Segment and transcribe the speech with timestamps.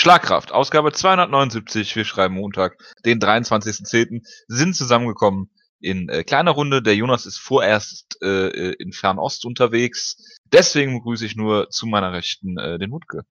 [0.00, 6.80] Schlagkraft, Ausgabe 279, wir schreiben Montag, den 23.10., sind zusammengekommen in äh, kleiner Runde.
[6.80, 10.16] Der Jonas ist vorerst äh, äh, in Fernost unterwegs.
[10.46, 13.26] Deswegen begrüße ich nur zu meiner Rechten äh, den Wutke.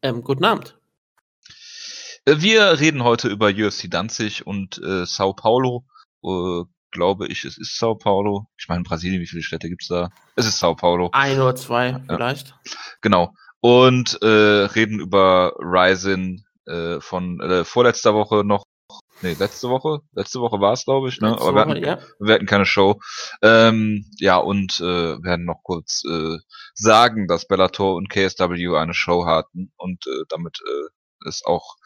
[0.00, 0.78] Ähm, guten Abend.
[2.24, 5.84] Äh, wir reden heute über UFC Danzig und äh, Sao Paulo.
[6.24, 6.62] Äh,
[6.92, 8.46] glaube ich, es ist Sao Paulo.
[8.56, 10.08] Ich meine, Brasilien, wie viele Städte gibt's da?
[10.34, 11.10] Es ist Sao Paulo.
[11.12, 12.48] Ein oder zwei vielleicht.
[12.48, 12.72] Ja,
[13.02, 18.64] genau und äh, reden über Ryzen äh, von äh, vorletzter Woche noch.
[19.22, 20.00] Nee, letzte Woche.
[20.14, 21.20] Letzte Woche war es, glaube ich.
[21.20, 21.28] Ne?
[21.28, 21.98] Aber wir hatten, ja.
[22.18, 22.98] wir hatten keine Show.
[23.42, 26.38] Ähm, ja, und äh, werden noch kurz äh,
[26.74, 31.76] sagen, dass Bellator und KSW eine Show hatten und äh, damit äh, es auch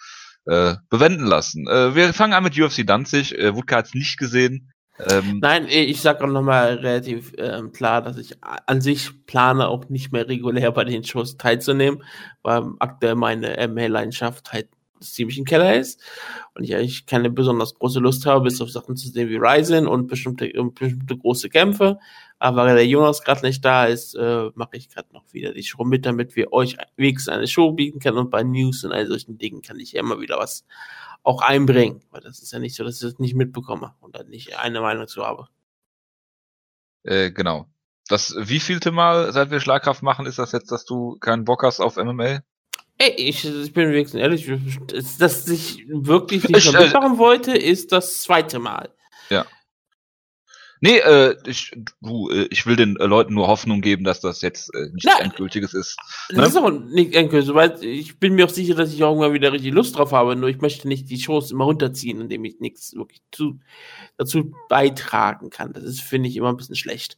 [0.46, 1.66] äh, bewenden lassen.
[1.66, 3.36] Äh, wir fangen an mit UFC Danzig.
[3.36, 4.70] Äh, Wutke hat es nicht gesehen.
[4.98, 9.88] Ähm, Nein, ich sage auch nochmal relativ ähm, klar, dass ich an sich plane, auch
[9.88, 12.02] nicht mehr regulär bei den Shows teilzunehmen,
[12.42, 14.68] weil aktuell meine ML-Leidenschaft halt
[15.12, 16.00] ziemlich im Keller ist
[16.54, 19.86] und ich eigentlich keine besonders große Lust habe, bis auf Sachen zu sehen wie Ryzen
[19.86, 21.98] und bestimmte, bestimmte große Kämpfe.
[22.38, 25.62] Aber weil der Jonas gerade nicht da ist, äh, mache ich gerade noch wieder die
[25.62, 29.06] Show mit, damit wir euch wenigstens eine Show bieten können und bei News und all
[29.06, 30.64] solchen Dingen kann ich ja immer wieder was
[31.22, 32.02] auch einbringen.
[32.10, 34.80] Weil das ist ja nicht so, dass ich das nicht mitbekomme und dann nicht eine
[34.80, 35.48] Meinung zu habe.
[37.02, 37.66] Äh, genau.
[38.08, 41.80] Das wievielte Mal, seit wir Schlagkraft machen, ist das jetzt, dass du keinen Bock hast
[41.80, 42.40] auf MMA?
[42.98, 44.50] Ey, ich, ich bin wenigstens ehrlich,
[45.18, 48.90] dass ich wirklich nicht ich, äh, mitmachen wollte, ist das zweite Mal.
[49.30, 49.46] Ja.
[50.80, 51.72] Nee, äh, ich,
[52.02, 55.06] du, äh, ich will den äh, Leuten nur Hoffnung geben, dass das jetzt äh, nicht
[55.06, 55.96] Na, endgültiges ist.
[56.30, 56.42] Ne?
[56.42, 59.32] Das ist auch nicht endgültig, weil ich bin mir auch sicher, dass ich auch irgendwann
[59.32, 62.60] wieder richtig Lust drauf habe, nur ich möchte nicht die Shows immer runterziehen, indem ich
[62.60, 63.58] nichts wirklich zu,
[64.18, 65.72] dazu beitragen kann.
[65.72, 67.16] Das ist, finde ich, immer ein bisschen schlecht.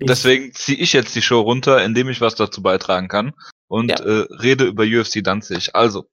[0.00, 3.32] Deswegen ziehe ich jetzt die Show runter, indem ich was dazu beitragen kann
[3.72, 3.96] und ja.
[4.04, 5.74] äh, rede über UFC Danzig.
[5.74, 6.04] Also,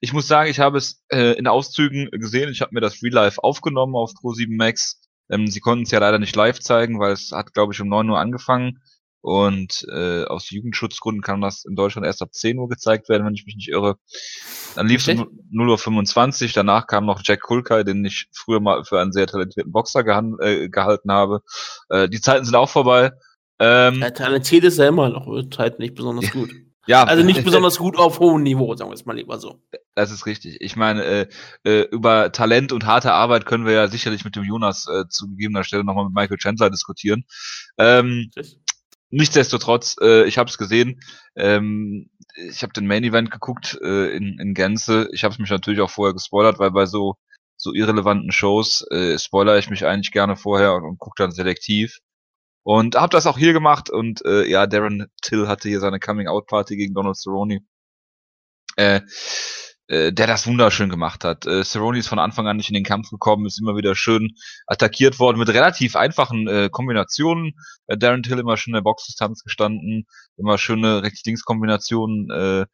[0.00, 2.50] ich muss sagen, ich habe es äh, in Auszügen gesehen.
[2.50, 5.98] Ich habe mir das Real Life aufgenommen auf Pro7 Max ähm, sie konnten es ja
[5.98, 8.80] leider nicht live zeigen, weil es hat, glaube ich, um 9 Uhr angefangen.
[9.20, 13.34] Und äh, aus Jugendschutzgründen kann das in Deutschland erst ab 10 Uhr gezeigt werden, wenn
[13.34, 13.96] ich mich nicht irre.
[14.76, 18.84] Dann lief es um 0.25 Uhr, danach kam noch Jack Kulkai, den ich früher mal
[18.84, 20.04] für einen sehr talentierten Boxer
[20.40, 21.40] äh, gehalten habe.
[21.88, 23.10] Äh, die Zeiten sind auch vorbei.
[23.58, 26.50] Ähm, ja, talentiert ist er immer noch, wird halt nicht besonders gut.
[26.88, 27.04] Ja.
[27.04, 29.62] Also nicht besonders gut auf hohem Niveau, sagen wir es mal lieber so.
[29.94, 30.56] Das ist richtig.
[30.60, 31.26] Ich meine, äh,
[31.64, 35.28] äh, über Talent und harte Arbeit können wir ja sicherlich mit dem Jonas äh, zu
[35.28, 37.24] gegebener Stelle nochmal mit Michael Chandler diskutieren.
[37.76, 38.30] Ähm,
[39.10, 41.00] nichtsdestotrotz, äh, ich habe es gesehen.
[41.36, 45.10] Ähm, ich habe den Main Event geguckt äh, in, in Gänze.
[45.12, 47.16] Ich habe es mich natürlich auch vorher gespoilert, weil bei so
[47.60, 51.98] so irrelevanten Shows äh, spoiler ich mich eigentlich gerne vorher und, und gucke dann selektiv.
[52.70, 56.76] Und habe das auch hier gemacht und äh, ja, Darren Till hatte hier seine Coming-out-Party
[56.76, 57.60] gegen Donald Cerrone.
[58.76, 59.00] Äh,
[59.86, 61.46] äh, der das wunderschön gemacht hat.
[61.46, 64.34] Äh, Cerrone ist von Anfang an nicht in den Kampf gekommen, ist immer wieder schön
[64.66, 67.54] attackiert worden mit relativ einfachen äh, Kombinationen.
[67.86, 72.66] Äh, Darren Till immer schön in der Boxdistanz gestanden, immer schöne Rechts-Links-Kombinationen äh,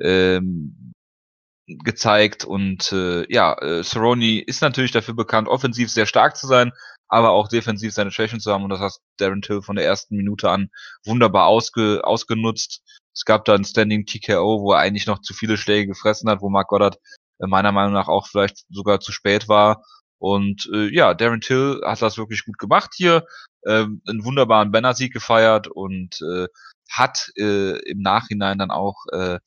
[0.00, 0.94] ähm,
[1.66, 6.72] gezeigt und äh, ja, äh, Cerrone ist natürlich dafür bekannt, offensiv sehr stark zu sein,
[7.08, 10.16] aber auch defensiv seine Schwächen zu haben und das hat Darren Till von der ersten
[10.16, 10.70] Minute an
[11.04, 12.82] wunderbar ausge, ausgenutzt.
[13.14, 16.42] Es gab da ein Standing TKO, wo er eigentlich noch zu viele Schläge gefressen hat,
[16.42, 16.98] wo Mark Goddard
[17.38, 19.82] äh, meiner Meinung nach auch vielleicht sogar zu spät war.
[20.18, 23.26] Und äh, ja, Darren Till hat das wirklich gut gemacht hier,
[23.66, 26.46] ähm, einen wunderbaren Banner-Sieg gefeiert und äh,
[26.90, 29.38] hat äh, im Nachhinein dann auch, äh,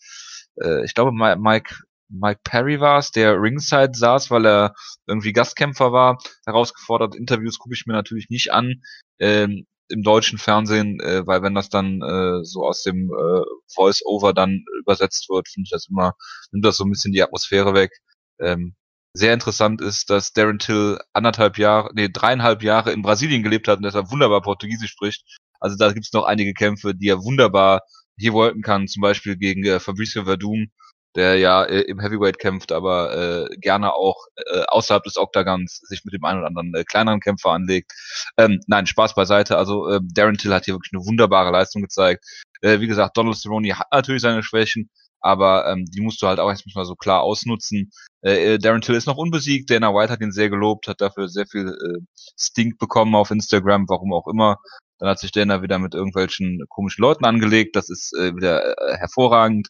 [0.62, 1.76] äh, ich glaube, Mike
[2.10, 4.74] Mike Perry war es, der Ringside saß, weil er
[5.08, 7.16] irgendwie Gastkämpfer war, herausgefordert.
[7.16, 8.82] Interviews gucke ich mir natürlich nicht an
[9.20, 13.42] ähm, im deutschen Fernsehen, äh, weil wenn das dann äh, so aus dem äh,
[13.74, 16.14] Voice-Over dann übersetzt wird, finde ich das immer,
[16.52, 17.92] nimmt das so ein bisschen die Atmosphäre weg.
[18.40, 18.76] Ähm,
[19.14, 23.78] sehr interessant ist, dass Darren Till anderthalb Jahre, nee, dreieinhalb Jahre in Brasilien gelebt hat
[23.78, 25.24] und deshalb wunderbar Portugiesisch spricht.
[25.60, 27.82] Also da gibt's noch einige Kämpfe, die er wunderbar
[28.18, 30.68] hier wollten kann, zum Beispiel gegen äh, Fabricio Verdum,
[31.16, 36.06] der ja äh, im Heavyweight kämpft, aber äh, gerne auch äh, außerhalb des Oktagons sich
[36.06, 37.92] mit dem einen oder anderen äh, kleineren Kämpfer anlegt.
[38.38, 39.58] Ähm, nein, Spaß beiseite.
[39.58, 42.26] Also äh, Darren Till hat hier wirklich eine wunderbare Leistung gezeigt.
[42.62, 44.90] Äh, wie gesagt, Donald Cerrone hat natürlich seine Schwächen,
[45.20, 47.92] aber ähm, die musst du halt auch jetzt mal so klar ausnutzen.
[48.22, 49.70] Äh, äh, Darren Till ist noch unbesiegt.
[49.70, 52.06] Dana White hat ihn sehr gelobt, hat dafür sehr viel äh,
[52.38, 54.58] Stink bekommen auf Instagram, warum auch immer.
[55.00, 57.76] Dann hat sich Dana wieder mit irgendwelchen komischen Leuten angelegt.
[57.76, 59.70] Das ist äh, wieder äh, hervorragend.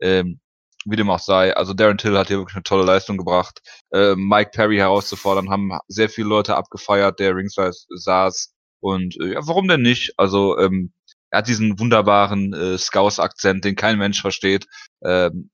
[0.00, 0.40] Ähm,
[0.84, 1.54] wie dem auch sei.
[1.56, 3.60] Also Darren Till hat hier wirklich eine tolle Leistung gebracht.
[3.92, 8.54] Äh, Mike Perry herauszufordern, haben sehr viele Leute abgefeiert, der ringside saß.
[8.80, 10.14] Und äh, ja, warum denn nicht?
[10.16, 10.92] Also ähm,
[11.30, 14.66] er hat diesen wunderbaren äh, Scouse-Akzent, den kein Mensch versteht.
[15.04, 15.50] Ähm,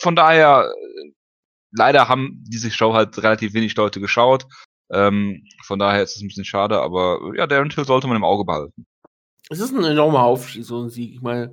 [0.00, 0.72] von daher,
[1.72, 4.46] leider haben diese Show halt relativ wenig Leute geschaut.
[4.90, 8.24] Ähm, von daher ist es ein bisschen schade, aber ja, Darren Till sollte man im
[8.24, 8.86] Auge behalten.
[9.50, 11.14] Es ist ein enormer Aufstieg, so ein Sieg.
[11.14, 11.52] Ich meine,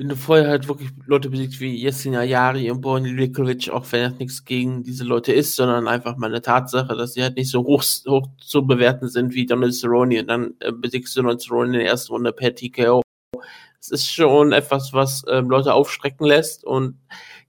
[0.00, 4.10] wenn du vorher halt wirklich Leute besiegt wie Jessin Ayari und Borny Likovic, auch wenn
[4.10, 7.50] das nichts gegen diese Leute ist, sondern einfach mal eine Tatsache, dass sie halt nicht
[7.50, 11.42] so hoch, hoch zu bewerten sind wie Donald Cerrone und dann äh, besiegst du Donald
[11.42, 13.02] Cerrone in der ersten Runde per TKO.
[13.78, 16.98] Das ist schon etwas, was ähm, Leute aufstrecken lässt und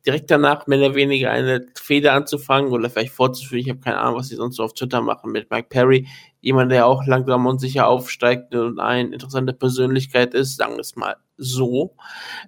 [0.05, 3.61] direkt danach mehr oder weniger eine Feder anzufangen oder vielleicht fortzuführen.
[3.61, 6.05] Ich habe keine Ahnung, was sie sonst so auf Twitter machen mit Mike Perry.
[6.41, 10.97] Jemand, der auch langsam und sicher aufsteigt und eine interessante Persönlichkeit ist, sagen wir es
[10.97, 11.95] mal so.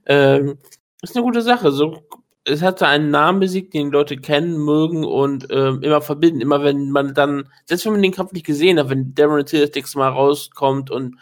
[0.06, 0.58] Ähm,
[1.02, 1.72] ist eine gute Sache.
[1.72, 2.04] So,
[2.46, 6.42] es hatte einen Namen besiegt, den Leute kennen, mögen und ähm, immer verbinden.
[6.42, 9.68] Immer wenn man dann, selbst wenn man den Kampf nicht gesehen hat, wenn Darren Till
[9.68, 11.18] das mal rauskommt und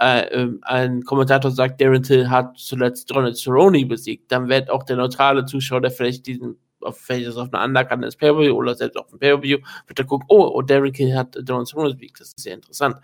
[0.00, 4.82] äh, äh, ein Kommentator sagt, Darren Till hat zuletzt Donald Cerrone besiegt, dann wird auch
[4.82, 8.74] der neutrale Zuschauer, der vielleicht diesen auf, vielleicht ist auf einer Undercard des pay oder
[8.74, 9.62] selbst auf dem pay wird
[9.98, 12.96] er gucken, oh, oh, Darren Till hat Donald Cerrone besiegt, das ist ja interessant.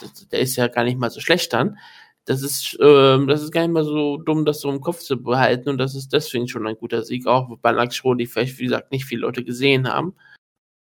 [0.00, 1.78] Das, das, der ist ja gar nicht mal so schlecht dann
[2.28, 5.16] das ist, ähm, das ist gar nicht mal so dumm, das so im Kopf zu
[5.16, 8.64] behalten und das ist deswegen schon ein guter Sieg, auch bei Laxro, die vielleicht, wie
[8.64, 10.14] gesagt, nicht viele Leute gesehen haben.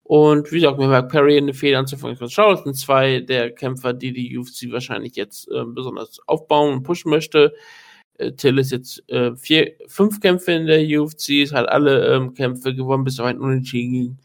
[0.03, 2.17] Und wie gesagt, mir war Perry eine Fehler anzufangen.
[2.29, 6.83] Schau, das sind zwei der Kämpfer, die die UFC wahrscheinlich jetzt äh, besonders aufbauen und
[6.83, 7.55] pushen möchte.
[8.19, 12.35] Äh, Till ist jetzt äh, vier, fünf Kämpfe in der UFC, ist halt alle ähm,
[12.35, 14.19] Kämpfe gewonnen, bis auf ein Unentschieden gegen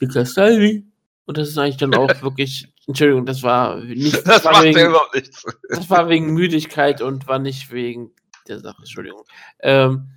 [0.00, 0.84] Niklas Salvi.
[1.26, 4.80] Und das ist eigentlich dann auch wirklich, Entschuldigung, das war nicht, das, das war wegen,
[4.80, 5.44] überhaupt nichts.
[5.68, 8.12] Das war wegen Müdigkeit und war nicht wegen
[8.48, 9.24] der Sache, Entschuldigung.
[9.60, 10.08] Ähm,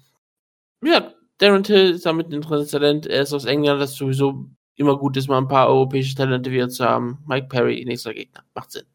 [0.82, 3.08] ja, Darren Till ist damit ein interessantes Talent.
[3.08, 6.70] Er ist aus England, das sowieso immer gut ist, mal ein paar europäische Talente wieder
[6.70, 7.20] zu haben.
[7.28, 8.46] Mike Perry, nächster Gegner.
[8.56, 8.86] Macht Sinn.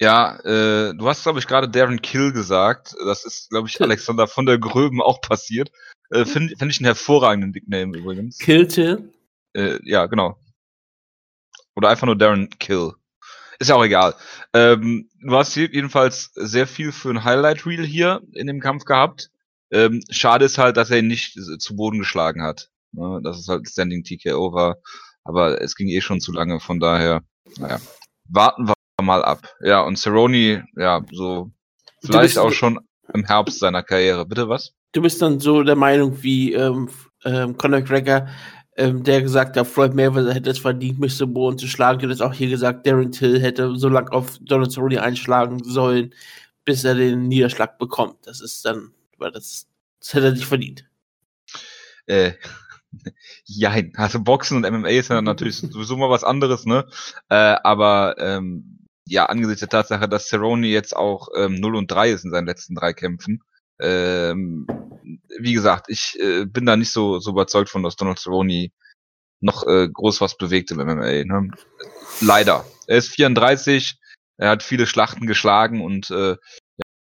[0.00, 2.94] Ja, äh, du hast, glaube ich, gerade Darren Kill gesagt.
[3.04, 5.72] Das ist, glaube ich, Alexander von der Gröben auch passiert.
[6.10, 8.38] Äh, Finde find ich einen hervorragenden Nickname übrigens.
[8.38, 9.12] Kill Till?
[9.54, 10.38] Äh, ja, genau.
[11.74, 12.92] Oder einfach nur Darren Kill.
[13.58, 14.14] Ist ja auch egal.
[14.54, 19.30] Ähm, du hast jedenfalls sehr viel für ein Highlight Reel hier in dem Kampf gehabt.
[19.70, 22.70] Ähm, schade ist halt, dass er ihn nicht zu Boden geschlagen hat.
[22.92, 23.20] Ne?
[23.22, 24.76] Dass es halt Standing TKO war.
[25.24, 27.22] Aber es ging eh schon zu lange, von daher,
[27.58, 27.80] naja.
[28.28, 29.54] Warten wir mal ab.
[29.60, 31.50] Ja, und Cerrone, ja, so
[32.04, 32.80] vielleicht auch schon
[33.12, 34.26] im Herbst seiner Karriere.
[34.26, 34.72] Bitte was?
[34.92, 36.88] Du bist dann so der Meinung wie ähm,
[37.24, 38.28] ähm, Conor McGregor,
[38.76, 42.00] ähm, der gesagt hat, Floyd Mayweather hätte es verdient, mich zu Boden zu schlagen.
[42.00, 46.14] Du hast auch hier gesagt, Darren Till hätte so lange auf Donald Cerrone einschlagen sollen,
[46.64, 48.26] bis er den Niederschlag bekommt.
[48.26, 49.66] Das ist dann, weil das,
[50.00, 50.84] das hätte er nicht verdient.
[52.06, 52.32] Äh,
[53.44, 53.92] jein.
[53.96, 56.86] Also Boxen und MMA ist ja natürlich sowieso mal was anderes, ne?
[57.28, 62.10] Äh, aber ähm, ja, angesichts der Tatsache, dass Cerrone jetzt auch ähm, 0 und 3
[62.10, 63.42] ist in seinen letzten drei Kämpfen,
[63.80, 64.66] ähm,
[65.38, 68.68] wie gesagt, ich äh, bin da nicht so, so überzeugt von, dass Donald Cerrone
[69.40, 71.24] noch äh, groß was bewegt im MMA.
[71.24, 71.50] Ne?
[72.20, 72.64] Leider.
[72.86, 73.98] Er ist 34,
[74.36, 76.36] er hat viele Schlachten geschlagen und äh,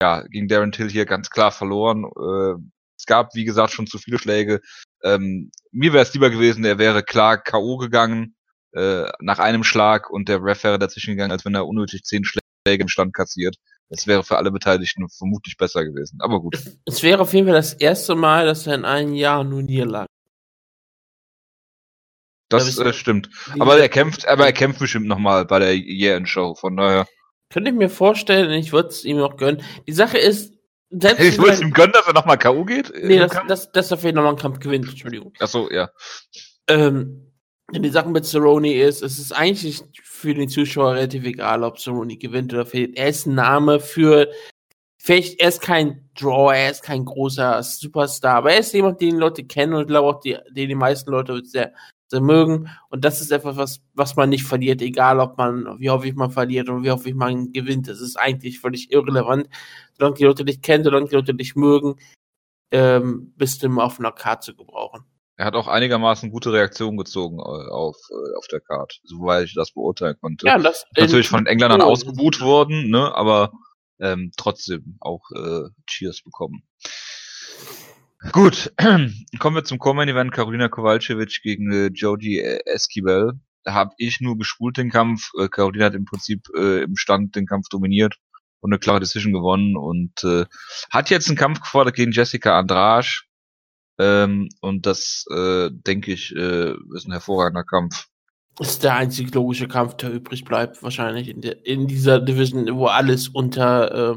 [0.02, 2.04] ja, gegen Darren Till hier ganz klar verloren.
[2.04, 2.60] Äh,
[2.98, 4.60] es gab, wie gesagt, schon zu viele Schläge.
[5.02, 7.76] Ähm, mir wäre es lieber gewesen, er wäre klar K.O.
[7.78, 8.36] gegangen
[8.72, 12.24] äh, nach einem Schlag und der Ref wäre dazwischen gegangen, als wenn er unnötig zehn
[12.24, 13.56] Schläge im Stand kassiert.
[13.88, 16.18] Das wäre für alle Beteiligten vermutlich besser gewesen.
[16.20, 16.58] Aber gut.
[16.84, 20.08] Es wäre auf jeden Fall das erste Mal, dass er in einem Jahr nur Niederlagen.
[22.48, 23.30] Das äh, stimmt.
[23.58, 27.06] Aber er kämpft, aber er kämpft bestimmt nochmal bei der Year-End-Show, von daher.
[27.50, 29.62] Könnte ich mir vorstellen, ich würde es ihm auch gönnen.
[29.86, 30.54] Die Sache ist,
[30.90, 32.64] selbst ich würde es ihm gönnen, dass er nochmal K.O.
[32.64, 32.92] geht?
[33.02, 35.32] Nee, das, das, dass er vielleicht nochmal einen Kampf gewinnt, Entschuldigung.
[35.40, 35.90] Ach so, ja.
[36.68, 37.25] Ähm,
[37.72, 42.16] die Sache mit Cerrone ist, es ist eigentlich für den Zuschauer relativ egal, ob Cerrone
[42.16, 42.96] gewinnt oder verliert.
[42.96, 44.30] Er ist ein Name für,
[44.98, 49.14] vielleicht, er ist kein Draw, er ist kein großer Superstar, aber er ist jemand, den
[49.14, 51.72] die Leute kennen und ich glaube auch, die, den die meisten Leute sehr,
[52.08, 52.70] sehr mögen.
[52.88, 56.30] Und das ist etwas, was, was man nicht verliert, egal ob man, wie häufig man
[56.30, 57.88] verliert und wie häufig man gewinnt.
[57.88, 59.48] Das ist eigentlich völlig irrelevant.
[59.98, 61.96] Solange die Leute dich kennen, solange die Leute dich mögen,
[62.70, 65.04] ähm, bist du immer auf einer Karte zu gebrauchen.
[65.38, 69.54] Er hat auch einigermaßen gute Reaktionen gezogen äh, auf, äh, auf der Card, soweit ich
[69.54, 70.46] das beurteilen konnte.
[70.46, 71.86] Ja, das natürlich von den Engländern oh.
[71.86, 73.52] ausgebuht worden, ne, aber
[74.00, 76.62] ähm, trotzdem auch äh, Cheers bekommen.
[78.32, 78.72] Gut,
[79.38, 83.34] kommen wir zum Common Event Karolina Kowalczyk gegen äh, Joji Esquivel.
[83.62, 85.30] Da habe ich nur gespult den Kampf.
[85.38, 88.16] Äh, Carolina hat im Prinzip äh, im Stand den Kampf dominiert
[88.60, 90.46] und eine klare Decision gewonnen und äh,
[90.90, 93.08] hat jetzt einen Kampf gefordert gegen Jessica Andrade
[93.98, 98.08] ähm, und das, äh, denke ich, äh, ist ein hervorragender Kampf.
[98.58, 102.86] Ist der einzig logische Kampf, der übrig bleibt, wahrscheinlich in, der, in dieser Division, wo
[102.86, 104.16] alles unter äh,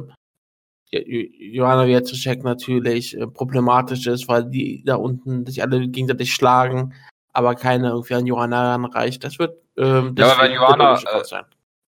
[0.91, 6.93] Joanna Jędrzejczyk natürlich äh, problematisch ist, weil die da unten sich alle gegenseitig schlagen,
[7.33, 9.23] aber keiner irgendwie an Joanna ranreicht.
[9.23, 11.43] Das wird ähm, das ja, aber wenn Joanna, äh,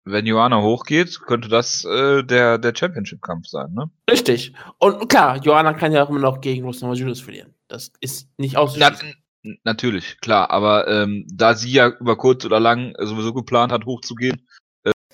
[0.03, 3.89] wenn Joanna hochgeht, könnte das äh, der, der Championship-Kampf sein, ne?
[4.09, 4.53] Richtig.
[4.79, 7.53] Und klar, Joanna kann ja auch immer noch gegen Rosna Judas verlieren.
[7.71, 9.15] Das ist nicht auszuschließen.
[9.43, 10.51] Na, natürlich, klar.
[10.51, 14.45] Aber ähm, da sie ja über kurz oder lang sowieso geplant hat, hochzugehen,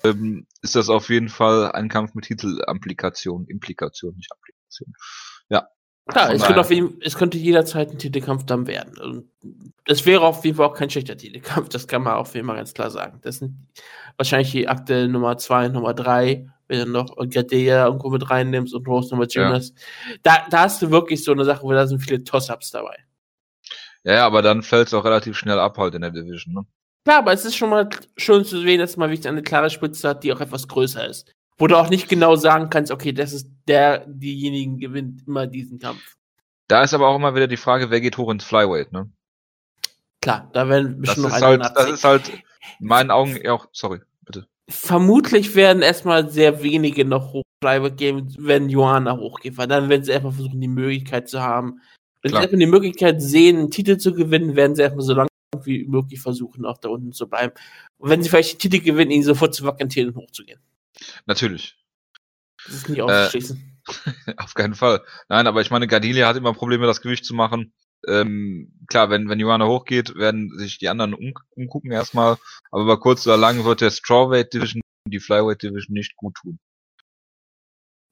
[0.04, 4.92] ähm, ist das auf jeden Fall ein Kampf mit Titelamplikation, Implikation, nicht Applikation.
[5.48, 5.68] Ja.
[6.06, 8.98] Klar, es könnte, auf jeden, es könnte jederzeit ein Titelkampf dann werden.
[8.98, 9.30] Und
[9.84, 12.56] es wäre auf jeden Fall auch kein schlechter Titelkampf, das kann man auf jeden Fall
[12.56, 13.20] ganz klar sagen.
[13.22, 13.68] Das sind
[14.16, 18.86] wahrscheinlich die Akte Nummer 2, Nummer 3, wenn du noch Gadea irgendwo mit reinnimmst und
[18.86, 19.70] Rose Nummer Jonas.
[19.70, 20.16] Ja.
[20.22, 22.96] Da, da hast du wirklich so eine Sache, wo da sind viele Toss-Ups dabei.
[24.04, 26.66] Ja, aber dann fällt es auch relativ schnell ab halt in der Division, ne?
[27.04, 30.10] Klar, aber es ist schon mal schön zu sehen, dass man wirklich eine klare Spitze
[30.10, 31.34] hat, die auch etwas größer ist.
[31.56, 35.78] Wo du auch nicht genau sagen kannst, okay, das ist der, diejenigen gewinnt immer diesen
[35.78, 36.16] Kampf.
[36.68, 39.10] Da ist aber auch immer wieder die Frage, wer geht hoch ins Flyweight, ne?
[40.20, 42.28] Klar, da werden bestimmt das noch ist halt, Das ist halt
[42.78, 44.00] in meinen Augen auch, sorry.
[44.68, 50.04] Vermutlich werden erstmal sehr wenige noch hoch Flyweight gehen, wenn Johanna hochgeht, weil dann werden
[50.04, 51.80] sie erstmal versuchen, die Möglichkeit zu haben.
[52.22, 52.42] Wenn Klar.
[52.42, 55.28] sie erstmal die Möglichkeit sehen, einen Titel zu gewinnen, werden sie erstmal so lange
[55.64, 57.54] wie möglich versuchen, auch da unten zu bleiben.
[57.96, 60.60] Und wenn sie vielleicht den Titel gewinnen, ihn sofort zu vakantieren und hochzugehen.
[61.26, 61.76] Natürlich.
[62.66, 63.80] Das ist nicht auszuschließen.
[64.26, 65.02] Äh, auf keinen Fall.
[65.28, 67.72] Nein, aber ich meine, Gardilia hat immer Probleme, das Gewicht zu machen.
[68.06, 72.36] Ähm, klar, wenn, wenn Johanna hochgeht, werden sich die anderen um, umgucken erstmal.
[72.70, 76.58] Aber über kurz oder lang wird der Strawweight Division die Flyweight Division nicht gut tun.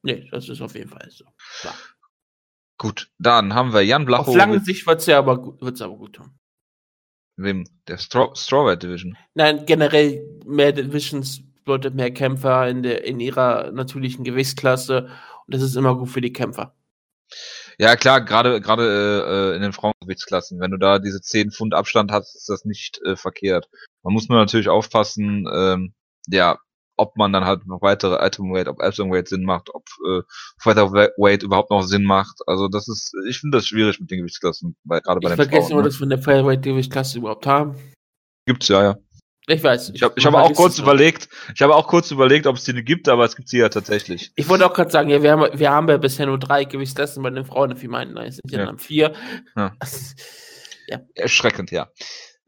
[0.03, 1.25] Nee, das ist auf jeden Fall so.
[1.61, 1.75] Klar.
[2.79, 4.29] Gut, dann haben wir Jan Blachowitz.
[4.29, 6.39] Auf lange Sicht wird es ja aber, wird's aber gut tun.
[7.37, 7.65] Wem?
[7.87, 9.17] Der Straw Strawweight Division?
[9.35, 15.11] Nein, generell mehr Divisions bedeutet mehr Kämpfer in, der, in ihrer natürlichen Gewichtsklasse
[15.47, 16.75] und das ist immer gut für die Kämpfer.
[17.79, 22.11] Ja, klar, gerade gerade äh, in den Frauengewichtsklassen, wenn du da diese 10 Pfund Abstand
[22.11, 23.69] hast, ist das nicht äh, verkehrt.
[24.03, 25.93] Man muss nur natürlich aufpassen, ähm,
[26.29, 26.59] ja,
[26.97, 30.23] ob man dann halt noch weitere Atomweight, ob Atomweight Sinn macht, ob äh,
[30.59, 32.41] Featherweight überhaupt noch Sinn macht.
[32.47, 35.49] Also das ist, ich finde das schwierig mit den Gewichtsklassen, bei, gerade bei den Ich
[35.49, 35.89] vergesse immer, ne?
[35.89, 37.77] dass wir eine Featherweight-Gewichtsklasse überhaupt haben.
[38.47, 38.97] Gibt's ja, ja.
[39.49, 39.93] Ich weiß.
[39.95, 42.73] Ich habe ich hab auch kurz überlegt, ich habe auch kurz überlegt, ob es die
[42.83, 44.33] gibt, aber es gibt sie ja tatsächlich.
[44.35, 47.23] Ich wollte auch gerade sagen, ja, wir haben, wir haben ja bisher nur drei Gewichtsklassen
[47.23, 49.13] bei den Frauen, wie meinten, es sind ja, dann vier.
[49.55, 49.77] Ja.
[50.89, 51.01] ja.
[51.15, 51.89] Erschreckend, ja.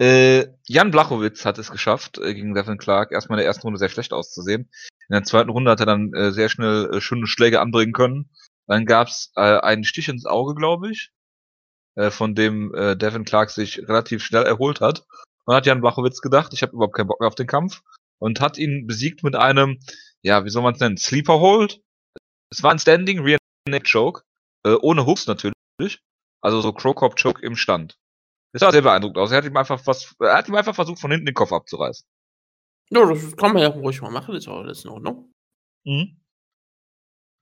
[0.00, 3.78] Äh, Jan Blachowitz hat es geschafft, äh, gegen Devin Clark erstmal in der ersten Runde
[3.78, 4.70] sehr schlecht auszusehen.
[5.08, 8.30] In der zweiten Runde hat er dann äh, sehr schnell äh, schöne Schläge anbringen können.
[8.66, 11.10] Dann gab's äh, einen Stich ins Auge, glaube ich,
[11.96, 15.04] äh, von dem äh, Devin Clark sich relativ schnell erholt hat.
[15.48, 17.82] Und hat Jan Blachowitz gedacht, ich habe überhaupt keinen Bock mehr auf den Kampf
[18.18, 19.78] und hat ihn besiegt mit einem,
[20.20, 21.80] ja, wie soll man es nennen, Sleeper Hold.
[22.52, 24.24] Es war ein Standing Rear Neck Choke,
[24.66, 25.54] äh, ohne Hooks natürlich,
[26.42, 27.96] also so Crow Cop Choke im Stand.
[28.52, 29.30] Das sah sehr beeindruckt aus.
[29.30, 32.06] Er hat ihm einfach was, er hat ihm einfach versucht, von hinten den Kopf abzureißen.
[32.90, 35.32] Ja, das kann man ja ruhig mal machen, das ist auch alles in Ordnung.
[35.84, 36.20] Mhm.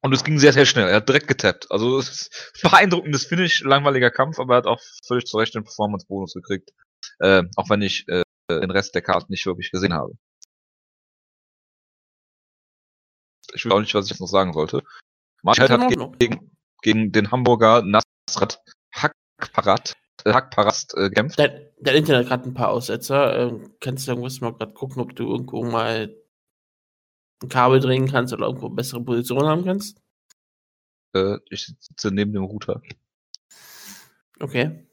[0.04, 0.88] Und es ging sehr, sehr schnell.
[0.88, 1.72] Er hat direkt getappt.
[1.72, 5.64] Also es ist beeindruckendes Finish, langweiliger Kampf, aber er hat auch völlig zu Recht den
[5.64, 6.70] Performance-Bonus gekriegt.
[7.18, 10.12] Äh, auch wenn ich äh, den Rest der Karten nicht wirklich gesehen habe.
[13.54, 14.82] Ich weiß auch nicht, was ich jetzt noch sagen sollte.
[15.42, 16.50] Marshall hat gegen,
[16.82, 21.38] gegen den Hamburger Nasrat Hackparat Hackparast äh, kämpft.
[21.38, 23.38] Dein, dein Internet hat gerade ein paar Aussetzer.
[23.38, 26.16] Ähm, kannst du irgendwas mal gerade gucken, ob du irgendwo mal
[27.42, 30.00] ein Kabel drehen kannst oder irgendwo eine bessere Position haben kannst?
[31.14, 32.82] Äh, ich sitze neben dem Router.
[34.40, 34.85] Okay.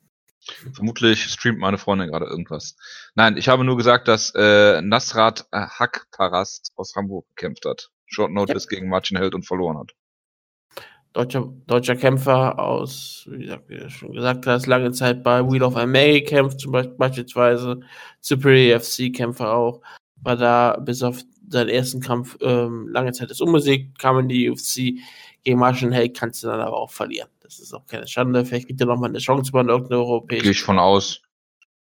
[0.74, 2.76] Vermutlich streamt meine Freundin gerade irgendwas.
[3.16, 7.92] Nein, ich habe nur gesagt, dass äh, Nasrat Hackparast aus Hamburg gekämpft hat.
[8.06, 8.78] Short Notice ja.
[8.78, 9.94] gegen Martin Held und verloren hat
[11.14, 15.64] deutscher, deutscher Kämpfer aus, wie gesagt, wie du schon gesagt hast, lange Zeit bei Wheel
[15.64, 17.80] of May gekämpft, zum Beispiel beispielsweise
[18.20, 19.82] Superior FC Kämpfer auch,
[20.18, 24.50] war da bis auf seinen ersten Kampf ähm, lange Zeit ist unbesiegt, kam in die
[24.50, 25.00] UFC
[25.44, 27.30] gegen Martian Held, kannst du dann aber auch verlieren.
[27.58, 28.46] Das ist auch keine Schande.
[28.46, 30.44] Vielleicht kriegt er nochmal eine Chance bei irgendeiner europäischen.
[30.44, 31.22] Gehe ich von aus.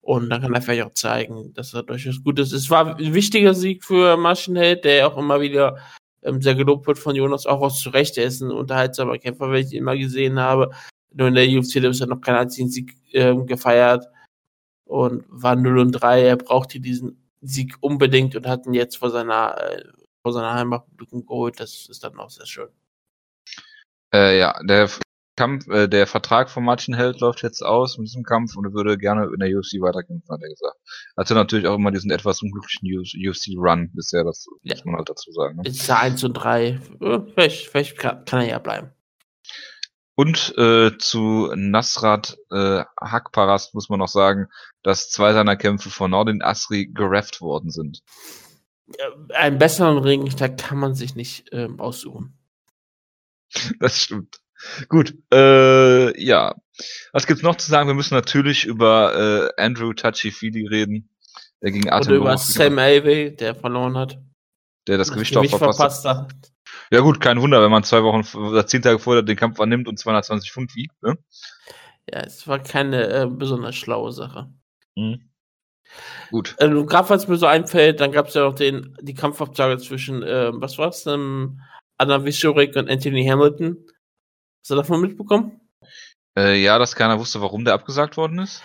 [0.01, 2.53] Und dann kann er vielleicht auch zeigen, dass er durchaus gut ist.
[2.53, 5.77] Es war ein wichtiger Sieg für Maschenheld, der auch immer wieder
[6.23, 8.17] ähm, sehr gelobt wird von Jonas, auch aus Zurecht.
[8.17, 10.71] Er ist ein unterhaltsamer Kämpfer, wenn ich ihn immer gesehen habe.
[11.13, 14.05] Nur in der UFC ist er noch keinen einzigen Sieg ähm, gefeiert
[14.85, 16.23] und war 0 und 3.
[16.23, 19.83] Er brauchte diesen Sieg unbedingt und hat ihn jetzt vor seiner, äh,
[20.23, 21.59] vor seiner Heimatpublikum geholt.
[21.59, 22.69] Das ist dann auch sehr schön.
[24.13, 24.89] Äh, ja, der
[25.35, 28.73] Kampf, äh, der Vertrag von Martin Held läuft jetzt aus mit diesem Kampf und er
[28.73, 30.77] würde gerne in der UFC weiterkämpfen, hat er gesagt.
[31.17, 34.75] Hatte natürlich auch immer diesen etwas unglücklichen UFC-Run bisher, das ja.
[34.75, 35.57] muss man halt dazu sagen.
[35.57, 35.63] Ne?
[35.65, 36.79] Ist ja 1 und 3.
[37.33, 38.91] Vielleicht, vielleicht kann, kann er ja bleiben.
[40.15, 44.47] Und äh, zu Nasrat äh, Hakparast muss man noch sagen,
[44.83, 48.03] dass zwei seiner Kämpfe von Nordin Asri gerefft worden sind.
[49.33, 52.37] Einen besseren Ringrichter kann man sich nicht ähm, aussuchen.
[53.79, 54.39] Das stimmt.
[54.89, 56.55] Gut, äh, ja.
[57.13, 57.87] Was gibt's noch zu sagen?
[57.87, 61.09] Wir müssen natürlich über äh, Andrew Touchy-Feely reden.
[61.61, 64.19] Der gegen Atem Oder über Sam Avey, der verloren hat.
[64.87, 66.33] Der das, das Gewicht auch verpasst, verpasst hat.
[66.91, 69.87] Ja gut, kein Wunder, wenn man zwei Wochen oder zehn Tage vorher den Kampf annimmt
[69.87, 71.01] und 220 Pfund wiegt.
[71.03, 71.17] Ne?
[72.11, 74.49] Ja, es war keine äh, besonders schlaue Sache.
[74.95, 75.29] Mhm.
[76.31, 76.55] Gut.
[76.57, 80.23] Äh, Gerade was mir so einfällt, dann gab es ja noch den, die Kampfabsage zwischen,
[80.23, 81.61] äh, was war's, ähm,
[81.97, 83.77] Adam Wischorek und Anthony Hamilton.
[84.61, 85.59] Hast du davon mitbekommen?
[86.37, 88.63] Äh, ja, dass keiner wusste, warum der abgesagt worden ist.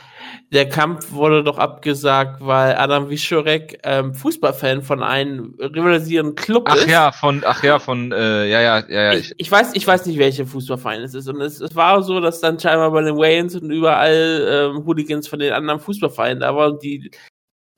[0.52, 6.76] Der Kampf wurde doch abgesagt, weil Adam Wischorek ähm, Fußballfan von einem rivalisierenden Club ach
[6.76, 6.84] ist.
[6.84, 9.12] Ach ja, von, ach ja, von, äh, ja, ja, ja, ja.
[9.14, 11.28] Ich, ich, weiß, ich weiß nicht, welcher Fußballverein es ist.
[11.28, 15.26] Und es, es war so, dass dann scheinbar bei den Wayans und überall ähm, Hooligans
[15.26, 17.10] von den anderen Fußballvereinen da waren, die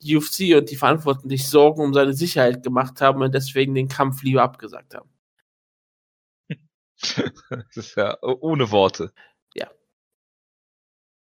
[0.05, 4.23] UFC und die Verantwortlichen sich Sorgen um seine Sicherheit gemacht haben und deswegen den Kampf
[4.23, 5.09] lieber abgesagt haben.
[7.51, 9.13] das ist ja ohne Worte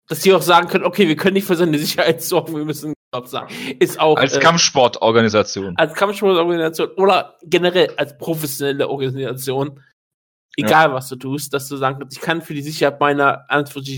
[0.10, 2.94] dass die auch sagen können, okay, wir können nicht für seine Sicherheit sorgen, wir müssen
[3.26, 3.54] sagen.
[3.80, 4.18] Ist auch.
[4.18, 5.78] Als äh, Kampfsportorganisation.
[5.78, 9.82] Als Kampfsportorganisation oder generell als professionelle Organisation.
[10.58, 10.94] Egal, ja.
[10.94, 13.46] was du tust, dass du sagen kannst, ich kann für die Sicherheit meiner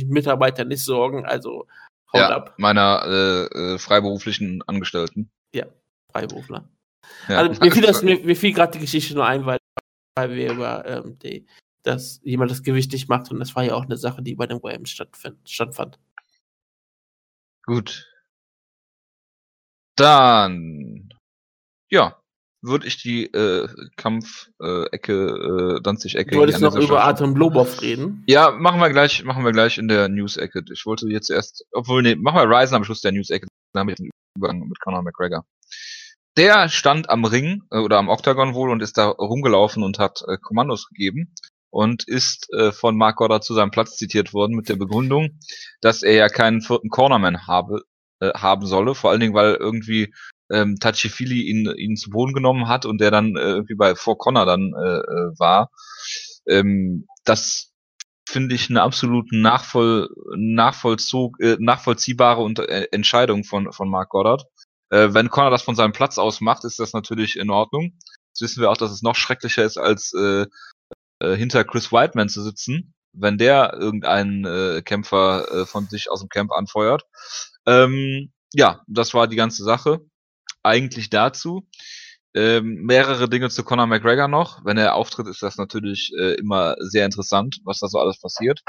[0.07, 1.65] Mitarbeiter nicht sorgen, also
[2.13, 2.53] haut ja, ab.
[2.57, 5.31] Meiner äh, äh, freiberuflichen Angestellten.
[5.55, 5.65] Ja,
[6.11, 6.69] Freiberufler.
[7.29, 7.37] Ja.
[7.37, 9.57] Also mir fiel, das, mir, mir fiel gerade die Geschichte nur ein, weil,
[10.15, 11.45] weil wir über ähm, die,
[11.83, 14.47] dass jemand das Gewicht nicht macht und das war ja auch eine Sache, die bei
[14.47, 15.99] dem WM stattfand.
[17.65, 18.07] Gut.
[19.95, 21.13] Dann,
[21.91, 22.21] ja,
[22.61, 26.31] würde ich die äh, Kampfecke, äh, äh, Danzig-Ecke.
[26.31, 28.23] Du wolltest noch über Atem Lobov reden?
[28.27, 30.63] Ja, machen wir gleich, machen wir gleich in der News-Ecke.
[30.71, 33.87] Ich wollte jetzt erst, obwohl, nee, machen wir Ryzen am Schluss der News-Ecke, dann haben
[33.87, 35.43] wir den Übergang mit Conor McGregor.
[36.37, 40.21] Der stand am Ring äh, oder am Octagon wohl und ist da rumgelaufen und hat
[40.27, 41.33] äh, Kommandos gegeben
[41.69, 45.39] und ist äh, von Mark Goddard zu seinem Platz zitiert worden mit der Begründung,
[45.81, 47.83] dass er ja keinen vierten Cornerman habe,
[48.19, 50.13] äh, haben solle, vor allen Dingen, weil irgendwie
[50.51, 54.17] ähm, Tachifili ihn, ihn zu Boden genommen hat und der dann äh, irgendwie bei Four
[54.17, 55.69] Connor dann äh, äh, war.
[56.47, 57.71] Ähm, das
[58.27, 64.45] finde ich eine absolut nachvoll, nachvollzog, äh, nachvollziehbare und, äh, Entscheidung von, von Mark Goddard.
[64.91, 67.97] Äh, wenn Connor das von seinem Platz aus macht, ist das natürlich in Ordnung.
[68.29, 70.45] Jetzt wissen wir auch, dass es noch schrecklicher ist, als äh,
[71.19, 76.19] äh, hinter Chris Whiteman zu sitzen, wenn der irgendeinen äh, Kämpfer äh, von sich aus
[76.19, 77.03] dem Camp anfeuert.
[77.65, 80.01] Ähm, ja, das war die ganze Sache.
[80.63, 81.67] Eigentlich dazu.
[82.33, 84.63] Ähm, mehrere Dinge zu Conor McGregor noch.
[84.63, 88.61] Wenn er auftritt, ist das natürlich äh, immer sehr interessant, was da so alles passiert.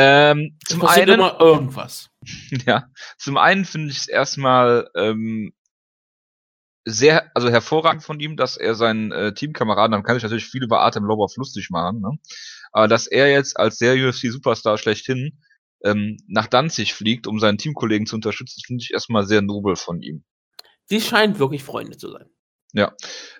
[0.00, 2.10] Ähm, zum einen immer irgendwas.
[2.66, 5.52] Ja, zum einen finde ich es erstmal ähm,
[6.84, 10.62] sehr, also hervorragend von ihm, dass er seinen äh, Teamkameraden, dann kann ich natürlich viel
[10.62, 12.10] über Artem Lobov lustig machen, ne?
[12.70, 15.40] aber dass er jetzt als der UFC-Superstar schlechthin
[15.82, 20.00] ähm, nach Danzig fliegt, um seinen Teamkollegen zu unterstützen, finde ich erstmal sehr nobel von
[20.02, 20.24] ihm.
[20.90, 22.26] Die scheint wirklich Freunde zu sein.
[22.72, 22.94] Ja.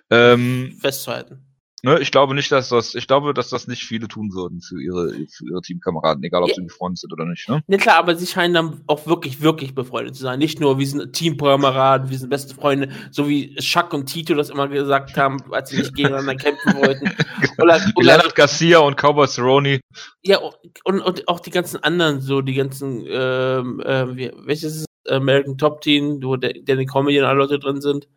[0.09, 1.48] Ähm, Festzuhalten.
[1.81, 4.81] Ne, ich glaube nicht, dass das, ich glaube, dass das nicht viele tun würden für
[4.81, 6.55] ihre, für ihre Teamkameraden, egal ob ja.
[6.55, 7.47] sie befreundet sind oder nicht.
[7.47, 7.63] Ne?
[7.67, 10.39] ne, klar, aber sie scheinen dann auch wirklich, wirklich befreundet zu sein.
[10.39, 14.49] Nicht nur, wir sind Teamkameraden, wir sind beste Freunde, so wie Chuck und Tito das
[14.49, 17.09] immer gesagt haben, als sie nicht gegeneinander kämpfen wollten.
[17.57, 19.79] Oder, oder Leonard Garcia und Cowboy Cerrone.
[20.23, 20.39] Ja,
[20.83, 25.81] und, und auch die ganzen anderen, so die ganzen, ähm, äh, welches ist American Top
[25.81, 28.07] Team, wo der, der in den Comedy und alle Leute drin sind.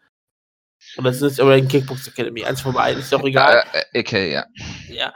[0.97, 2.45] Und das ist aber in Kickbox Academy.
[2.45, 3.64] Eins von beiden ist doch egal.
[3.73, 4.45] Äh, äh, okay, ja.
[4.88, 5.12] Ja.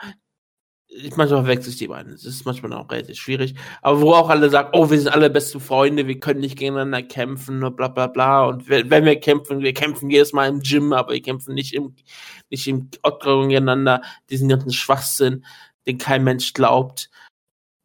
[0.89, 2.13] Ich manchmal verwechsel ich die beiden.
[2.13, 3.55] Das ist manchmal auch relativ schwierig.
[3.83, 7.03] Aber wo auch alle sagen, oh, wir sind alle beste Freunde, wir können nicht gegeneinander
[7.03, 8.47] kämpfen und bla bla bla.
[8.47, 11.95] Und wenn wir kämpfen, wir kämpfen jedes Mal im Gym, aber wir kämpfen nicht im,
[12.49, 14.01] nicht im Octagon gegeneinander.
[14.31, 15.45] Diesen ganzen Schwachsinn,
[15.87, 17.11] den kein Mensch glaubt.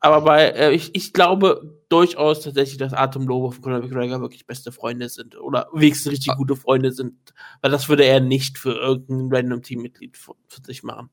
[0.03, 4.47] Aber bei, äh, ich, ich glaube durchaus tatsächlich, dass Atom Lobo und Conor McGregor wirklich
[4.47, 5.39] beste Freunde sind.
[5.39, 6.35] Oder wenigstens richtig ah.
[6.35, 7.33] gute Freunde sind.
[7.61, 11.11] Weil das würde er nicht für irgendein random Teammitglied für, für sich machen.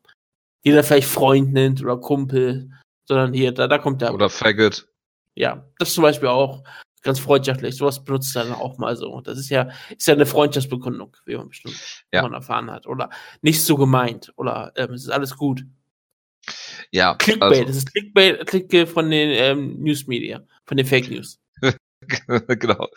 [0.64, 2.70] Jeder vielleicht Freund nennt oder Kumpel.
[3.04, 4.12] Sondern hier, da, da kommt der.
[4.14, 4.88] Oder Faggot.
[5.34, 6.64] Ja, das zum Beispiel auch
[7.02, 7.76] ganz freundschaftlich.
[7.76, 9.20] Sowas benutzt er dann auch mal so.
[9.20, 12.26] Das ist ja, ist ja eine Freundschaftsbekundung, wie man bestimmt ja.
[12.26, 12.86] erfahren hat.
[12.86, 13.10] Oder
[13.42, 14.32] nicht so gemeint.
[14.36, 15.64] Oder ähm, es ist alles gut.
[16.90, 17.14] Ja.
[17.14, 21.38] Clickbait, also, das ist Clickbait, Click von den ähm, News Media, von den Fake News.
[22.26, 22.88] genau.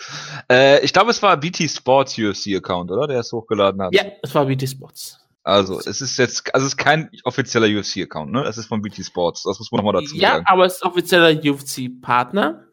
[0.49, 3.07] Äh, ich glaube, es war BT Sports UFC-Account, oder?
[3.07, 3.93] Der es hochgeladen hat.
[3.93, 5.19] Ja, es war BT Sports.
[5.43, 8.43] Also, es ist jetzt, also es ist kein offizieller UFC-Account, ne?
[8.43, 9.43] Es ist von BT Sports.
[9.43, 10.45] Das muss man nochmal dazu ja, sagen.
[10.47, 12.67] Ja, aber es ist offizieller UFC-Partner.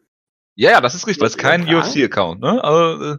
[0.55, 1.23] Ja, ja, das ist richtig.
[1.23, 2.63] Das ist kein UFC-Account, ne?
[2.63, 3.17] Also, äh,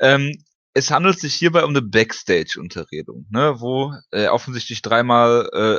[0.00, 3.56] ähm, es handelt sich hierbei um eine Backstage-Unterredung, ne?
[3.58, 5.78] Wo äh, offensichtlich dreimal äh,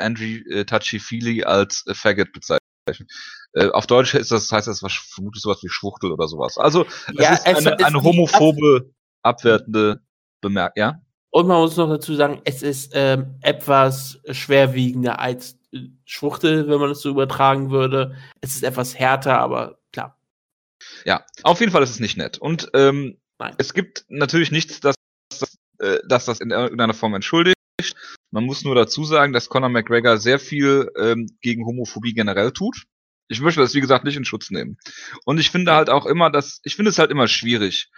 [0.00, 2.60] Andrew äh, Touchy-Feely als äh, Faggot bezeichnet.
[3.52, 6.58] Äh, auf Deutsch ist das, heißt das was, vermutlich sowas wie Schwuchtel oder sowas.
[6.58, 10.00] Also, ja, es ist eine, es eine homophobe, abwertende
[10.40, 11.00] Bemerkung, ja?
[11.30, 16.80] Und man muss noch dazu sagen, es ist ähm, etwas schwerwiegender als äh, Schwuchtel, wenn
[16.80, 18.16] man es so übertragen würde.
[18.40, 20.18] Es ist etwas härter, aber klar.
[21.04, 22.38] Ja, auf jeden Fall ist es nicht nett.
[22.38, 23.18] Und ähm,
[23.58, 24.96] es gibt natürlich nichts, das,
[25.80, 27.56] äh, das das in irgendeiner Form entschuldigt.
[28.30, 32.84] Man muss nur dazu sagen, dass Conor McGregor sehr viel ähm, gegen Homophobie generell tut.
[33.28, 34.76] Ich möchte das, wie gesagt, nicht in Schutz nehmen.
[35.24, 37.90] Und ich finde halt auch immer, dass, ich finde es halt immer schwierig,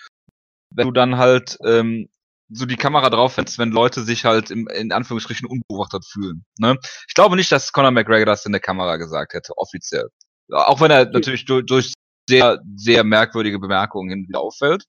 [0.71, 2.09] wenn du dann halt ähm,
[2.49, 6.45] so die Kamera drauf hältst, wenn Leute sich halt im, in Anführungsstrichen unbeobachtet fühlen.
[6.59, 6.79] Ne?
[7.09, 10.09] Ich glaube nicht, dass Conor McGregor das in der Kamera gesagt hätte, offiziell.
[10.51, 11.93] Auch wenn er natürlich durch, durch
[12.29, 14.85] sehr, sehr merkwürdige Bemerkungen hin wieder auffällt.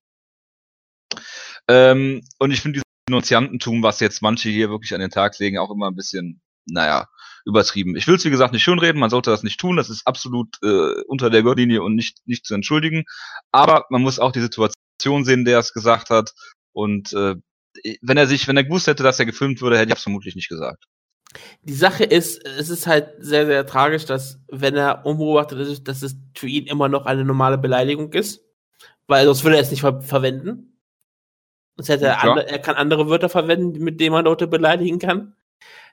[1.68, 5.58] Ähm, und ich finde dieses Denunziantentum, was jetzt manche hier wirklich an den Tag legen,
[5.58, 7.08] auch immer ein bisschen, naja,
[7.46, 7.96] übertrieben.
[7.96, 10.58] Ich will es wie gesagt nicht schönreden, man sollte das nicht tun, das ist absolut
[10.64, 13.04] äh, unter der Gürtellinie und nicht, nicht zu entschuldigen.
[13.52, 16.34] Aber man muss auch die Situation sehen, der es gesagt hat.
[16.72, 17.36] Und äh,
[18.02, 20.36] wenn er sich, wenn er gewusst hätte, dass er gefilmt würde, hätte ich es vermutlich
[20.36, 20.86] nicht gesagt.
[21.64, 26.04] Die Sache ist, es ist halt sehr, sehr tragisch, dass, wenn er unbeobachtet ist, dass
[26.04, 28.42] es für ihn immer noch eine normale Beleidigung ist.
[29.08, 30.73] Weil sonst würde er es nicht ver verwenden.
[31.76, 32.38] Sonst hätte er, ja.
[32.38, 35.36] er kann andere Wörter verwenden, mit denen man Leute beleidigen kann.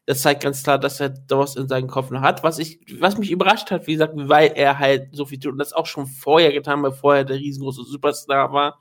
[0.06, 2.42] Das zeigt ganz klar, dass er das in seinen Kopf noch hat.
[2.42, 5.58] Was ich, was mich überrascht hat, wie gesagt, weil er halt so viel tut und
[5.58, 8.80] das auch schon vorher getan, bevor er der riesengroße Superstar war.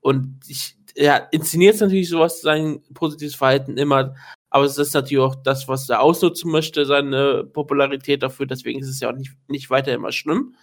[0.00, 4.14] Und ich, er inszeniert natürlich sowas, sein positives Verhalten immer,
[4.50, 8.88] aber es ist natürlich auch das, was er ausnutzen möchte, seine Popularität dafür, deswegen ist
[8.88, 10.54] es ja auch nicht, nicht weiter immer schlimm.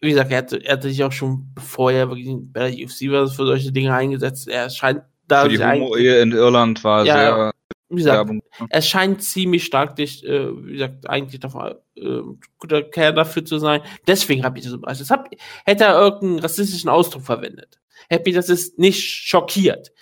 [0.00, 3.26] Wie gesagt, er hatte, er hatte sich auch schon vorher wirklich bei der UFC für
[3.28, 4.48] solche Dinge eingesetzt.
[4.48, 5.42] Er scheint da.
[5.42, 7.52] Für die Homo-Ehe in Irland war ja, sehr.
[7.90, 8.42] Wie gesagt, Werbung.
[8.68, 12.20] er scheint ziemlich stark, dich, äh, wie gesagt, eigentlich davon, äh,
[12.58, 13.82] guter Kerl dafür zu sein.
[14.06, 15.00] Deswegen habe ich das überrascht.
[15.00, 15.28] Das hab,
[15.64, 19.92] hätte er irgendeinen rassistischen Ausdruck verwendet hätte mich das ist nicht schockiert.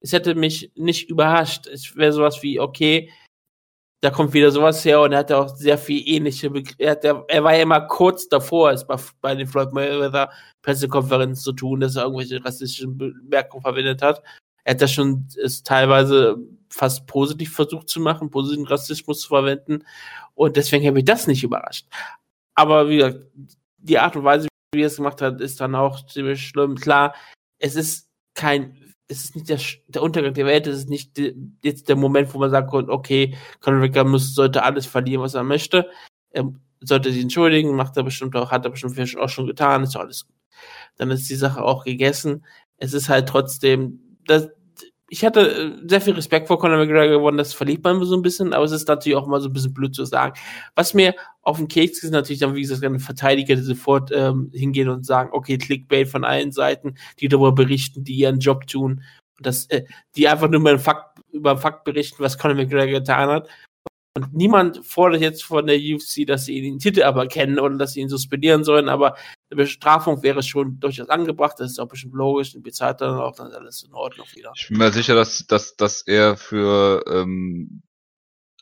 [0.00, 1.66] Es hätte mich nicht überrascht.
[1.68, 3.10] Es wäre sowas wie, okay,
[4.02, 7.54] da kommt wieder sowas her und er hatte auch sehr viel ähnliche er, er, war
[7.54, 10.30] ja immer kurz davor, es bei, bei den Floyd Mayweather
[10.62, 14.20] Pressekonferenzen zu tun, dass er irgendwelche rassistischen Bemerkungen verwendet hat.
[14.64, 16.36] Er hat das schon es teilweise
[16.68, 19.84] fast positiv versucht zu machen, positiven Rassismus zu verwenden.
[20.34, 21.86] Und deswegen habe ich das nicht überrascht.
[22.56, 23.20] Aber wie gesagt,
[23.78, 26.74] die Art und Weise, wie er es gemacht hat, ist dann auch ziemlich schlimm.
[26.74, 27.14] Klar,
[27.60, 31.34] es ist kein, es ist nicht der, der Untergang der Welt, es ist nicht die,
[31.62, 35.44] jetzt der Moment, wo man sagt, okay, Conor McGregor muss, sollte alles verlieren, was er
[35.44, 35.88] möchte.
[36.30, 39.96] Er sollte sich entschuldigen, macht er bestimmt auch, hat er bestimmt auch schon getan, ist
[39.96, 40.36] alles gut.
[40.96, 42.44] Dann ist die Sache auch gegessen.
[42.78, 44.48] Es ist halt trotzdem, das,
[45.12, 48.22] ich hatte äh, sehr viel Respekt vor Conor McGregor gewonnen, das verliebt man so ein
[48.22, 50.32] bisschen, aber es ist natürlich auch mal so ein bisschen blöd zu sagen.
[50.74, 54.50] Was mir auf dem Keks ist natürlich dann, wie gesagt, ein Verteidiger, die sofort ähm,
[54.54, 59.02] hingehen und sagen, okay, Clickbait von allen Seiten, die darüber berichten, die ihren Job tun,
[59.38, 59.84] das, äh,
[60.16, 63.48] die einfach nur über einen Fakt, über einen Fakt berichten, was Conor McGregor getan hat.
[64.14, 67.76] Und niemand fordert jetzt von der UFC, dass sie ihn den Titel aber kennen oder
[67.78, 69.16] dass sie ihn suspendieren sollen, aber
[69.50, 73.34] eine Bestrafung wäre schon durchaus angebracht, das ist auch bestimmt logisch, und bezahlt dann auch,
[73.34, 74.52] dann ist alles in Ordnung wieder.
[74.54, 77.82] Ich bin mir sicher, dass, dass, dass er für ähm,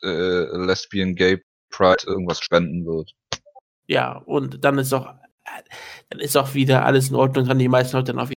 [0.01, 0.07] äh,
[0.55, 3.11] Lesbian Gay Pride irgendwas spenden wird.
[3.87, 5.13] Ja, und dann ist auch
[6.09, 8.35] dann ist auch wieder alles in Ordnung, kann die meisten Leute dann auch wieder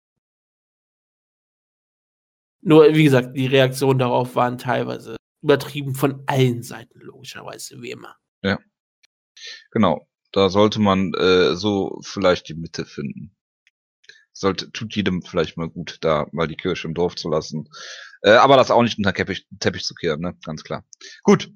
[2.62, 8.16] nur, wie gesagt, die Reaktionen darauf waren teilweise übertrieben von allen Seiten, logischerweise, wie immer.
[8.42, 8.58] Ja.
[9.70, 10.08] Genau.
[10.32, 13.36] Da sollte man äh, so vielleicht die Mitte finden.
[14.32, 17.68] Sollte, tut jedem vielleicht mal gut, da mal die Kirche im Dorf zu lassen.
[18.22, 20.36] Äh, aber das auch nicht unter Teppich, Teppich zu kehren, ne?
[20.44, 20.84] Ganz klar.
[21.22, 21.52] Gut.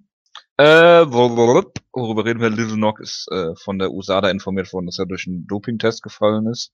[0.59, 0.65] Äh,
[1.11, 2.51] worüber reden wir?
[2.51, 6.47] Little Nock ist äh, von der USADA informiert worden, dass er durch einen Dopingtest gefallen
[6.47, 6.73] ist.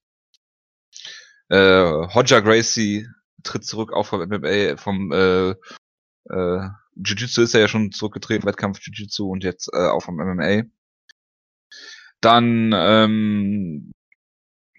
[1.48, 3.06] Äh, Hodja Gracie
[3.44, 5.50] tritt zurück auch vom MMA, vom äh,
[6.30, 10.62] äh, Jiu-Jitsu ist er ja schon zurückgetreten, Wettkampf Jiu-Jitsu und jetzt äh, auch vom MMA.
[12.20, 13.92] Dann, ähm,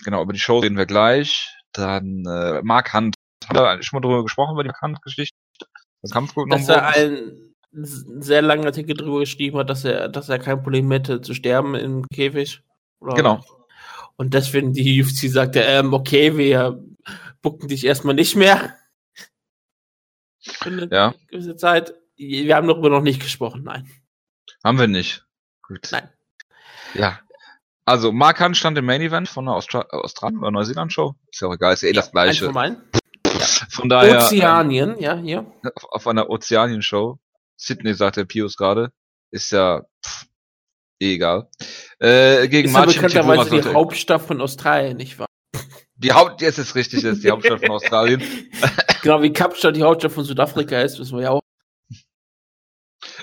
[0.04, 1.56] genau, über die Show reden wir gleich.
[1.74, 3.16] Dann äh, Mark Hunt.
[3.48, 5.36] Hat er schon mal drüber gesprochen, über die Hunt-Geschichte?
[6.02, 10.40] Das dass er ein, einen sehr langen Artikel drüber geschrieben hat, dass er, dass er
[10.40, 12.62] kein Problem hätte zu sterben im Käfig.
[13.00, 13.16] Oder?
[13.16, 13.46] Genau.
[14.16, 16.84] Und deswegen die UFC sagte, ähm, okay, wir
[17.42, 18.76] bucken dich erstmal nicht mehr.
[20.40, 21.14] Für eine ja.
[21.28, 21.94] gewisse Zeit.
[22.18, 23.90] Wir haben darüber noch nicht gesprochen, nein.
[24.64, 25.26] Haben wir nicht.
[25.62, 25.90] Gut.
[25.92, 26.10] Nein.
[26.94, 27.20] Ja.
[27.86, 31.16] Also, Mark Hunt stand im Main Event von der Austra Australien oder Neuseeland-Show.
[31.32, 32.52] Ist ja auch egal, ist ja eh das gleiche.
[32.52, 32.82] Von,
[33.70, 34.18] von daher.
[34.18, 35.52] Ozeanien, ähm, ja, hier.
[35.76, 37.20] Auf, auf einer Ozeanien-Show.
[37.58, 38.92] Sydney, sagt der Pius gerade.
[39.32, 40.26] Ist ja pff,
[41.00, 41.50] eh egal.
[42.00, 45.28] Äh, gegen ist Marcin bekannterweise die Hauptstadt von Australien, nicht wahr?
[45.98, 48.22] Die Haupt, jetzt ist richtig, ist die Hauptstadt von Australien.
[49.02, 51.42] genau wie Kapstadt die Hauptstadt von Südafrika ist, wissen wir ja auch.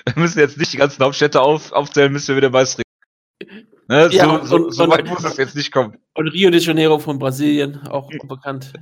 [0.05, 2.65] Wir müssen jetzt nicht die ganzen Hauptstädte auf, aufzählen, müssen wir wieder bei
[3.89, 4.09] Ne?
[4.11, 5.97] Ja, so, so, so weit muss es jetzt nicht kommen.
[6.13, 8.73] Und Rio de Janeiro von Brasilien, auch bekannt.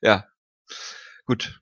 [0.00, 0.26] ja.
[1.24, 1.60] Gut.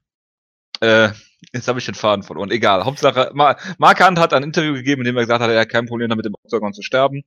[0.80, 1.11] Äh,
[1.52, 2.50] jetzt habe ich den Faden verloren.
[2.50, 2.85] Egal.
[2.85, 5.87] Hauptsache, Mark Hunt hat ein Interview gegeben, in dem er gesagt hat, er hat kein
[5.87, 7.24] Problem damit, im Octagon zu sterben.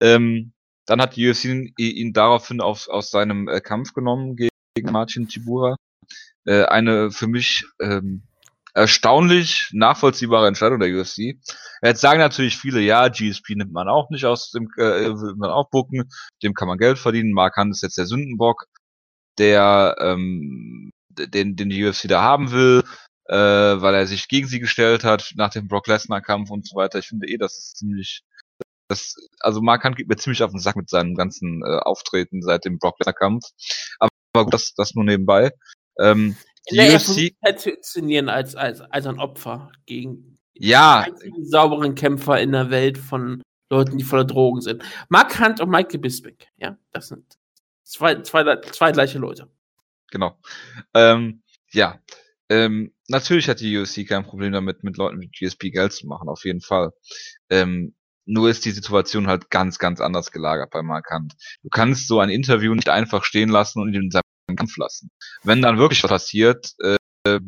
[0.00, 0.52] Ähm,
[0.86, 4.90] dann hat die UFC ihn, ihn daraufhin auf, aus seinem äh, Kampf genommen gegen, gegen
[4.90, 5.76] Martin Tibura.
[6.44, 8.22] Äh, eine für mich ähm,
[8.74, 11.38] erstaunlich nachvollziehbare Entscheidung der UFC.
[11.82, 15.50] Jetzt sagen natürlich viele, ja, GSP nimmt man auch nicht aus dem, äh, will man
[15.50, 16.10] auch bucken,
[16.42, 17.32] dem kann man Geld verdienen.
[17.32, 18.66] Mark Hunt ist jetzt der Sündenbock,
[19.38, 22.84] der ähm, den, den die UFC da haben will,
[23.26, 26.76] äh, weil er sich gegen sie gestellt hat nach dem Brock Lesnar Kampf und so
[26.76, 26.98] weiter.
[26.98, 28.22] Ich finde eh, das ist ziemlich
[28.88, 32.42] das, also Mark Hunt geht mir ziemlich auf den Sack mit seinem ganzen äh, Auftreten
[32.42, 33.44] seit dem Brock Lesnar Kampf.
[33.98, 35.52] Aber, aber gut, das, das nur nebenbei.
[35.98, 36.36] Ähm,
[36.70, 41.06] die ja, UFC zu inszenieren als, als, als ein Opfer gegen ja.
[41.24, 44.82] die sauberen Kämpfer in der Welt von Leuten, die voller Drogen sind.
[45.08, 47.38] Mark Hunt und Michael Bisping, ja, das sind
[47.84, 49.48] zwei, zwei, zwei gleiche Leute.
[50.10, 50.36] Genau.
[50.94, 52.00] Ähm, ja.
[52.48, 56.28] Ähm, natürlich hat die UFC kein Problem damit, mit Leuten wie GSP Geld zu machen,
[56.28, 56.90] auf jeden Fall.
[57.48, 57.94] Ähm,
[58.26, 61.34] nur ist die Situation halt ganz, ganz anders gelagert bei Mark Hunt.
[61.62, 64.22] Du kannst so ein Interview nicht einfach stehen lassen und in seinem
[64.56, 65.10] Kampf lassen.
[65.42, 67.40] Wenn dann wirklich was passiert, äh,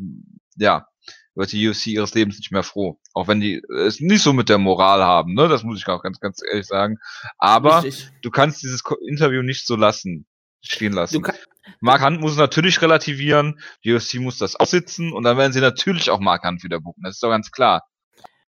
[0.55, 0.87] ja,
[1.35, 2.99] wird die UFC ihres Lebens nicht mehr froh.
[3.13, 5.47] Auch wenn die es nicht so mit der Moral haben, ne?
[5.47, 6.97] Das muss ich auch ganz, ganz ehrlich sagen.
[7.37, 8.11] Aber Richtig.
[8.21, 10.27] du kannst dieses Interview nicht so lassen,
[10.61, 11.25] stehen lassen.
[11.79, 15.61] Mark Hunt muss es natürlich relativieren, die UFC muss das aussitzen und dann werden sie
[15.61, 17.01] natürlich auch Mark Hunt wieder buchen.
[17.03, 17.83] Das ist doch ganz klar.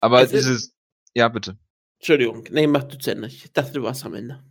[0.00, 0.74] Aber es dieses,
[1.14, 1.58] ja, bitte.
[1.98, 3.28] Entschuldigung, nee, mach du zu Ende.
[3.28, 4.42] Ich dachte, du warst am Ende.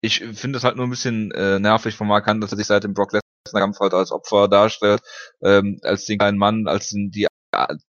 [0.00, 2.66] Ich finde es halt nur ein bisschen äh, nervig von Mark Hunt, dass er sich
[2.66, 3.12] seit dem Brock
[3.52, 5.00] Kampf halt als Opfer darstellt,
[5.42, 7.26] ähm, als den kleinen Mann, als die,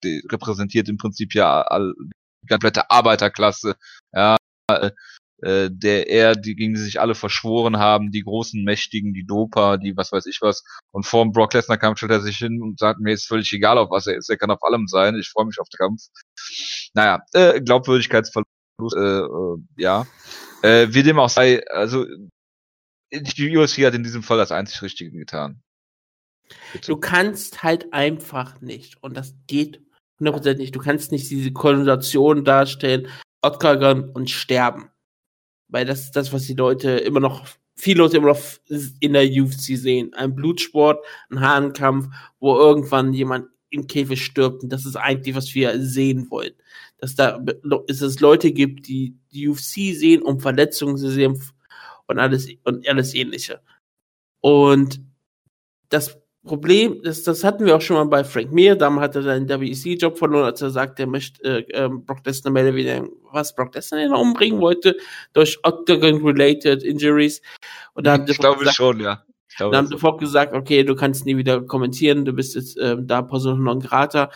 [0.04, 1.94] die repräsentiert im Prinzip ja all,
[2.42, 3.76] die komplette Arbeiterklasse,
[4.12, 4.36] ja,
[4.70, 4.90] äh,
[5.42, 9.76] äh, der er, die gegen die sich alle verschworen haben, die großen Mächtigen, die Doper,
[9.76, 10.62] die was weiß ich was.
[10.92, 13.52] Und vor dem Brock Lesnar Kampf stellt er sich hin und sagt, mir ist völlig
[13.52, 15.78] egal, auf was er ist, er kann auf allem sein, ich freue mich auf den
[15.78, 16.02] Kampf.
[16.94, 18.46] Naja, äh, Glaubwürdigkeitsverlust,
[18.96, 20.06] äh, äh, ja.
[20.62, 22.06] Äh, wie dem auch sei, also
[23.12, 25.62] die UFC hat in diesem Fall das einzig Richtige getan.
[26.72, 26.86] Bitte.
[26.86, 29.80] Du kannst halt einfach nicht, und das geht
[30.18, 33.08] hundertprozentig nicht, du kannst nicht diese Konnotation darstellen,
[33.42, 34.90] Octagon und sterben.
[35.68, 37.46] Weil das ist das, was die Leute immer noch,
[37.76, 38.40] viele Leute immer noch
[39.00, 40.12] in der UFC sehen.
[40.14, 44.62] Ein Blutsport, ein Hahnkampf, wo irgendwann jemand im Käfig stirbt.
[44.62, 46.52] Und das ist eigentlich, was wir sehen wollen.
[46.98, 47.42] Dass da
[47.88, 51.42] es Leute gibt, die die UFC sehen, um Verletzungen zu sehen,
[52.12, 53.60] und alles und alles ähnliche.
[54.40, 55.00] Und
[55.88, 59.22] das Problem, das, das hatten wir auch schon mal bei Frank Mir, damals hat er
[59.22, 63.54] seinen WEC-Job verloren, als er sagt, er möchte äh, ähm, Brock Lesnar mehr wieder, was
[63.54, 64.96] Brock Lesnar umbringen wollte,
[65.34, 67.42] durch Octagon-related Injuries.
[67.94, 69.22] Und da ich glaube gesagt, schon, ja.
[69.48, 72.76] Ich glaube, dann haben sofort gesagt, okay, du kannst nie wieder kommentieren, du bist jetzt
[72.80, 74.30] ähm, da Person non grata.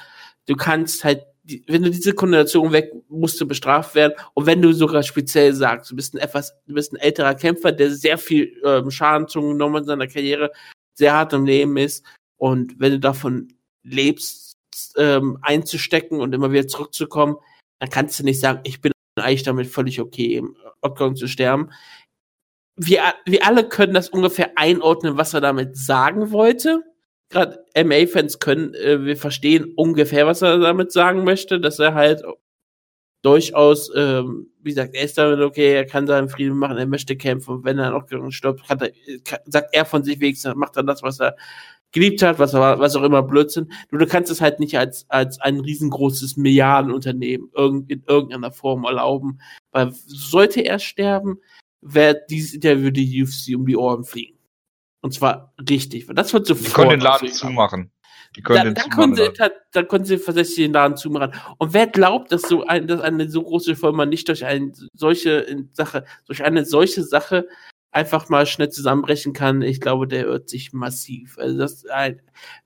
[0.47, 4.15] Du kannst halt die, wenn du diese Konnotation weg, musst du bestraft werden.
[4.35, 7.73] Und wenn du sogar speziell sagst, du bist ein etwas, du bist ein älterer Kämpfer,
[7.73, 10.51] der sehr viel ähm, Schaden zugenommen in seiner Karriere,
[10.95, 12.05] sehr hart im Leben ist.
[12.37, 13.53] Und wenn du davon
[13.85, 14.57] lebst,
[14.97, 17.37] ähm, einzustecken und immer wieder zurückzukommen,
[17.79, 21.71] dann kannst du nicht sagen, ich bin eigentlich damit völlig okay, im Octagon zu sterben.
[22.77, 26.83] Wir, wir alle können das ungefähr einordnen, was er damit sagen wollte
[27.31, 32.23] gerade MA-Fans können, äh, wir verstehen ungefähr, was er damit sagen möchte, dass er halt
[33.23, 37.17] durchaus, ähm, wie gesagt, er ist damit okay, er kann seinen Frieden machen, er möchte
[37.17, 38.93] kämpfen, wenn er noch stirbt, er,
[39.25, 41.37] kann, sagt er von sich wenigstens, macht er das, was er
[41.93, 43.73] geliebt hat, was, er, was auch immer Blödsinn.
[43.91, 48.85] Nur du kannst es halt nicht als, als ein riesengroßes Milliardenunternehmen irgend, in irgendeiner Form
[48.85, 49.41] erlauben,
[49.73, 51.39] weil sollte er sterben,
[51.81, 54.36] wird dieses Interview die UFC um die Ohren fliegen.
[55.01, 56.07] Und zwar richtig.
[56.15, 56.67] Das wird sofort.
[56.67, 57.91] Die können den Laden zumachen.
[58.43, 61.33] Können da, dann, können sie, da, dann können sie tatsächlich den Laden zumachen.
[61.59, 65.67] Und wer glaubt, dass so ein, dass eine so große Firma nicht durch eine solche
[65.73, 67.49] Sache, durch eine solche Sache
[67.93, 71.39] einfach mal schnell zusammenbrechen kann, ich glaube, der irrt sich massiv.
[71.39, 71.85] Also das,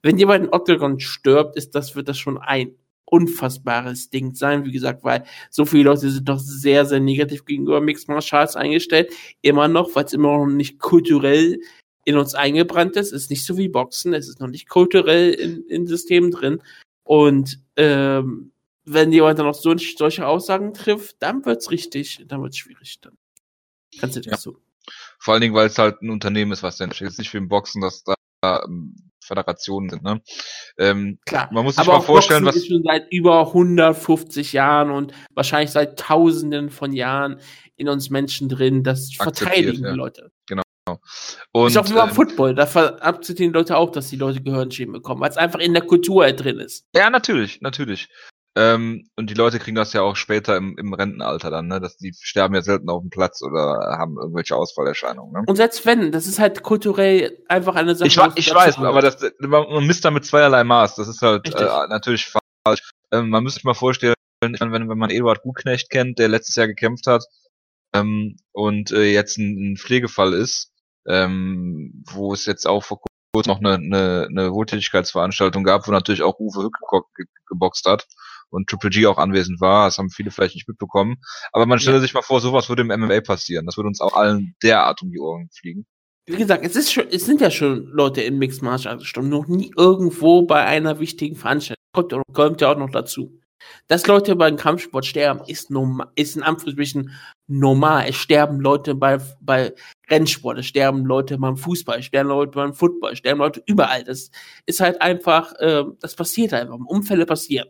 [0.03, 4.65] wenn jemand in Octagon stirbt, ist das, wird das schon ein unfassbares Ding sein.
[4.65, 8.57] Wie gesagt, weil so viele Leute sind doch sehr, sehr negativ gegenüber Mixed Martial Arts
[8.57, 9.13] eingestellt.
[9.43, 11.61] Immer noch, weil es immer noch nicht kulturell
[12.05, 13.13] in uns eingebrannt ist.
[13.13, 14.15] Ist nicht so wie Boxen.
[14.15, 16.63] Es ist noch nicht kulturell in, in Systemen drin.
[17.03, 18.53] Und ähm,
[18.85, 23.01] wenn jemand dann noch so, solche Aussagen trifft, dann wird's richtig, dann wird's schwierig.
[23.01, 23.17] Dann
[23.99, 24.37] kannst du dir ja.
[24.37, 24.57] so.
[25.19, 27.09] Vor allen Dingen, weil es halt ein Unternehmen ist, was denn steht.
[27.09, 28.15] Es ist nicht wie im Boxen, dass da
[28.65, 30.03] ähm, Föderationen sind.
[30.03, 30.21] Ne?
[30.79, 34.53] Ähm, Klar, man muss sich aber mal vorstellen, Boxen was ist schon seit über 150
[34.53, 37.39] Jahren und wahrscheinlich seit Tausenden von Jahren
[37.77, 38.83] in uns Menschen drin.
[38.83, 39.93] Das verteidigen ja.
[39.93, 40.33] Leute.
[40.47, 40.63] Genau.
[41.53, 44.43] Und, ist auch wie beim ähm, Football, da akzeptieren die Leute auch, dass die Leute
[44.43, 46.87] Gehirnschäden bekommen, weil es einfach in der Kultur halt drin ist.
[46.95, 48.09] Ja, natürlich, natürlich.
[48.57, 51.81] Ähm, und die Leute kriegen das ja auch später im, im Rentenalter dann, ne?
[51.81, 55.33] Dass die sterben ja selten auf dem Platz oder haben irgendwelche Ausfallerscheinungen.
[55.33, 55.45] Ne?
[55.47, 58.09] Und selbst wenn, das ist halt kulturell einfach eine Sache.
[58.09, 60.97] Ich, ich weiß, aber das, man misst da mit zweierlei Maß.
[60.97, 62.33] Das ist halt äh, natürlich
[62.67, 62.91] falsch.
[63.13, 66.67] Ähm, man müsste sich mal vorstellen, wenn, wenn man Eduard Gutknecht kennt, der letztes Jahr
[66.67, 67.25] gekämpft hat
[67.95, 70.73] ähm, und äh, jetzt ein, ein Pflegefall ist,
[71.07, 73.01] ähm, wo es jetzt auch vor
[73.33, 76.77] kurzem noch eine, eine, eine Wohltätigkeitsveranstaltung gab, wo natürlich auch Uwe Hück
[77.49, 78.07] geboxt hat
[78.51, 79.87] und Triple G auch anwesend war.
[79.87, 81.17] Das haben viele vielleicht nicht mitbekommen.
[81.53, 82.03] Aber man stelle ja.
[82.03, 83.67] sich mal vor, sowas würde im MMA passieren.
[83.67, 85.87] Das würde uns auch allen derart um die Ohren fliegen.
[86.27, 89.29] Wie gesagt, es ist schon, es sind ja schon Leute in Mixed Martial Arts gestorben,
[89.29, 91.77] noch nie irgendwo bei einer wichtigen Veranstaltung.
[91.93, 93.41] Kommt, kommt ja auch noch dazu.
[93.89, 97.11] Dass Leute beim Kampfsport sterben, ist normal, ist in Anführungsstrichen
[97.51, 98.07] normal.
[98.09, 99.75] Es sterben Leute bei, bei
[100.09, 104.05] Rennsport, es sterben Leute beim Fußball, es sterben Leute beim Football, es sterben Leute überall.
[104.05, 104.31] Das
[104.67, 106.79] ist halt einfach, äh, das passiert einfach.
[106.79, 107.69] Unfälle passieren.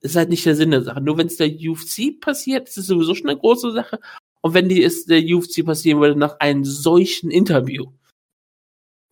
[0.00, 1.00] Das ist halt nicht der Sinn der Sache.
[1.00, 4.00] Nur wenn es der UFC passiert, ist es sowieso schon eine große Sache.
[4.40, 7.92] Und wenn die es der UFC passieren würde nach einem solchen Interview,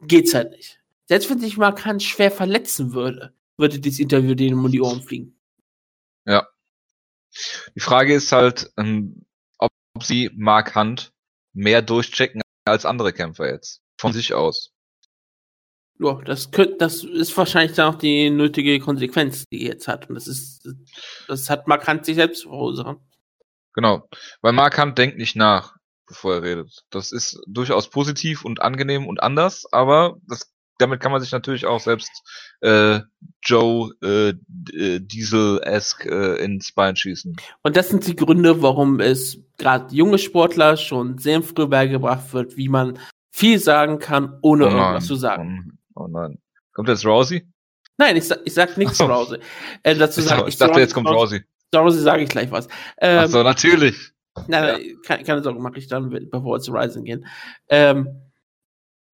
[0.00, 0.80] geht's halt nicht.
[1.06, 5.36] Selbst wenn sich Markant schwer verletzen würde, würde dieses Interview denen um die Ohren fliegen.
[6.26, 6.46] Ja.
[7.74, 9.26] Die Frage ist halt, ähm,
[10.00, 11.12] sie Mark Hunt
[11.52, 13.80] mehr durchchecken als andere Kämpfer jetzt.
[13.98, 14.72] Von sich aus.
[16.00, 20.08] Ja, das könnte, das ist wahrscheinlich dann auch die nötige Konsequenz, die er jetzt hat.
[20.08, 20.68] Und das ist,
[21.26, 22.98] das hat Mark Hunt sich selbst verursacht.
[23.74, 24.08] Genau.
[24.40, 25.74] Weil Mark Hunt denkt nicht nach,
[26.06, 26.84] bevor er redet.
[26.90, 31.66] Das ist durchaus positiv und angenehm und anders, aber das, damit kann man sich natürlich
[31.66, 32.10] auch selbst
[32.60, 33.00] äh,
[33.42, 34.30] Joe äh,
[34.74, 37.36] äh Diesel-esque äh, ins Bein schießen.
[37.62, 42.56] Und das sind die Gründe, warum es gerade junge Sportler schon sehr früh beigebracht wird,
[42.56, 42.98] wie man
[43.30, 45.78] viel sagen kann, ohne oh irgendwas zu sagen.
[45.94, 46.38] Oh nein.
[46.72, 47.46] Kommt jetzt Rousey?
[47.96, 49.06] Nein, ich, sag, ich sag nichts oh.
[49.06, 49.38] Rousey.
[49.82, 51.42] Äh, dazu ich, sag, ich, ich dachte, jetzt kommt Rousey.
[51.74, 52.68] Rousey sage ich gleich was.
[52.98, 54.12] Ähm, Ach so, natürlich.
[54.46, 54.94] Nein, nein ja.
[55.04, 57.26] keine, keine Sorge, mache ich dann, bevor wir zu Rising gehen.
[57.68, 58.27] Ähm,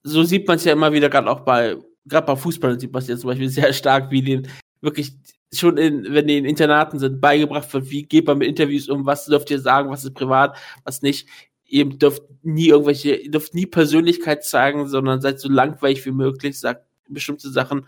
[0.04, 3.02] so sieht man es ja immer wieder, gerade auch bei, gerade bei Fußballern sieht man
[3.02, 4.48] es ja zum Beispiel sehr stark, wie den
[4.80, 5.12] wirklich
[5.52, 9.06] schon in, wenn die in Internaten sind, beigebracht wird, wie geht man mit Interviews um,
[9.06, 11.28] was dürft ihr sagen, was ist privat, was nicht.
[11.64, 16.58] Ihr dürft nie irgendwelche, ihr dürft nie Persönlichkeit zeigen, sondern seid so langweilig wie möglich,
[16.58, 17.86] sagt bestimmte Sachen,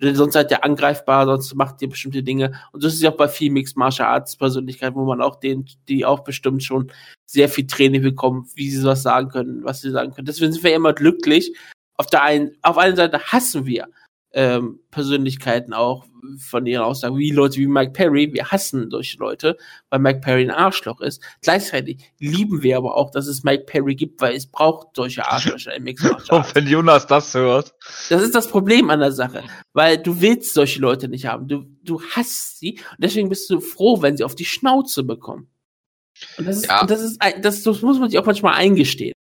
[0.00, 2.52] sonst seid ihr angreifbar, sonst macht ihr bestimmte Dinge.
[2.72, 5.66] Und so ist ja auch bei viel Mixed Martial Arts Persönlichkeiten, wo man auch den,
[5.88, 6.92] die auch bestimmt schon
[7.24, 10.26] sehr viel Training bekommen, wie sie was sagen können, was sie sagen können.
[10.26, 11.56] Deswegen sind wir immer glücklich.
[11.96, 13.88] Auf der einen, auf einer Seite hassen wir
[14.36, 16.04] ähm, Persönlichkeiten auch
[16.38, 19.56] von ihren Aussagen, wie Leute wie Mike Perry, wir hassen solche Leute,
[19.88, 21.22] weil Mike Perry ein Arschloch ist.
[21.40, 25.74] Gleichzeitig lieben wir aber auch, dass es Mike Perry gibt, weil es braucht solche Arschlöcher
[25.74, 27.74] im Mixed Und wenn Jonas das hört.
[28.10, 31.48] Das ist das Problem an der Sache, weil du willst solche Leute nicht haben.
[31.48, 35.48] Du, du hasst sie und deswegen bist du froh, wenn sie auf die Schnauze bekommen.
[36.36, 36.82] Und das ist, ja.
[36.82, 39.14] und das ist, das, das muss man sich auch manchmal eingestehen.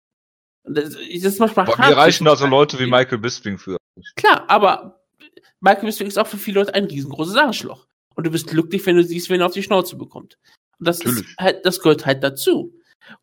[0.64, 1.90] Und das, das ist manchmal Boah, hart.
[1.90, 3.78] Wir reichen da so Leute wie Michael Bisping für.
[4.18, 5.05] Klar, aber
[5.66, 7.88] Michael Bisping ist auch für viele Leute ein riesengroßes Arschloch.
[8.14, 10.38] Und du bist glücklich, wenn du siehst, wen er auf die Schnauze bekommt.
[10.78, 12.72] Und das ist halt, das gehört halt dazu.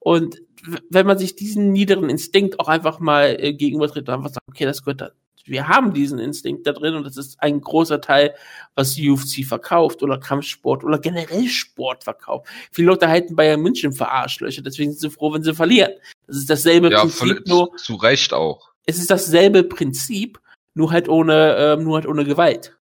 [0.01, 0.43] Und
[0.91, 4.65] wenn man sich diesen niederen Instinkt auch einfach mal äh, gegenübertritt und einfach sagt, okay,
[4.65, 5.11] das gehört da.
[5.45, 8.35] Wir haben diesen Instinkt da drin und das ist ein großer Teil,
[8.75, 12.49] was UFC verkauft oder Kampfsport oder generell Sport verkauft.
[12.73, 15.93] Viele Leute halten Bayern München für Arschlöcher, deswegen sind sie froh, wenn sie verlieren.
[16.27, 17.47] Das ist dasselbe ja, Prinzip.
[17.47, 18.71] Nur, zu Recht auch.
[18.87, 20.41] Es ist dasselbe Prinzip,
[20.75, 22.77] nur halt ohne, ähm, nur halt ohne Gewalt.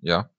[0.00, 0.30] Ja.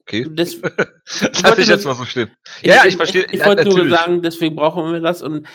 [0.00, 0.26] Okay.
[0.30, 0.56] Das,
[1.42, 2.30] Lass ich jetzt mal so stehen.
[2.62, 3.24] Ja, ich, ich verstehe.
[3.26, 5.46] Ich, ich wollte nur sagen, deswegen brauchen wir das und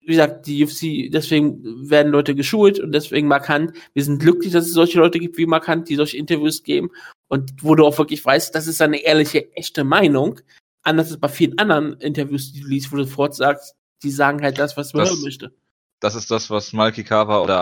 [0.00, 3.72] wie gesagt, die UFC, deswegen werden Leute geschult und deswegen markant.
[3.92, 6.90] Wir sind glücklich, dass es solche Leute gibt wie markant, die solche Interviews geben
[7.28, 10.40] und wo du auch wirklich weißt, das ist eine ehrliche, echte Meinung.
[10.82, 14.42] Anders als bei vielen anderen Interviews, die du liest, wo du sofort sagst, die sagen
[14.42, 15.52] halt das, was man das, hören möchte.
[16.00, 17.58] Das ist das, was Malki Kawa oder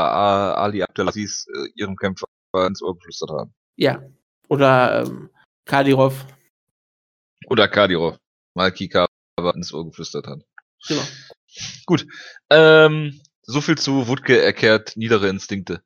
[0.57, 2.27] Ali Abdelaziz äh, ihrem Kämpfer
[2.67, 3.55] ins Ohr geflüstert haben.
[3.77, 4.03] Ja.
[4.49, 5.31] Oder ähm,
[5.65, 6.27] Kadirov.
[7.49, 8.19] Oder Kadirov.
[8.55, 9.09] Malki Kawa
[9.55, 10.43] ins Ohr geflüstert hat.
[10.87, 11.03] Genau.
[11.87, 12.07] Gut.
[12.51, 15.83] Ähm, so viel zu Wutke erkehrt niedere Instinkte.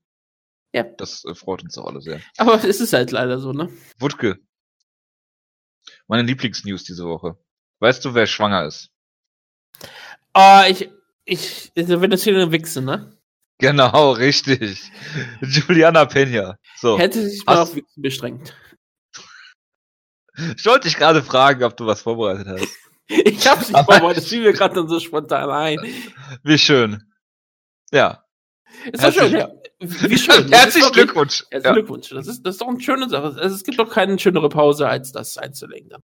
[0.73, 0.85] Ja.
[0.85, 2.21] Das äh, freut uns auch alle sehr.
[2.37, 3.71] Aber es ist halt leider so, ne?
[3.99, 4.39] Wutke.
[6.07, 7.39] Meine Lieblingsnews diese Woche.
[7.81, 8.91] Weißt du, wer schwanger ist?
[10.35, 10.91] Oh, ich,
[11.29, 13.13] ich, wenn das hier eine Wichse, ne?
[13.59, 14.91] Genau, richtig.
[15.41, 16.59] Juliana Pena.
[16.77, 16.99] So.
[16.99, 18.57] Hätte sich mal auf Wichsen beschränkt.
[20.57, 22.69] Ich wollte dich gerade fragen, ob du was vorbereitet hast.
[23.11, 25.79] Ich hab's nicht vorbereitet, das fiel mir gerade dann so spontan ein.
[26.43, 27.11] Wie schön.
[27.91, 28.23] Ja.
[28.93, 29.49] Ist doch schön, ja.
[29.81, 30.47] Wie schön.
[30.53, 31.47] Herzlichen Glückwunsch.
[31.51, 31.73] Herzlichen ja.
[31.73, 32.11] Glückwunsch.
[32.11, 33.35] Das ist, das ist doch eine schöne Sache.
[33.41, 36.03] Also, es gibt doch keine schönere Pause, als das einzulegen dann.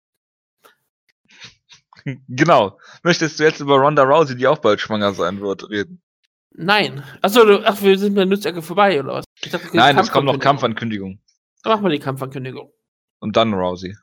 [2.28, 2.78] Genau.
[3.02, 6.02] Möchtest du jetzt über Ronda Rousey, die auch bald schwanger sein wird, reden?
[6.50, 7.02] Nein.
[7.22, 9.24] Achso, du, ach, wir sind mit der vorbei, oder was?
[9.50, 11.20] Dachte, Nein, es kommt noch Kampfankündigung.
[11.62, 12.72] Dann machen wir die Kampfankündigung.
[13.20, 13.96] Und dann Rousey.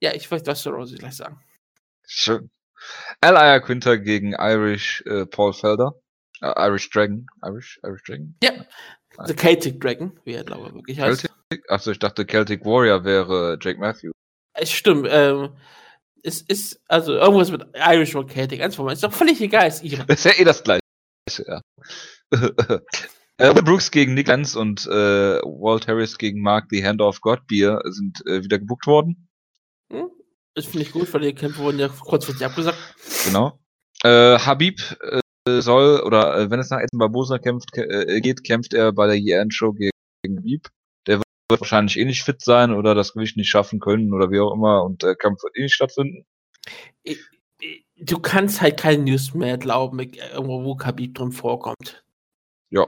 [0.00, 1.40] Ja, ich weiß, was du Rousey gleich sagen.
[2.06, 2.50] Schön.
[3.20, 5.94] Al Quinter gegen Irish äh, Paul Felder.
[6.40, 7.26] Äh, Irish Dragon.
[7.44, 8.36] Irish, Irish Dragon?
[8.42, 8.52] Ja.
[9.26, 11.22] The Celtic Dragon, wie er glaube ich wirklich heißt.
[11.22, 11.70] Celtic?
[11.70, 14.12] Achso, ich dachte Celtic Warrior wäre Jake Matthews.
[14.54, 15.50] Es stimmt, ähm,
[16.22, 18.96] es ist, also irgendwas mit Irish oder Celtic, eins von beiden.
[18.96, 20.04] Ist doch völlig egal, ist ihre.
[20.08, 20.80] Ist ja eh das gleiche,
[21.46, 21.60] ja.
[23.38, 27.46] äh, Brooks gegen Nick Lenz und äh, Walt Harris gegen Mark the Hand of God
[27.46, 29.28] Beer sind äh, wieder gebucht worden.
[29.92, 30.10] Hm?
[30.54, 32.78] Das finde ich gut, weil die Kämpfe wurden ja kurzfristig abgesagt.
[33.24, 33.58] Genau.
[34.02, 38.74] Äh, Habib äh, soll, oder äh, wenn es nach Edson Barbosa kämpft, äh, geht, kämpft
[38.74, 39.90] er bei der EN-Show gegen,
[40.22, 40.68] gegen Habib.
[41.50, 44.52] Wird wahrscheinlich eh nicht fit sein oder das Gewicht nicht schaffen können oder wie auch
[44.52, 46.26] immer und der Kampf wird eh nicht stattfinden.
[47.96, 52.04] Du kannst halt keine News mehr glauben, irgendwo wo Khabib drin vorkommt.
[52.70, 52.86] Ja.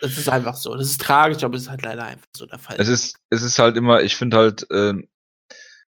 [0.00, 0.74] Das ist einfach so.
[0.74, 2.76] Das ist tragisch, aber es ist halt leider einfach so der Fall.
[2.78, 4.94] Es ist, es ist halt immer, ich finde halt, äh,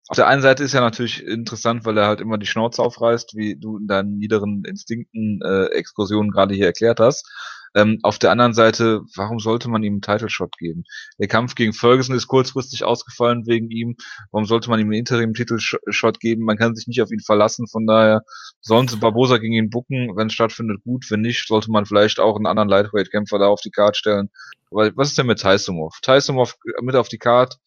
[0.10, 3.36] auf der einen Seite ist ja natürlich interessant, weil er halt immer die Schnauze aufreißt,
[3.36, 7.30] wie du in deinen niederen Instinkten äh, Exkursionen gerade hier erklärt hast.
[7.76, 10.84] Ähm, auf der anderen Seite, warum sollte man ihm einen Title Shot geben?
[11.20, 13.96] Der Kampf gegen Ferguson ist kurzfristig ausgefallen wegen ihm.
[14.32, 16.44] Warum sollte man ihm einen Interim-Titel Shot geben?
[16.44, 17.68] Man kann sich nicht auf ihn verlassen.
[17.68, 18.24] Von daher
[18.62, 20.16] sollen sie Barbosa gegen ihn bucken.
[20.16, 21.06] Wenn es stattfindet, gut.
[21.10, 24.30] Wenn nicht, sollte man vielleicht auch einen anderen Lightweight-Kämpfer da auf die Karte stellen.
[24.72, 26.00] Weil, was ist denn mit Tysumov?
[26.02, 27.58] Tysumov mit auf die Karte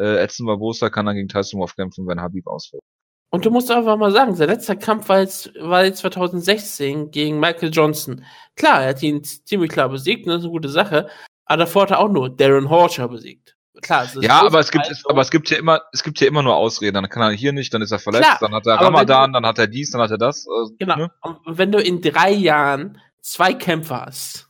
[0.00, 2.82] äh, Edson Barbosa kann dann gegen Tyson kämpfen, wenn Habib ausfällt.
[3.30, 7.38] Und du musst einfach mal sagen, sein letzter Kampf war jetzt, war jetzt 2016 gegen
[7.38, 8.24] Michael Johnson.
[8.56, 11.08] Klar, er hat ihn ziemlich klar besiegt, und das ist eine gute Sache.
[11.44, 13.56] Aber davor hat er auch nur Darren Horcher besiegt.
[13.82, 16.26] Klar, es ja, aber es gibt, es, aber es gibt ja immer, es gibt ja
[16.26, 16.94] immer nur Ausreden.
[16.94, 19.36] Dann kann er hier nicht, dann ist er verletzt, Klar, dann hat er Ramadan, du,
[19.38, 20.46] dann hat er dies, dann hat er das.
[20.46, 20.96] Also, genau.
[20.96, 21.10] Ne?
[21.22, 24.48] Und wenn du in drei Jahren zwei Kämpfer hast,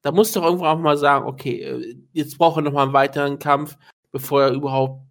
[0.00, 2.84] da musst du doch irgendwo auch mal sagen, okay, äh, jetzt brauche ich noch mal
[2.84, 3.76] einen weiteren Kampf
[4.14, 5.02] bevor er überhaupt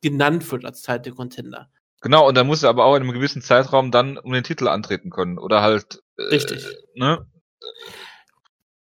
[0.00, 1.68] genannt wird als Title Contender.
[2.00, 4.68] Genau, und dann muss er aber auch in einem gewissen Zeitraum dann um den Titel
[4.68, 5.38] antreten können.
[5.38, 6.00] Oder halt.
[6.16, 6.64] Äh, Richtig.
[6.94, 7.26] Ne?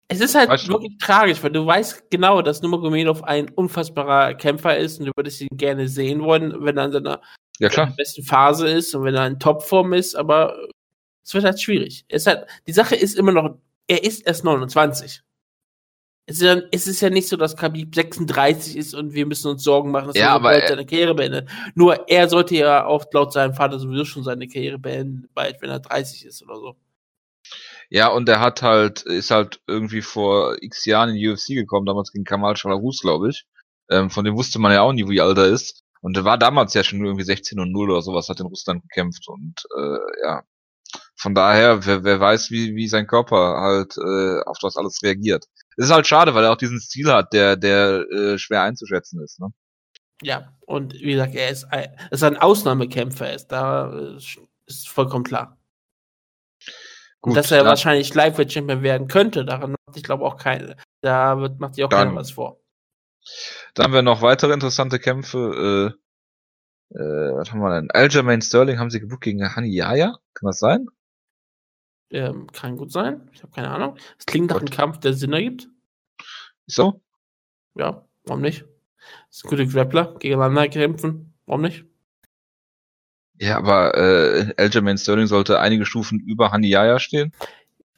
[0.07, 1.05] Es ist halt weißt wirklich du?
[1.05, 5.49] tragisch, weil du weißt genau, dass Nurmagomedov ein unfassbarer Kämpfer ist und du würdest ihn
[5.51, 7.21] gerne sehen wollen, wenn er in seiner
[7.59, 10.55] ja, besten Phase ist und wenn er in Topform ist, aber
[11.23, 12.05] es wird halt schwierig.
[12.07, 15.21] Es halt, die Sache ist immer noch, er ist erst 29.
[16.29, 19.49] Es ist, ja, es ist ja nicht so, dass Khabib 36 ist und wir müssen
[19.49, 21.49] uns Sorgen machen, dass ja, er bald seine Karriere beendet.
[21.73, 25.71] Nur er sollte ja auch laut seinem Vater sowieso schon seine Karriere beenden, bald, wenn
[25.71, 26.75] er 30 ist oder so.
[27.89, 31.87] Ja, und er hat halt, ist halt irgendwie vor x Jahren in die UFC gekommen,
[31.87, 33.47] damals gegen Kamal Shalarus, glaube ich.
[33.89, 35.83] Ähm, von dem wusste man ja auch nie, wie alt er ist.
[36.01, 38.83] Und er war damals ja schon irgendwie 16 und 0 oder sowas, hat in Russland
[38.83, 40.43] gekämpft und äh, ja.
[41.19, 45.45] Von daher, wer, wer weiß, wie, wie sein Körper halt äh, auf das alles reagiert.
[45.75, 49.21] Es ist halt schade, weil er auch diesen Stil hat, der, der äh, schwer einzuschätzen
[49.21, 49.39] ist.
[49.41, 49.49] Ne?
[50.21, 54.17] Ja, und wie gesagt, er ist ein, ist ein Ausnahmekämpfer, ist da äh,
[54.65, 55.57] ist vollkommen klar.
[57.21, 61.37] Gut, dass er wahrscheinlich Lightweight Champion werden könnte, daran macht ich glaube auch keine, da
[61.37, 62.61] wird, macht sich auch keiner was vor.
[63.73, 65.93] Dann haben wir noch weitere interessante Kämpfe.
[66.93, 67.91] Äh, äh, was haben wir denn?
[67.91, 70.17] Aljamain Sterling haben sie gebucht gegen Hani Yaya.
[70.33, 70.87] Kann das sein?
[72.11, 73.29] Ähm, kann gut sein.
[73.33, 73.97] Ich habe keine Ahnung.
[74.17, 75.69] Es klingt nach einem Kampf, der Sinn ergibt.
[76.65, 77.01] So?
[77.75, 78.65] Ja, warum nicht?
[79.29, 81.33] Das ist ein guter Grappler, gegeneinander kämpfen.
[81.45, 81.85] Warum nicht?
[83.39, 87.31] Ja, aber äh, Aljamain Sterling sollte einige Stufen über Haniyaya stehen.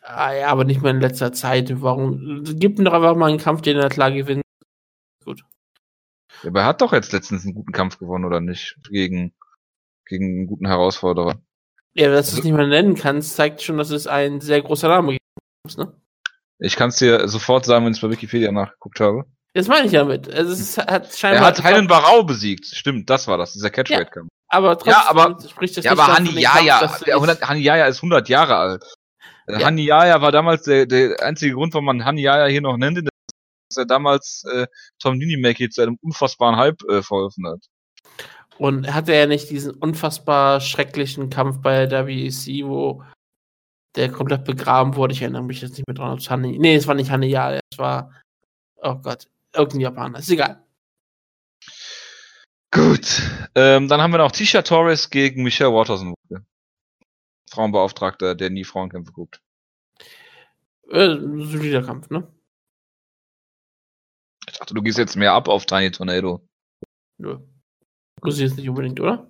[0.01, 1.81] Ah, ja, aber nicht mehr in letzter Zeit.
[1.81, 2.43] Warum?
[2.43, 4.43] Gib ihm doch einfach mal einen Kampf, den er klar gewinnt.
[5.25, 5.43] Gut.
[6.43, 8.77] Ja, aber er hat doch jetzt letztens einen guten Kampf gewonnen, oder nicht?
[8.89, 9.33] Gegen,
[10.05, 11.41] gegen einen guten Herausforderer.
[11.93, 14.87] Ja, dass du es nicht mehr nennen kannst, zeigt schon, dass es ein sehr großer
[14.87, 15.17] Name
[15.67, 15.93] ist, ne?
[16.59, 19.25] Ich kann es dir sofort sagen, wenn ich es bei Wikipedia nachgeguckt habe.
[19.53, 20.31] Das meine ich damit.
[20.31, 22.67] Also es hat scheinbar er hat Heinen Barau besiegt.
[22.67, 24.29] Stimmt, das war das, dieser Catchweight-Kampf.
[24.29, 26.99] Ja, aber trotzdem ja, aber, spricht das ja, aber Hani Yaya,
[27.41, 28.85] Hani Yaya ist 100 Jahre alt.
[29.47, 29.65] Ja.
[29.65, 32.99] Hani Yaya war damals der, der einzige Grund, warum man Hani Yaya hier noch nennt,
[32.99, 34.67] dass er damals äh,
[34.99, 37.65] Tom Ninimaki zu einem unfassbaren Hype äh, verholfen hat.
[38.61, 43.03] Und hatte er nicht diesen unfassbar schrecklichen Kampf bei der WEC, wo
[43.95, 45.15] der komplett begraben wurde?
[45.15, 46.19] Ich erinnere mich jetzt nicht mehr dran.
[46.19, 48.13] Hani, nee, es war nicht Hani Yaya, es war,
[48.75, 50.19] oh Gott, irgendein Japaner.
[50.19, 50.63] Ist egal.
[52.69, 53.23] Gut.
[53.55, 56.13] Ähm, dann haben wir noch Tisha Torres gegen Michelle Watterson.
[57.49, 59.41] Frauenbeauftragter, der nie Frauenkämpfe guckt.
[60.91, 62.31] Äh, solider Kampf, ne?
[64.47, 66.47] Ich dachte, du gehst jetzt mehr ab auf Tiny Tornado.
[67.17, 67.39] Nö.
[68.21, 69.29] Du siehst nicht unbedingt, oder?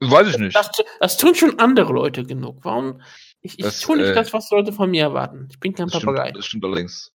[0.00, 0.56] Weiß ich nicht.
[0.56, 0.70] Das,
[1.00, 2.64] das, tun schon andere Leute genug.
[2.64, 3.00] Warum?
[3.40, 5.48] Ich, ich das, tue nicht äh, das, was Leute von mir erwarten.
[5.50, 6.24] Ich bin kein das Papagei.
[6.24, 7.12] Stimmt, das stimmt allerdings.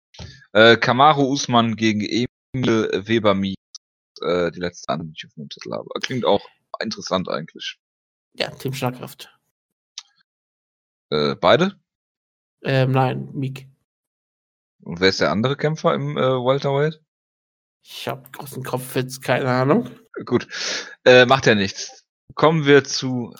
[0.52, 3.56] Äh, Kamaru Usman gegen Emil Weber Mies.
[4.20, 5.88] Äh, die letzte Hand, die ich auf dem Titel habe.
[6.02, 6.46] Klingt auch
[6.80, 7.78] interessant eigentlich.
[8.34, 9.30] Ja, Team Schlagkraft.
[11.10, 11.78] Äh, beide?
[12.62, 13.68] Ähm, nein, Meek.
[14.82, 17.00] Und wer ist der andere Kämpfer im äh, Welterweight?
[17.82, 19.90] Ich hab großen Kopf jetzt, keine Ahnung.
[20.24, 20.46] Gut.
[21.04, 22.04] Äh, macht ja nichts.
[22.34, 23.34] Kommen wir zu.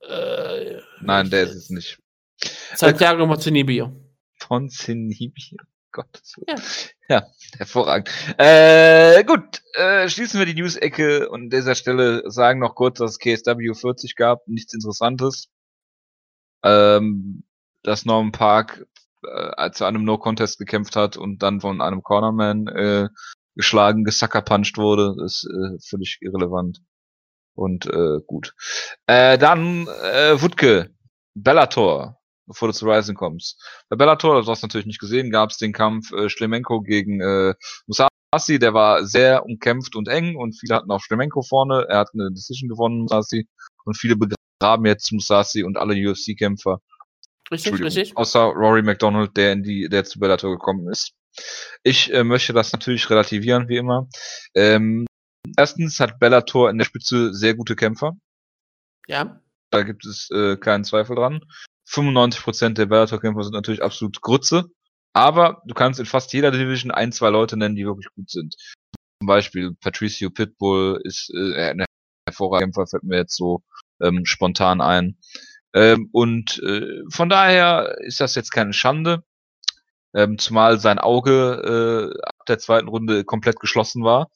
[0.00, 1.98] Äh, nein, der ist es nicht.
[2.74, 3.92] Santiago Montenibio.
[4.48, 5.58] Montenibio.
[5.92, 6.20] Gott.
[6.46, 6.54] Ja.
[7.08, 7.26] ja,
[7.56, 8.10] hervorragend.
[8.36, 13.12] Äh, gut, äh, schließen wir die News-Ecke und an dieser Stelle sagen noch kurz, dass
[13.12, 14.46] es KSW 40 gab.
[14.46, 15.48] Nichts Interessantes.
[16.62, 17.44] Ähm,
[17.82, 18.86] dass Norman Park
[19.22, 23.08] äh, zu einem No-Contest gekämpft hat und dann von einem Cornerman äh,
[23.56, 26.80] geschlagen, gesuckerpunched wurde, ist äh, völlig irrelevant.
[27.54, 28.54] Und äh, gut.
[29.06, 30.90] Äh, dann äh, Wutke,
[31.34, 33.60] Bellator, bevor du zu Rising kommst.
[33.88, 37.20] Bei Bellator, das hast du natürlich nicht gesehen, gab es den Kampf äh, Schlemenko gegen
[37.20, 37.54] äh,
[37.86, 41.86] Musasi, der war sehr umkämpft und eng und viele hatten auch Schlemenko vorne.
[41.88, 43.48] Er hat eine Decision gewonnen, Musasi,
[43.84, 46.80] und viele begraben jetzt Musasi und alle UFC-Kämpfer.
[47.50, 48.16] Richtig, richtig.
[48.16, 51.12] Außer Rory McDonald, der in die, der zu Bellator gekommen ist.
[51.82, 54.08] Ich äh, möchte das natürlich relativieren, wie immer.
[54.54, 55.06] Ähm,
[55.56, 58.16] erstens hat Bellator in der Spitze sehr gute Kämpfer.
[59.06, 59.40] Ja.
[59.70, 61.40] Da gibt es äh, keinen Zweifel dran.
[61.88, 64.64] 95% der Bellator-Kämpfer sind natürlich absolut Grütze.
[65.12, 68.54] Aber du kannst in fast jeder Division ein, zwei Leute nennen, die wirklich gut sind.
[69.20, 71.84] Zum Beispiel Patricio Pitbull ist äh, ein
[72.28, 73.62] hervorragender Kämpfer, fällt mir jetzt so
[74.02, 75.16] ähm, spontan ein.
[75.72, 79.24] Ähm, und äh, von daher ist das jetzt keine Schande,
[80.14, 84.30] ähm, zumal sein Auge äh, ab der zweiten Runde komplett geschlossen war.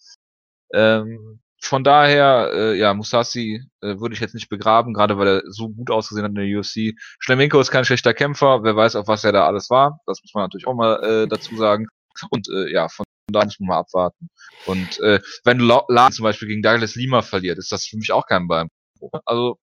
[0.73, 5.43] Ähm, von daher, äh, ja, Musasi äh, würde ich jetzt nicht begraben, gerade weil er
[5.47, 6.99] so gut ausgesehen hat in der UFC.
[7.19, 10.01] Schlemenko ist kein schlechter Kämpfer, wer weiß, auf was er da alles war.
[10.07, 11.87] Das muss man natürlich auch mal äh, dazu sagen.
[12.31, 14.29] Und äh, ja, von da muss man mal abwarten.
[14.67, 18.27] Und äh, wenn La zum Beispiel gegen Douglas Lima verliert, ist das für mich auch
[18.27, 19.21] kein Beinbruch.
[19.25, 19.59] Also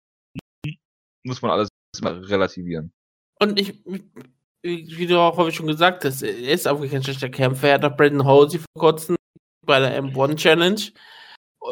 [1.23, 1.69] muss man alles
[2.03, 2.93] relativieren.
[3.39, 3.83] Und ich,
[4.67, 7.69] wie du auch häufig schon gesagt hast, er ist auch kein schlechter Kämpfer.
[7.69, 9.15] Er hat auch Brandon Halsey vor kurzem
[9.65, 10.81] bei der M1 Challenge.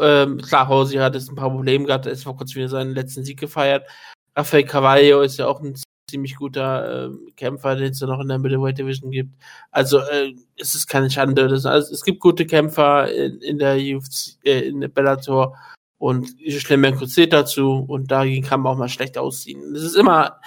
[0.01, 2.95] Ähm, klar, Halsey hat jetzt ein paar Probleme gehabt, er ist vor kurzem wieder seinen
[2.95, 3.87] letzten Sieg gefeiert.
[4.35, 5.75] Rafael Cavallo ist ja auch ein
[6.09, 9.35] ziemlich guter äh, Kämpfer, den es ja noch in der Middleweight Division gibt.
[9.71, 11.47] Also äh, es ist keine Schande.
[11.47, 15.57] Das, also, es gibt gute Kämpfer in, in der UFC, äh, in der Bellator
[15.97, 19.73] und Schlemmenko zählt dazu und dagegen kann man auch mal schlecht ausziehen.
[19.75, 20.39] Es ist immer,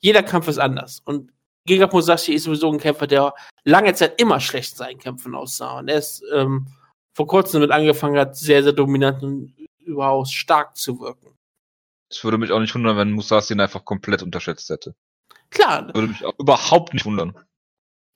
[0.00, 1.00] jeder Kampf ist anders.
[1.04, 1.30] Und
[1.66, 5.78] Giga Musashi ist sowieso ein Kämpfer, der lange Zeit immer schlecht seinen Kämpfen aussah.
[5.78, 6.66] Und er ist ähm,
[7.12, 11.36] vor kurzem damit angefangen hat, sehr, sehr dominant und überaus stark zu wirken.
[12.10, 14.94] Es würde mich auch nicht wundern, wenn Musashi ihn einfach komplett unterschätzt hätte.
[15.50, 15.92] Klar.
[15.94, 17.36] Würde mich auch überhaupt nicht wundern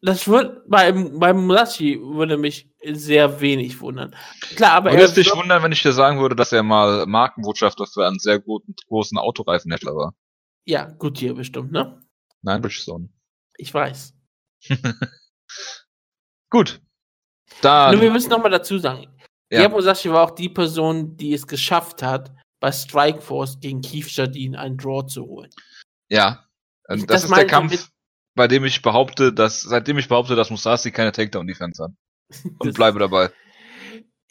[0.03, 4.15] das wird beim, beim Musashi würde mich sehr wenig wundern.
[4.57, 7.87] Klar, aber würde es dich wundern, wenn ich dir sagen würde, dass er mal Markenbotschafter
[7.87, 10.15] für einen sehr guten, großen Autoreifenhändler war.
[10.65, 12.03] Ja, gut hier bestimmt, ne?
[12.43, 13.09] Nein, Bridgestone.
[13.61, 14.15] Ich weiß.
[16.51, 16.81] gut.
[17.63, 17.95] Dann.
[17.95, 19.07] Nur wir müssen nochmal dazu sagen.
[19.53, 19.69] Ja.
[19.69, 24.77] Musashi war auch die Person, die es geschafft hat, bei Strikeforce gegen Keith Jardine einen
[24.77, 25.51] Draw zu holen.
[26.09, 26.47] Ja.
[26.85, 27.91] Das, das ist der Kampf
[28.35, 31.93] bei dem ich behaupte, dass, seitdem ich behaupte, dass Musashi keine Takedown-Defense hat.
[32.59, 33.31] Und bleibe dabei.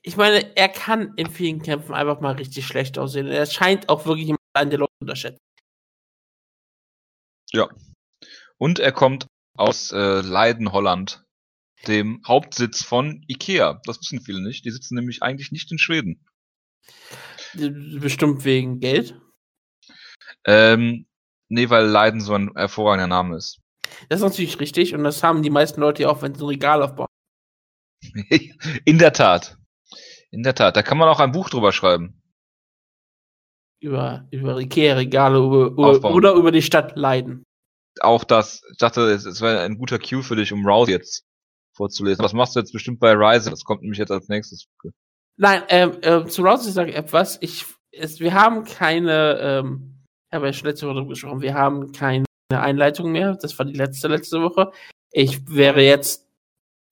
[0.01, 3.27] Ich meine, er kann in vielen Kämpfen einfach mal richtig schlecht aussehen.
[3.27, 5.41] Er scheint auch wirklich einen der Leute unterschätzen.
[7.51, 7.69] Ja.
[8.59, 11.23] Und er kommt aus äh, Leiden, Holland,
[11.87, 13.81] dem Hauptsitz von Ikea.
[13.85, 14.65] Das wissen viele nicht.
[14.65, 16.25] Die sitzen nämlich eigentlich nicht in Schweden.
[17.53, 19.19] Bestimmt wegen Geld?
[20.45, 21.07] Ähm,
[21.47, 23.59] nee, weil Leiden so ein hervorragender Name ist.
[24.09, 26.83] Das ist natürlich richtig und das haben die meisten Leute auch, wenn sie ein Regal
[26.83, 27.07] aufbauen.
[28.85, 29.57] in der Tat.
[30.31, 30.75] In der Tat.
[30.75, 32.21] Da kann man auch ein Buch drüber schreiben.
[33.81, 37.43] Über, über Ikea-Regale oder über die Stadt Leiden.
[38.01, 38.61] Auch das.
[38.71, 41.25] Ich dachte, es wäre ein guter Cue für dich, um Rouse jetzt
[41.73, 42.23] vorzulesen.
[42.23, 43.49] Was machst du jetzt bestimmt bei Rise?
[43.49, 44.67] Das kommt nämlich jetzt als nächstes.
[45.37, 47.37] Nein, ähm, äh, zu Rouse sage ich etwas.
[47.41, 49.95] Ich, es, wir haben keine, ähm,
[50.29, 53.35] ich habe ja schon letzte Woche darüber gesprochen, wir haben keine Einleitung mehr.
[53.35, 54.71] Das war die letzte, letzte Woche.
[55.11, 56.27] Ich wäre jetzt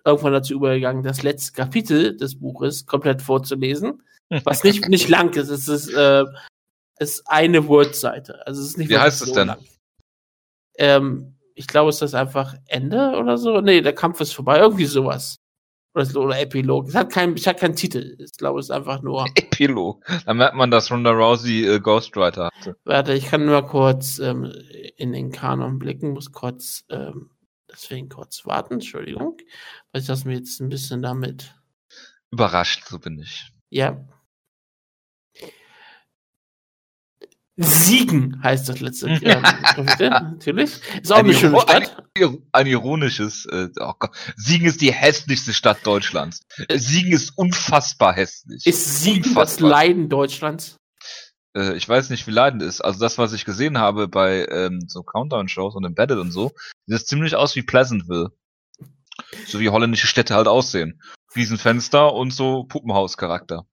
[0.05, 4.01] irgendwann dazu übergegangen, das letzte Kapitel des Buches komplett vorzulesen.
[4.43, 5.49] Was nicht, nicht lang ist.
[5.49, 6.23] Es ist, äh,
[6.99, 8.45] ist eine Wordseite.
[8.47, 9.53] Also es ist nicht Wie heißt es denn?
[10.77, 13.61] Ähm, ich glaube, ist einfach Ende oder so.
[13.61, 14.59] Nee, der Kampf ist vorbei.
[14.59, 15.37] Irgendwie sowas.
[15.93, 16.89] Oder, oder Epilog.
[16.89, 18.15] Es hat keinen, es hat keinen Titel.
[18.19, 19.25] Ich glaube, es ist einfach nur.
[19.35, 20.03] Epilog.
[20.25, 22.77] Da merkt man, dass Ronda Rousey äh, Ghostwriter hatte.
[22.83, 24.53] Warte, ich kann nur kurz ähm,
[24.97, 27.31] in den Kanon blicken, muss kurz ähm,
[27.69, 29.37] Deswegen kurz warten, Entschuldigung,
[29.91, 31.53] weil ich das mir jetzt ein bisschen damit.
[32.31, 33.51] Überrascht, so bin ich.
[33.69, 34.07] Ja.
[37.57, 39.09] Siegen heißt das letzte.
[39.09, 39.41] ähm,
[39.99, 40.79] natürlich.
[41.01, 42.03] Ist auch ein eine schöne Stadt.
[42.15, 43.45] Ein, ein ironisches.
[43.47, 43.93] Äh, oh
[44.35, 46.41] Siegen ist die hässlichste Stadt Deutschlands.
[46.71, 48.65] Siegen ist unfassbar hässlich.
[48.65, 49.45] Ist Siegen unfassbar.
[49.45, 50.77] das Leiden Deutschlands?
[51.57, 52.81] äh, ich weiß nicht, wie leidend ist.
[52.81, 56.49] Also das, was ich gesehen habe bei ähm, so Countdown-Shows und Embedded und so,
[56.85, 58.29] sieht das ziemlich aus wie Pleasantville.
[59.47, 61.01] So wie holländische Städte halt aussehen.
[61.35, 63.65] Riesenfenster und so Puppenhaus-Charakter.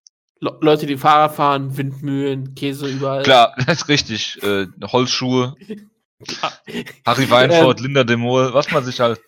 [0.44, 3.22] Le Leute, die Fahrer fahren, Windmühlen, Käse überall.
[3.22, 4.42] Klar, das ist richtig.
[4.42, 5.56] Äh, Holzschuhe.
[7.06, 9.20] Harry Weinfurt, ähm, Linda de Mol, was man sich halt.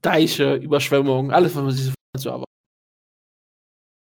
[0.00, 2.48] Deiche, Überschwemmungen, alles, was man sich so erwartet.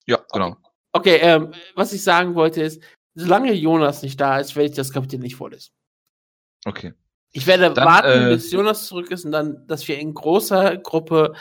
[0.06, 0.56] Ja, genau.
[0.92, 2.82] Okay, ähm, was ich sagen wollte ist,
[3.14, 5.70] solange Jonas nicht da ist, werde ich das Kapitel nicht vorlesen.
[6.64, 6.94] Okay.
[7.32, 10.78] Ich werde dann, warten, äh, bis Jonas zurück ist und dann, dass wir in großer
[10.78, 11.34] Gruppe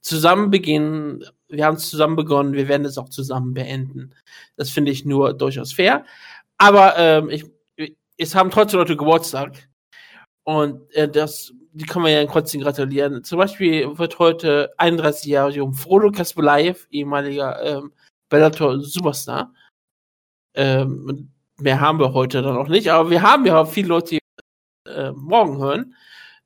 [0.00, 1.24] zusammen beginnen.
[1.48, 4.14] Wir haben es zusammen begonnen, wir werden es auch zusammen beenden.
[4.56, 6.04] Das finde ich nur durchaus fair.
[6.58, 7.46] Aber ähm, ich,
[8.16, 9.68] es haben trotzdem Leute Geburtstag.
[10.44, 13.22] Und äh, das, die können wir ja trotzdem gratulieren.
[13.24, 17.92] Zum Beispiel wird heute 31 Jahre jung Frodo Kaspelaev, ehemaliger ähm,
[18.28, 19.54] Bellator Superstar.
[20.54, 24.16] Ähm, mehr haben wir heute dann auch nicht, aber wir haben ja auch viele Leute,
[24.16, 25.94] die äh, morgen hören.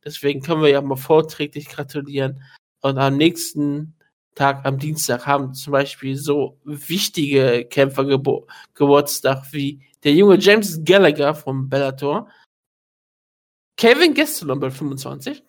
[0.05, 2.43] Deswegen können wir ja mal vorträglich gratulieren.
[2.81, 3.95] Und am nächsten
[4.35, 10.81] Tag, am Dienstag, haben zum Beispiel so wichtige Kämpfer Gebur Geburtstag wie der junge James
[10.85, 12.29] Gallagher vom Bellator,
[13.77, 15.43] Kevin Gastelum bei 25,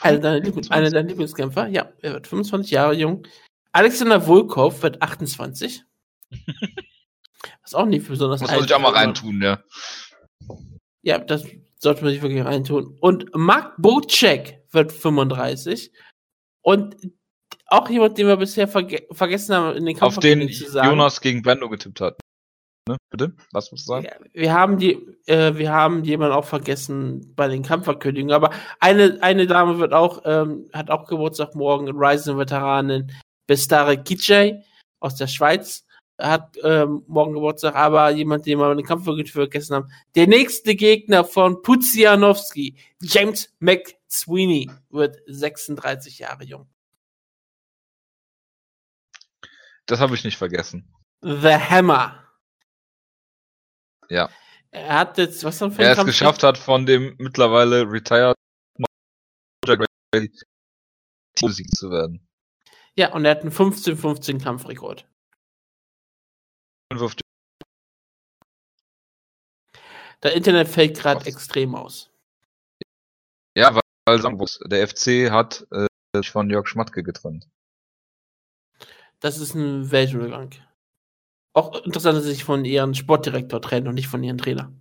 [0.00, 3.26] einer deiner, Lieblings einer deiner Lieblingskämpfer, ja, er wird 25 Jahre jung.
[3.72, 5.84] Alexander Volkov wird 28.
[7.62, 9.62] Was auch nicht besonders Muss man sich auch mal reintun, ja.
[11.02, 11.44] Ja, das
[11.78, 12.96] sollte man sich wirklich reintun.
[13.00, 15.92] Und Mark Bocek wird 35.
[16.60, 16.96] Und
[17.72, 21.42] auch jemand, den wir bisher verge vergessen haben, in den Kampf Auf den Jonas gegen
[21.42, 22.20] Brando getippt hat.
[22.88, 22.96] Ne?
[23.10, 23.34] Bitte?
[23.52, 24.06] Was musst du sagen?
[24.06, 28.50] Ja, wir haben die, äh, wir haben jemanden auch vergessen bei den Kampfverkündigungen, aber
[28.80, 33.12] eine, eine Dame wird auch, ähm, hat auch Geburtstag morgen, Rising-Veteranin,
[33.46, 34.62] Bestare Kicay
[35.00, 35.84] aus der Schweiz
[36.18, 39.90] hat ähm, morgen Geburtstag, aber jemand, den wir den Kampf vergessen haben.
[40.14, 46.66] Der nächste Gegner von Puzianowski, James McSweeney, wird 36 Jahre jung.
[49.86, 50.94] Das habe ich nicht vergessen.
[51.22, 52.22] The Hammer.
[54.08, 54.30] Ja.
[54.70, 58.36] Er hat jetzt, was dann für Er es geschafft hat, von dem mittlerweile retired
[61.34, 62.26] zu werden.
[62.96, 65.06] Ja, und er hat einen 15-15 Kampfrekord.
[66.92, 67.20] 55.
[70.22, 72.10] Der Internet fällt gerade extrem aus.
[73.56, 73.82] Ja, weil
[74.64, 77.48] der FC hat äh, sich von Jörg Schmatke getrennt.
[79.22, 80.50] Das ist ein Weltuntergang.
[81.54, 84.72] Auch interessant, dass sie sich von ihrem Sportdirektor trennen und nicht von ihrem Trainer.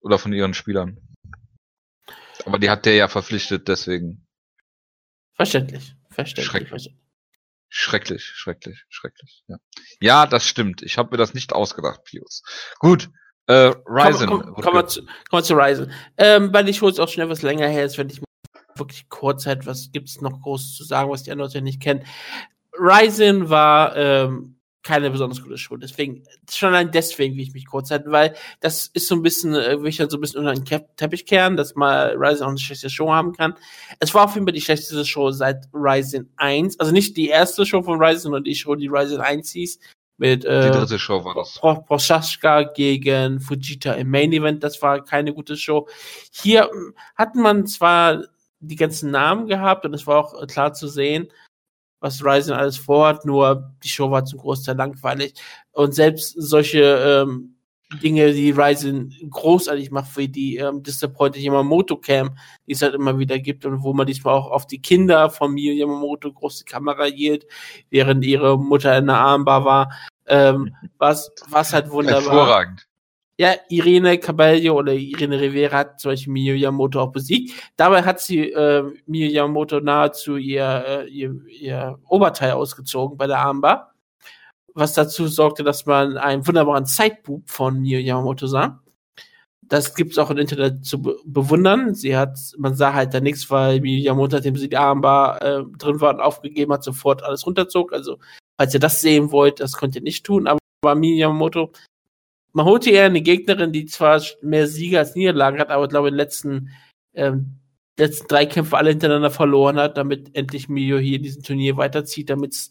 [0.00, 0.98] Oder von ihren Spielern.
[2.44, 4.26] Aber die hat der ja verpflichtet, deswegen.
[5.34, 5.94] Verständlich.
[6.10, 6.68] Verständlich.
[6.68, 7.04] verständlich.
[7.68, 9.44] Schrecklich, schrecklich, schrecklich.
[9.46, 9.56] Ja,
[10.00, 10.82] ja das stimmt.
[10.82, 12.42] Ich habe mir das nicht ausgedacht, Pius.
[12.80, 13.10] Gut.
[13.46, 14.26] Äh, Ryzen.
[14.28, 15.92] Komm, komm, komm, mal zu, komm zu Ryzen.
[16.16, 18.22] Ähm, weil ich es auch schon etwas länger her ist, wenn ich
[18.74, 22.04] wirklich kurz halt, was gibt's noch groß zu sagen, was die anderen Leute nicht kennen.
[22.78, 25.76] Ryzen war ähm, keine besonders gute Show.
[25.76, 29.54] Deswegen, schon allein deswegen will ich mich kurz halten, weil das ist so ein bisschen,
[29.54, 30.64] äh, will ich halt so ein bisschen unter den
[30.96, 33.54] Teppich kehren, dass mal Ryzen auch eine schlechte Show haben kann.
[34.00, 36.80] Es war auf jeden Fall die schlechteste Show seit Ryzen 1.
[36.80, 39.78] Also nicht die erste Show von Ryzen, sondern die Show, die Ryzen 1 hieß.
[40.16, 41.60] Mit, äh, die dritte Show war das.
[41.60, 44.64] Prochaska gegen Fujita im Main Event.
[44.64, 45.86] Das war keine gute Show.
[46.32, 48.24] Hier hm, hat man zwar
[48.60, 51.28] die ganzen Namen gehabt und es war auch klar zu sehen,
[52.00, 55.34] was Ryzen alles vorhat, nur die Show war zum Großteil langweilig.
[55.72, 57.56] Und selbst solche ähm,
[58.02, 62.36] Dinge, die Ryzen großartig macht, wie die ähm, Disappointed Yamamoto Cam,
[62.66, 65.54] die es halt immer wieder gibt und wo man diesmal auch auf die Kinder von
[65.54, 67.46] Mio Yamamoto große Kamera hielt,
[67.88, 69.92] während ihre Mutter in der Armbar war,
[70.26, 72.22] ähm, was, was halt wunderbar.
[72.22, 72.87] Hervorragend.
[73.40, 77.54] Ja, Irene Cabello oder Irene Rivera hat zum Beispiel Miyu Yamamoto auch besiegt.
[77.76, 83.38] Dabei hat sie äh, Miyu Yamamoto nahezu ihr, äh, ihr, ihr Oberteil ausgezogen bei der
[83.38, 83.94] Armbar.
[84.74, 88.82] Was dazu sorgte, dass man einen wunderbaren Zeitbub von Miyu Yamamoto sah.
[89.62, 91.94] Das gibt's auch im Internet zu be bewundern.
[91.94, 95.62] Sie hat, man sah halt da nichts, weil Miyu Yamamoto, nachdem sie die Armbar äh,
[95.78, 97.92] drin war und aufgegeben hat, sofort alles runterzog.
[97.92, 98.18] Also,
[98.58, 101.70] falls ihr das sehen wollt, das könnt ihr nicht tun, aber Miyu Yamamoto
[102.58, 106.08] man holte eher eine Gegnerin, die zwar mehr Siege als Niederlagen hat, aber ich glaube
[106.08, 106.70] in den letzten,
[107.14, 107.60] ähm,
[107.96, 112.30] letzten drei Kämpfe alle hintereinander verloren hat, damit endlich Mio hier in diesem Turnier weiterzieht,
[112.30, 112.70] damit es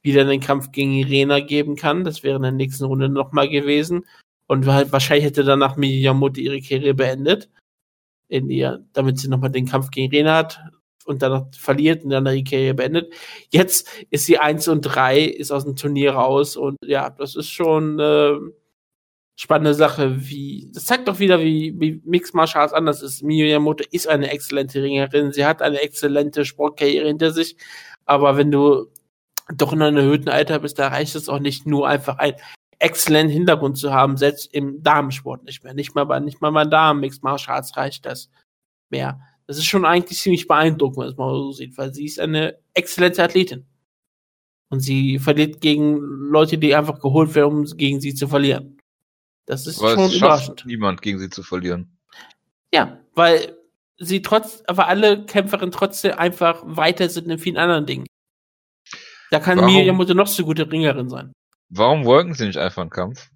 [0.00, 2.02] wieder einen Kampf gegen Irena geben kann.
[2.02, 4.06] Das wäre in der nächsten Runde nochmal gewesen.
[4.46, 7.50] Und wahrscheinlich hätte danach Miyamoto ihre Karriere beendet.
[8.28, 10.60] In ihr, damit sie nochmal den Kampf gegen Irena hat
[11.04, 13.12] und dann verliert und dann ihre Karriere beendet.
[13.50, 17.50] Jetzt ist sie eins und drei, ist aus dem Turnier raus und ja, das ist
[17.50, 18.32] schon äh,
[19.36, 23.22] spannende Sache, wie, das zeigt doch wieder, wie, wie Mixed Martial Arts anders ist.
[23.22, 27.56] Miyamoto ist eine exzellente Ringerin, sie hat eine exzellente Sportkarriere hinter sich,
[28.06, 28.86] aber wenn du
[29.54, 32.34] doch in einem erhöhten Alter bist, da reicht es auch nicht nur einfach ein
[32.78, 35.74] exzellenten Hintergrund zu haben, selbst im Damensport nicht mehr.
[35.74, 38.30] Nicht mal bei, nicht mal bei Damen Mixed Martial Arts reicht das
[38.90, 39.20] mehr.
[39.46, 42.18] Das ist schon eigentlich ziemlich beeindruckend, wenn man es mal so sieht, weil sie ist
[42.18, 43.66] eine exzellente Athletin.
[44.68, 48.75] Und sie verliert gegen Leute, die einfach geholt werden, um gegen sie zu verlieren.
[49.46, 50.64] Das ist aber schon es überraschend.
[50.66, 51.96] niemand gegen sie zu verlieren.
[52.74, 53.56] Ja, weil
[53.98, 58.06] sie trotz, aber alle Kämpferinnen trotzdem einfach weiter sind in vielen anderen Dingen.
[59.30, 59.72] Da kann Warum?
[59.72, 61.32] Miriam noch so gute Ringerin sein.
[61.68, 63.28] Warum worken sie nicht einfach einen Kampf?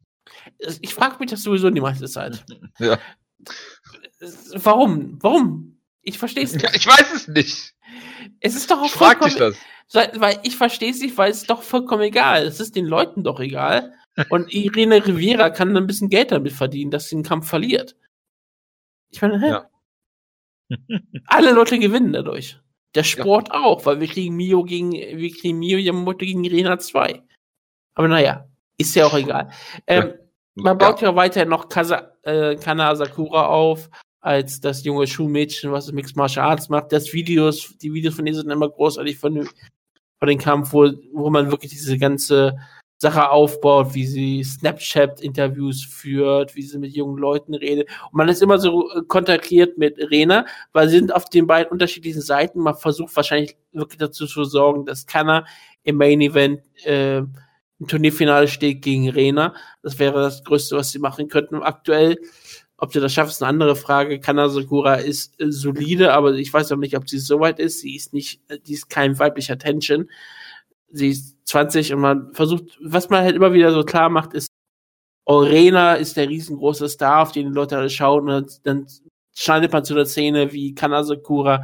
[0.80, 2.44] Ich frage mich das sowieso die meiste Zeit.
[2.78, 2.98] Ja.
[4.54, 5.18] Warum?
[5.22, 5.80] Warum?
[6.02, 6.62] Ich verstehe es nicht.
[6.62, 6.70] ja.
[6.74, 7.74] Ich weiß es nicht.
[8.40, 9.56] Es ist doch auch Ich frag dich das.
[9.92, 12.44] weil ich verstehe es nicht, weil es ist doch vollkommen egal.
[12.44, 13.94] Es ist den Leuten doch egal.
[14.28, 17.96] Und Irene Rivera kann ein bisschen Geld damit verdienen, dass sie den Kampf verliert.
[19.11, 19.48] Ich meine, hä?
[19.48, 19.70] Ja.
[21.26, 22.58] Alle Leute gewinnen dadurch.
[22.94, 27.22] Der Sport auch, weil wir kriegen Mio gegen, wir kriegen Mio Yamamoto gegen Irena 2.
[27.94, 28.48] Aber naja,
[28.78, 29.50] ist ja auch egal.
[29.86, 30.14] Ähm,
[30.54, 33.90] man baut ja, weiter noch Kasa, äh, Kana Sakura auf,
[34.20, 36.92] als das junge Schulmädchen, was Mixed Martial Arts macht.
[36.92, 39.48] Das Videos, die Videos von ihr sind immer großartig von,
[40.18, 42.58] von dem Kampf, wo, wo man wirklich diese ganze
[43.01, 47.88] Sache aufbaut, wie sie Snapchat-Interviews führt, wie sie mit jungen Leuten redet.
[48.12, 51.72] Und man ist immer so äh, kontaktiert mit Rena, weil sie sind auf den beiden
[51.72, 52.61] unterschiedlichen Seiten.
[52.61, 55.46] Man versucht wahrscheinlich wirklich dazu zu sorgen, dass Kanna
[55.82, 59.55] im Main Event äh, im Turnierfinale steht gegen Rena.
[59.82, 62.18] Das wäre das Größte, was sie machen könnten aktuell.
[62.76, 64.20] Ob sie das schafft, ist eine andere Frage.
[64.20, 67.80] Kana Sakura ist äh, solide, aber ich weiß auch nicht, ob sie so weit ist.
[67.80, 70.11] Sie ist nicht, äh, die ist kein weiblicher Tension.
[70.93, 74.49] Sie ist 20 und man versucht, was man halt immer wieder so klar macht, ist,
[75.24, 78.86] Orena ist der riesengroße Star, auf den die Leute alle schauen und dann
[79.34, 81.62] schneidet man zu der Szene, wie Kana Sakura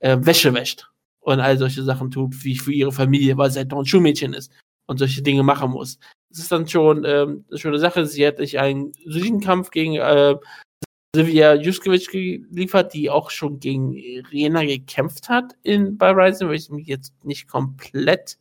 [0.00, 0.88] äh, Wäsche wäscht
[1.20, 4.34] und all solche Sachen tut, wie für ihre Familie, weil sie halt noch ein Schulmädchen
[4.34, 4.52] ist
[4.86, 5.98] und solche Dinge machen muss.
[6.30, 8.06] Das ist dann schon ähm, eine schöne Sache.
[8.06, 10.36] Sie hat sich einen soliden Kampf gegen äh,
[11.14, 13.94] Silvia Juskovic geliefert, die auch schon gegen
[14.30, 18.38] Rena gekämpft hat in bei Rising, weil ich mich jetzt nicht komplett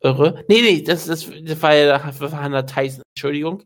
[0.00, 0.44] irre.
[0.48, 3.64] Nee, nee, das, das, das war ja das war Hannah Tyson, Entschuldigung.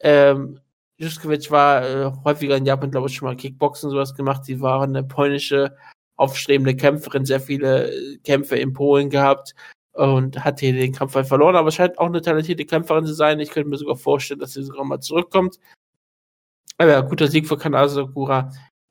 [0.00, 0.60] Ähm,
[0.98, 4.44] Juskovic war äh, häufiger in Japan, glaube ich, schon mal Kickboxen und sowas gemacht.
[4.44, 5.76] Sie war eine polnische,
[6.16, 9.54] aufstrebende Kämpferin, sehr viele äh, Kämpfe in Polen gehabt
[9.92, 13.40] und hat hier den Kampf halt verloren, aber scheint auch eine talentierte Kämpferin zu sein.
[13.40, 15.58] Ich könnte mir sogar vorstellen, dass sie sogar mal zurückkommt.
[16.78, 18.10] Aber ja, guter Sieg für Kanase.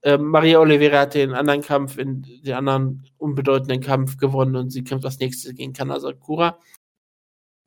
[0.06, 4.84] Ähm, Maria Oliveira hat den anderen Kampf, in den anderen unbedeutenden Kampf gewonnen und sie
[4.84, 6.60] kämpft als nächstes gegen Kanase Sakura.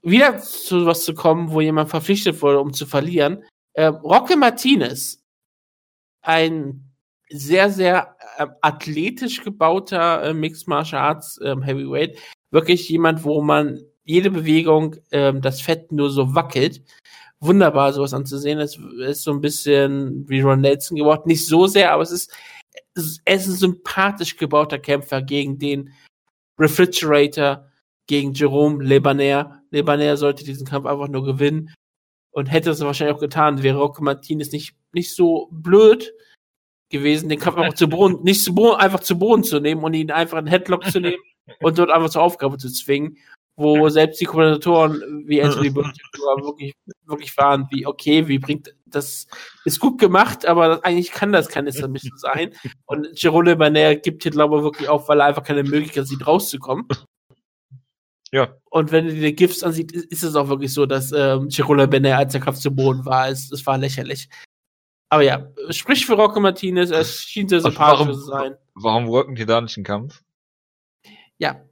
[0.02, 3.42] Wieder zu was zu kommen, wo jemand verpflichtet wurde, um zu verlieren.
[3.74, 5.24] Ähm, Roque Martinez,
[6.22, 6.88] ein
[7.28, 12.18] sehr, sehr äh, athletisch gebauter äh, Mixed Martial Arts ähm, Heavyweight,
[12.52, 16.82] wirklich jemand, wo man jede Bewegung ähm, das Fett nur so wackelt.
[17.40, 18.58] Wunderbar, sowas anzusehen.
[18.58, 21.22] Es ist so ein bisschen wie Ron Nelson geworden.
[21.26, 22.32] Nicht so sehr, aber es ist,
[22.94, 25.92] es ist ein sympathisch gebauter Kämpfer gegen den
[26.58, 27.68] Refrigerator,
[28.08, 29.62] gegen Jerome Lebaner.
[29.70, 31.72] Lebaner sollte diesen Kampf einfach nur gewinnen
[32.32, 36.12] und hätte es wahrscheinlich auch getan, wäre Rocco Martinez nicht, nicht so blöd
[36.90, 39.94] gewesen, den Kampf einfach zu Boden, nicht zu Boden, einfach zu Boden zu nehmen und
[39.94, 41.22] ihn einfach einen Headlock zu nehmen
[41.60, 43.18] und dort einfach zur Aufgabe zu zwingen,
[43.58, 49.26] wo selbst die Kommentatoren wie Anthony wirklich, wirklich waren, wie, okay, wie bringt, das
[49.64, 52.54] ist gut gemacht, aber eigentlich kann das keine Submission sein.
[52.86, 56.26] Und Jerome Banner gibt hier, glaube ich, wirklich auf, weil er einfach keine Möglichkeit sieht,
[56.26, 56.86] rauszukommen.
[58.30, 58.54] Ja.
[58.70, 62.16] Und wenn du dir GIFs ansieht, ist es auch wirklich so, dass ähm, Chirola Bene
[62.16, 63.28] als der Kampf zu Boden war.
[63.28, 64.28] Es, es war lächerlich.
[65.08, 68.56] Aber ja, sprich für Rocco Martinez, es schien sehr sympathisch warum, zu sein.
[68.74, 70.22] Warum worken die da nicht einen Kampf?
[71.38, 71.64] Ja.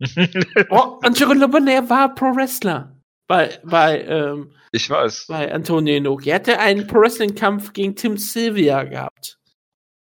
[0.70, 2.96] oh, und Chirola Bene war Pro-Wrestler.
[3.26, 5.26] Bei, bei, ähm, ich weiß.
[5.28, 6.30] Bei Antonio Inoki.
[6.30, 9.38] Er hatte einen Pro-Wrestling-Kampf gegen Tim Sylvia gehabt.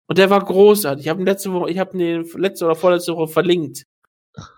[0.08, 1.06] Und der war großartig.
[1.06, 3.86] Ich habe letzte Woche, ich habe den letzte oder vorletzte Woche verlinkt.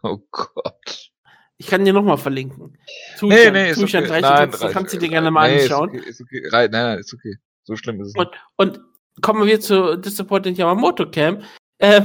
[0.03, 1.09] Oh Gott.
[1.57, 2.77] Ich kann dir nochmal verlinken.
[3.17, 4.21] Zustand, nee, nee, ist Zustand okay.
[4.21, 5.93] nein, Text, kannst du dir gerne mal nee, anschauen.
[5.93, 6.49] Ist okay, ist okay.
[6.51, 7.35] Nein, nein, ist okay.
[7.63, 8.27] So schlimm ist es nicht.
[8.55, 11.43] Und, und kommen wir zu Disappointing Yamamoto Camp.
[11.77, 12.01] Äh,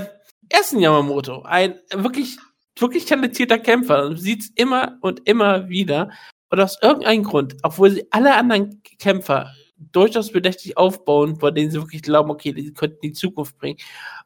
[0.48, 2.38] ersten Yamamoto, ein wirklich,
[2.78, 4.10] wirklich talentierter Kämpfer.
[4.10, 6.10] Du siehst immer und immer wieder.
[6.50, 9.52] Und aus irgendeinem Grund, obwohl sie alle anderen Kämpfer
[9.92, 13.78] durchaus bedächtig aufbauen, bei denen sie wirklich glauben, okay, die könnten die Zukunft bringen.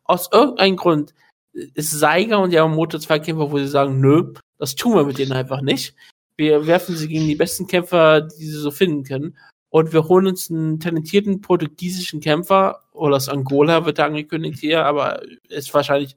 [0.04, 1.14] Aus irgendeinem Grund
[1.52, 5.32] ist Seiger und Yamamoto zwei Kämpfer, wo sie sagen, nö, das tun wir mit denen
[5.32, 5.94] einfach nicht.
[6.36, 9.36] Wir werfen sie gegen die besten Kämpfer, die sie so finden können.
[9.70, 14.84] Und wir holen uns einen talentierten portugiesischen Kämpfer, oder aus Angola wird da angekündigt hier,
[14.84, 16.16] aber ist wahrscheinlich,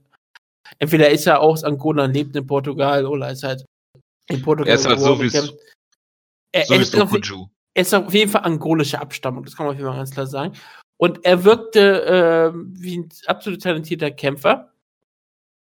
[0.79, 3.65] entweder ist er aus Angola und lebt in Portugal, oder ist halt
[4.27, 4.69] in Portugal.
[4.69, 8.43] Er ist halt so wie er, so er, ist auf, er ist auf jeden Fall
[8.43, 10.53] angolische Abstammung, das kann man auf jeden Fall ganz klar sagen.
[10.97, 14.71] Und er wirkte äh, wie ein absolut talentierter Kämpfer.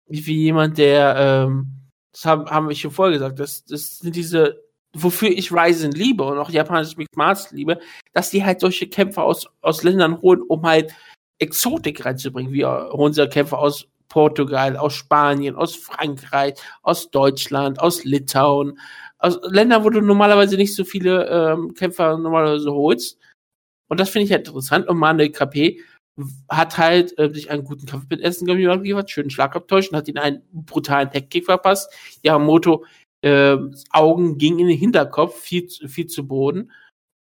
[0.08, 1.82] Wie jemand, der ähm,
[2.12, 4.62] das haben, haben wir schon vorher gesagt, das, das sind diese,
[4.94, 7.80] wofür ich Ryzen liebe und auch japanische Mixed Martial liebe,
[8.12, 10.92] dass die halt solche Kämpfer aus, aus Ländern holen, um halt
[11.38, 12.52] Exotik reinzubringen.
[12.52, 18.78] Wir holen sie Kämpfer aus Portugal, aus Spanien, aus Frankreich, aus Deutschland, aus Litauen,
[19.16, 23.18] aus Ländern, wo du normalerweise nicht so viele ähm, Kämpfer normalerweise holst.
[23.88, 24.86] Und das finde ich halt interessant.
[24.86, 25.80] Und Manuel KP
[26.50, 30.08] hat halt äh, sich einen guten Kampf mit Essen geliefert, schönen Schlag abtäuscht und hat
[30.08, 31.90] ihn einen brutalen Heckkick verpasst.
[32.22, 32.84] Yamamoto
[33.22, 33.56] äh,
[33.92, 36.70] Augen gingen in den Hinterkopf, viel, viel zu Boden.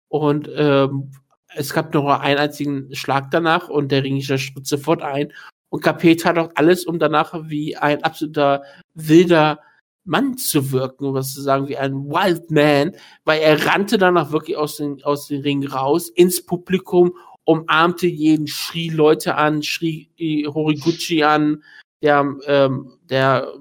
[0.09, 1.11] Und ähm,
[1.55, 5.31] es gab noch einen einzigen Schlag danach und der Ringischer spritzt sofort ein.
[5.73, 8.61] Und KP tat auch alles, um danach wie ein absoluter
[8.93, 9.59] wilder
[10.03, 12.95] Mann zu wirken, was zu sagen, wie ein Wild Man,
[13.25, 17.13] weil er rannte danach wirklich aus dem, aus dem Ring raus, ins Publikum
[17.43, 20.11] umarmte jeden, schrie Leute an, schrie
[20.47, 21.63] Horiguchi an,
[22.03, 23.51] der, ähm, der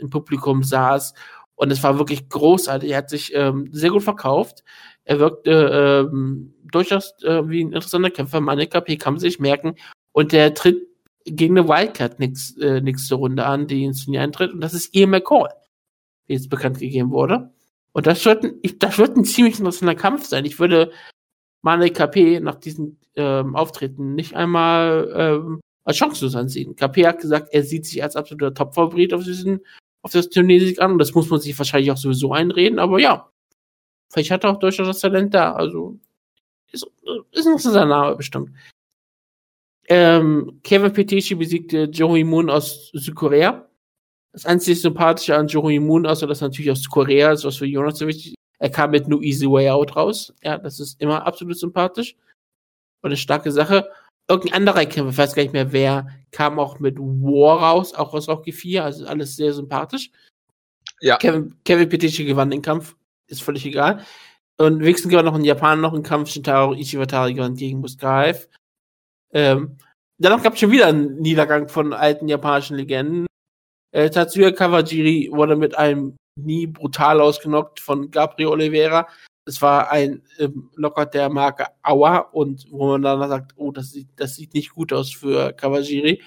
[0.00, 1.14] im Publikum saß.
[1.54, 2.90] Und es war wirklich großartig.
[2.90, 4.64] Er hat sich ähm, sehr gut verkauft.
[5.04, 8.40] Er wirkte ähm, durchaus äh, wie ein interessanter Kämpfer.
[8.40, 9.76] Meine KP kann man sich merken.
[10.10, 10.78] Und der tritt
[11.24, 14.52] gegen eine Wildcard nix, äh, nächste Runde an, die ins Turnier eintritt.
[14.52, 15.48] Und das ist Ian McCall,
[16.26, 17.50] wie jetzt bekannt gegeben wurde.
[17.92, 20.44] Und das wird, ein, ich, das wird ein ziemlich interessanter Kampf sein.
[20.44, 20.92] Ich würde
[21.62, 26.76] Mane KP nach diesem ähm, Auftreten nicht einmal ähm, als chancenlos ansehen.
[26.76, 29.24] KP hat gesagt, er sieht sich als absoluter Top-Favorit auf,
[30.02, 33.30] auf das Turniersieg an und das muss man sich wahrscheinlich auch sowieso einreden, aber ja,
[34.10, 35.98] vielleicht hat er auch durchaus das Talent da, also
[36.72, 36.86] ist,
[37.32, 38.50] ist noch sein Name bestimmt.
[39.88, 43.68] Ähm, Kevin Petici besiegte Joey Moon aus Südkorea.
[44.32, 47.66] Das einzige Sympathische an Joey Moon, außer dass er natürlich aus Korea ist, was für
[47.66, 50.32] Jonas so wichtig er kam mit No Easy Way Out raus.
[50.42, 52.16] Ja, das ist immer absolut sympathisch.
[53.02, 53.90] Und eine starke Sache.
[54.26, 58.14] Irgendein anderer Kämpfer, ich weiß gar nicht mehr wer, kam auch mit War raus, auch
[58.14, 60.10] aus Rocky 4, also alles sehr sympathisch.
[61.00, 61.18] Ja.
[61.18, 64.02] Kevin, Kevin Petici gewann den Kampf, ist völlig egal.
[64.56, 68.48] Und wenigstens gewann noch ein Japaner noch einen Kampf, Shintaro Ishiwatari gewann gegen Muskaev.
[69.34, 69.76] Ähm,
[70.18, 73.26] danach gab es schon wieder einen Niedergang von alten japanischen Legenden.
[73.92, 79.06] Äh, Tatsuya Kawajiri wurde mit einem nie brutal ausgenockt von Gabriel Oliveira.
[79.46, 83.90] Es war ein ähm, Locker der Marke Aua und wo man dann sagt, oh, das
[83.90, 86.22] sieht, das sieht nicht gut aus für Kawajiri.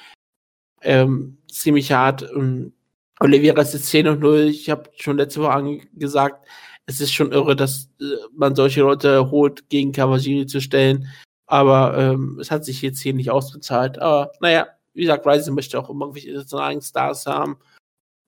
[0.82, 2.22] Ähm, ziemlich hart.
[2.22, 2.74] Ähm,
[3.20, 4.41] Oliveira ist jetzt 10 und 0.
[4.49, 6.47] Ich habe schon letzte Woche gesagt,
[6.86, 11.08] es ist schon irre, dass äh, man solche Leute holt, gegen Kawajiri zu stellen.
[11.48, 14.00] Aber ähm, es hat sich jetzt hier nicht ausgezahlt.
[14.00, 17.58] Aber naja, wie gesagt, Ryzen möchte auch irgendwelche internationalen Stars haben.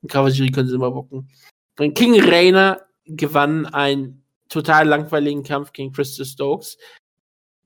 [0.01, 1.29] Und Kawajiri können sie immer bocken.
[1.77, 6.77] Und King Rainer gewann einen total langweiligen Kampf gegen Crystal Stokes.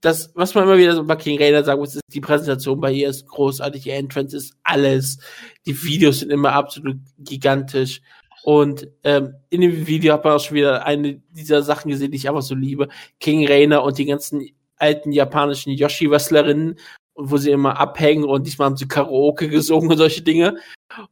[0.00, 2.92] Das, was man immer wieder so bei King Rainer sagen muss, ist, die Präsentation bei
[2.92, 5.18] ihr ist großartig, die Entrance ist alles.
[5.66, 8.02] Die Videos sind immer absolut gigantisch.
[8.42, 12.18] Und ähm, in dem Video hat man auch schon wieder eine dieser Sachen gesehen, die
[12.18, 12.88] ich einfach so liebe.
[13.18, 14.46] King Rainer und die ganzen
[14.84, 16.78] alten japanischen Yoshi-Wrestlerinnen,
[17.14, 20.58] wo sie immer abhängen und diesmal haben sie Karaoke gesungen und solche Dinge.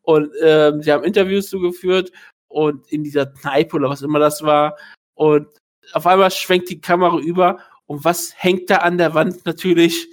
[0.02, 2.12] Und ähm, sie haben Interviews zugeführt
[2.48, 4.76] und in dieser Kneipe oder was immer das war.
[5.14, 5.46] Und
[5.92, 9.44] auf einmal schwenkt die Kamera über und was hängt da an der Wand?
[9.46, 10.08] Natürlich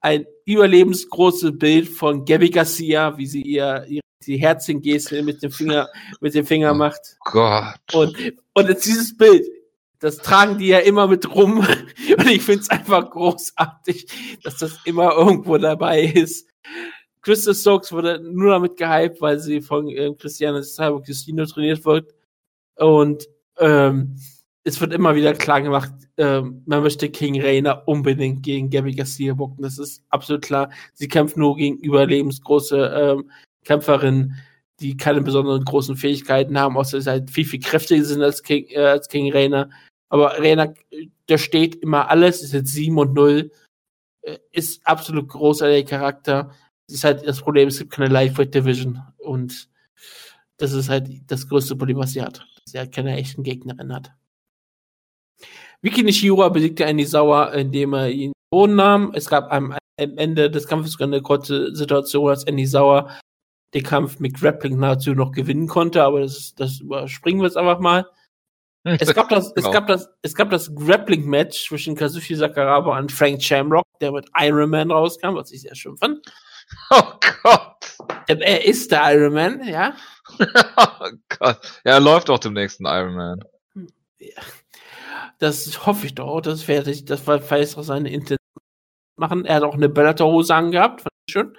[0.00, 5.88] ein überlebensgroßes Bild von Gabby Garcia, wie sie ihr, ihr die Herzchen-Geste mit dem Finger,
[6.20, 7.16] mit dem Finger oh macht.
[7.24, 7.80] Gott.
[7.92, 8.16] Und,
[8.54, 9.46] und jetzt dieses Bild,
[10.00, 11.58] das tragen die ja immer mit rum.
[12.18, 14.06] Und ich finde es einfach großartig,
[14.42, 16.48] dass das immer irgendwo dabei ist.
[17.22, 22.14] Crystal Stokes wurde nur damit gehypt, weil sie von äh, Christiane Cyborg Justino trainiert wird.
[22.76, 23.28] Und
[23.58, 24.16] ähm,
[24.64, 29.34] es wird immer wieder klar gemacht, ähm, man möchte King Rainer unbedingt gegen Gabby Garcia
[29.34, 29.62] bucken.
[29.62, 30.70] Das ist absolut klar.
[30.94, 33.30] Sie kämpft nur gegen überlebensgroße ähm,
[33.64, 34.36] Kämpferinnen,
[34.80, 38.66] die keine besonderen großen Fähigkeiten haben, außer sie halt viel, viel kräftiger sind als King,
[38.70, 39.70] äh, als King Rainer.
[40.10, 40.74] Aber Rainer,
[41.28, 43.50] der steht immer alles, ist jetzt 7 und 0,
[44.22, 46.50] äh, ist absolut großartiger Charakter
[46.90, 49.68] ist halt das Problem, es gibt keine Lightweight Division und
[50.56, 53.94] das ist halt das größte Problem, was sie hat, dass sie halt keine echten Gegnerin
[53.94, 54.12] hat.
[55.82, 59.12] Wiki Nishiura besiegte Andy Sauer, indem er ihn Boden nahm.
[59.14, 63.08] Es gab am, am Ende des Kampfes sogar eine kurze Situation, als Andy Sauer
[63.72, 67.78] den Kampf mit Grappling nahezu noch gewinnen konnte, aber das, das überspringen wir jetzt einfach
[67.78, 68.06] mal.
[68.84, 73.42] Es gab das, es gab das, es gab das Grappling-Match zwischen Kazushi Sakuraba und Frank
[73.42, 76.20] Shamrock, der mit Iron Man rauskam, was ich sehr schön fand.
[76.90, 77.96] Oh Gott.
[78.28, 79.92] Er ist der Iron Man, ja.
[80.38, 81.58] oh Gott.
[81.84, 83.40] Ja, er läuft auch dem nächsten Iron Man.
[84.20, 84.40] Ja.
[85.40, 86.40] Das hoffe ich doch.
[86.40, 88.38] Das werde ich, das war vielleicht auch seine Intention
[89.16, 89.44] machen.
[89.46, 91.56] Er hat auch eine Bellator-Hose angehabt, fand ich schön.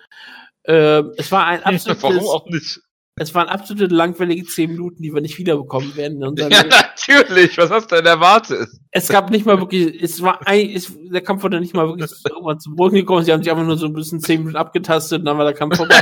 [0.64, 2.80] Äh, es war ein absolutes, Warum auch nicht?
[3.22, 6.20] Es waren absolute langweilige zehn Minuten, die wir nicht wiederbekommen werden.
[6.38, 7.56] ja, natürlich.
[7.56, 8.68] Was hast du denn erwartet?
[8.90, 12.12] Es gab nicht mal wirklich, es war ein, es, der Kampf wurde nicht mal wirklich
[12.28, 13.24] irgendwann zum Boden gekommen.
[13.24, 15.54] Sie haben sich einfach nur so ein bisschen zehn Minuten abgetastet und dann war der
[15.54, 16.02] Kampf vorbei.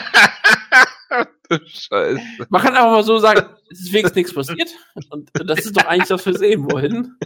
[1.50, 2.22] du Scheiße.
[2.48, 4.70] Man kann einfach mal so sagen, es ist wenigstens nichts passiert.
[5.10, 7.18] Und das ist doch eigentlich das, wir sehen wollen.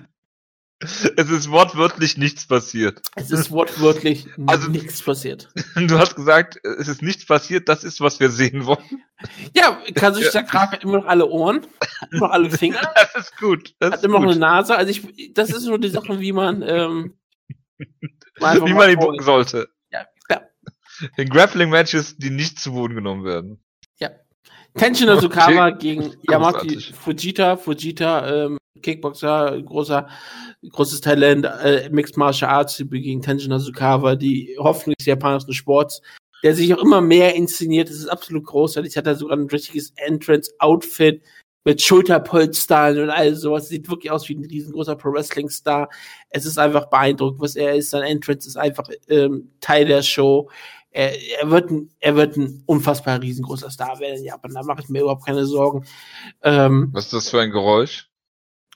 [1.17, 3.01] Es ist wortwörtlich nichts passiert.
[3.15, 5.49] Es ist wortwörtlich also, nichts passiert.
[5.75, 9.03] Du hast gesagt, es ist nichts passiert, das ist, was wir sehen wollen.
[9.55, 10.43] Ja, Kazuchika ja.
[10.43, 11.65] Krag hat immer noch alle Ohren,
[12.11, 12.81] immer noch alle Finger.
[12.95, 13.73] Das ist gut.
[13.79, 14.75] Das hat immer noch eine Nase.
[14.75, 17.17] Also ich, das ist nur die Sache, wie man, ähm,
[17.77, 19.69] wie man ihn bucken sollte.
[19.91, 20.49] Ja, klar.
[21.15, 23.63] In Grappling-Matches, die nicht zu Boden genommen werden.
[23.99, 24.09] Ja.
[24.75, 27.55] Tenshin Azukawa gegen Yamaki Fujita.
[27.57, 30.07] Fujita, ähm, Kickboxer, großer,
[30.69, 36.01] großes Talent, äh, Mixed Martial Arts gegen Tenshin Azukawa, die Hoffnung des japanischen Sports,
[36.43, 37.89] der sich auch immer mehr inszeniert.
[37.89, 38.95] Das ist absolut großartig.
[38.97, 41.23] Hat er sogar ein richtiges Entrance-Outfit
[41.65, 43.69] mit Schulterpolstern und all sowas.
[43.69, 45.89] Sieht wirklich aus wie ein riesengroßer Pro-Wrestling-Star.
[46.29, 47.91] Es ist einfach beeindruckend, was er ist.
[47.91, 50.49] Sein Entrance ist einfach ähm, Teil der Show.
[50.91, 54.53] Er, er, wird ein, er wird ein unfassbar riesengroßer Star werden in Japan.
[54.53, 55.85] Da mache ich mir überhaupt keine Sorgen.
[56.43, 58.09] Ähm, was ist das für ein Geräusch?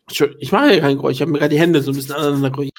[0.10, 2.50] Ich mache ja kein Geräusch, ich habe mir gerade die Hände so ein bisschen aneinander
[2.50, 2.72] gerührt.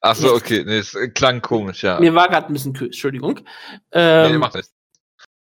[0.00, 2.00] Ach so, okay, nee, es klang komisch, ja.
[2.00, 3.40] Mir war gerade ein bisschen kühl, Entschuldigung.
[3.92, 4.68] Ähm, nee, mach nicht.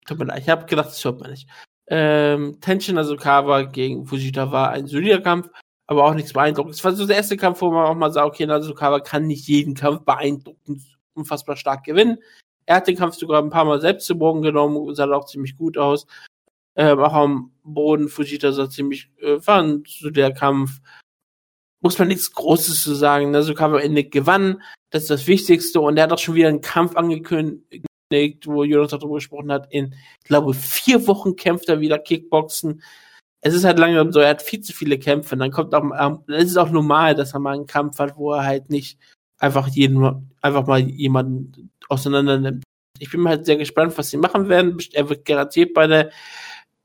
[0.04, 1.48] Tut mir leid, ich habe gedacht, das hört man nicht.
[1.86, 5.48] Ähm, Tenshin Azukawa gegen Fujita war ein solider Kampf,
[5.86, 6.78] aber auch nichts beeindruckendes.
[6.78, 9.46] Es war so der erste Kampf, wo man auch mal sagt, okay, Azukawa kann nicht
[9.46, 10.82] jeden Kampf beeindruckend,
[11.14, 12.18] unfassbar stark gewinnen.
[12.66, 15.56] Er hat den Kampf sogar ein paar Mal selbst zu Boden genommen, sah auch ziemlich
[15.56, 16.06] gut aus.
[16.74, 20.80] Ähm, auch am Boden Fujita sah ziemlich, äh, war ein solider Kampf
[21.80, 23.30] muss man nichts Großes zu sagen.
[23.30, 23.42] Ne?
[23.42, 25.80] So am Ende gewann, das ist das Wichtigste.
[25.80, 29.72] Und er hat auch schon wieder einen Kampf angekündigt, wo Jonas darüber gesprochen hat.
[29.72, 32.82] In, ich glaube, vier Wochen kämpft er wieder Kickboxen.
[33.40, 35.34] Es ist halt langsam so, er hat viel zu viele Kämpfe.
[35.34, 38.16] Und dann kommt auch, ähm, es ist auch normal, dass er mal einen Kampf hat,
[38.16, 38.98] wo er halt nicht
[39.38, 42.64] einfach jeden, einfach mal jemanden auseinander nimmt.
[42.98, 44.76] Ich bin halt sehr gespannt, was sie machen werden.
[44.92, 46.10] Er wird garantiert bei der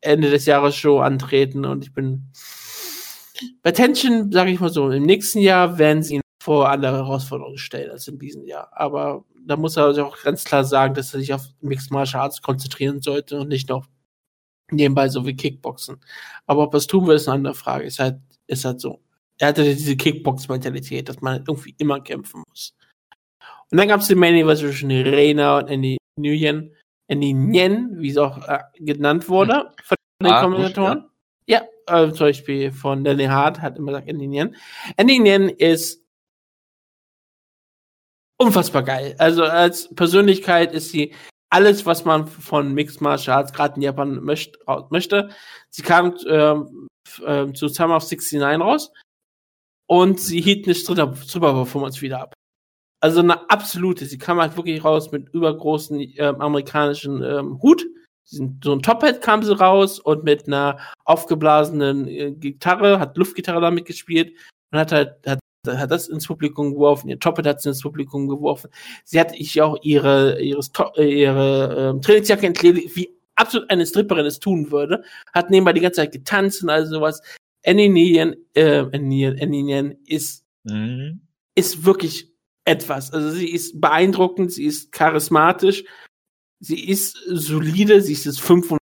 [0.02, 2.30] Ende des Jahres Show antreten und ich bin
[3.62, 7.58] bei Tension, sage ich mal so, im nächsten Jahr werden sie ihn vor andere Herausforderungen
[7.58, 8.70] stellen als in diesem Jahr.
[8.74, 12.24] Aber da muss er also auch ganz klar sagen, dass er sich auf Mixed Martial
[12.24, 13.88] Arts konzentrieren sollte und nicht noch
[14.72, 15.98] nebenbei so wie Kickboxen.
[16.46, 17.86] Aber ob er es tun will, ist eine andere Frage.
[17.86, 19.02] Ist halt, ist halt so.
[19.40, 22.74] Er hatte diese Kickbox-Mentalität, dass man halt irgendwie immer kämpfen muss.
[23.72, 26.76] Und dann gab es die Main Event zwischen Reina und Andy Nguyen,
[27.08, 31.00] Andy Nyen, wie es auch äh, genannt wurde von den ah, Kommentatoren.
[31.00, 31.10] Ja,
[31.88, 34.56] äh, zum Beispiel von Danny Hart hat immer gesagt Andy Nien.
[34.98, 36.04] Andy Nien ist
[38.38, 39.16] unfassbar geil.
[39.18, 41.14] Also als Persönlichkeit ist sie
[41.50, 44.58] alles, was man von Mixed Martial Arts gerade in Japan möcht,
[44.90, 45.30] möchte.
[45.70, 46.88] Sie kam ähm,
[47.26, 48.92] äh, zu Summer of 69 raus
[49.88, 52.34] und sie hielt eine Stripper-Performance wieder ab.
[53.02, 54.06] Also eine absolute.
[54.06, 57.86] Sie kam halt wirklich raus mit übergroßen äh, amerikanischen ähm, Hut.
[58.26, 63.86] So ein Top-Hat kam sie raus und mit einer aufgeblasenen äh, Gitarre, hat Luftgitarre damit
[63.86, 64.34] gespielt
[64.72, 67.10] und hat halt hat, hat das ins Publikum geworfen.
[67.10, 68.70] Ihr Top-Hat hat sie ins Publikum geworfen.
[69.04, 74.40] Sie hat ich auch ihre ihres ihre äh, Trainingsjacke entkleidet, wie absolut eine Stripperin es
[74.40, 75.04] tun würde.
[75.34, 77.22] Hat nebenbei die ganze Zeit getanzt und all sowas.
[77.66, 81.22] Annie Nien, äh, Annie Nien ist mhm.
[81.56, 82.30] ist wirklich
[82.66, 83.12] etwas.
[83.14, 85.84] Also sie ist beeindruckend, sie ist charismatisch,
[86.64, 88.80] sie ist solide, sie ist jetzt 500,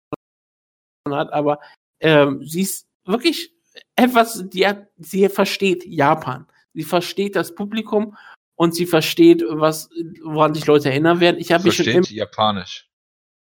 [1.07, 1.61] aber
[2.01, 3.53] ähm, sie ist wirklich
[3.97, 6.47] etwas, die hat, sie versteht Japan.
[6.75, 8.17] Sie versteht das Publikum
[8.57, 9.89] und sie versteht, was,
[10.23, 11.39] woran sich Leute erinnern werden.
[11.39, 12.89] Ich habe mich schon im, Japanisch.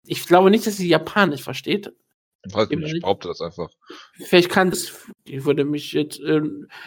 [0.04, 1.92] Ich glaube nicht, dass sie Japanisch versteht.
[2.48, 3.70] Weiß nicht, ich behaupte das einfach.
[4.14, 6.42] Vielleicht kann das, ich würde mich jetzt, äh,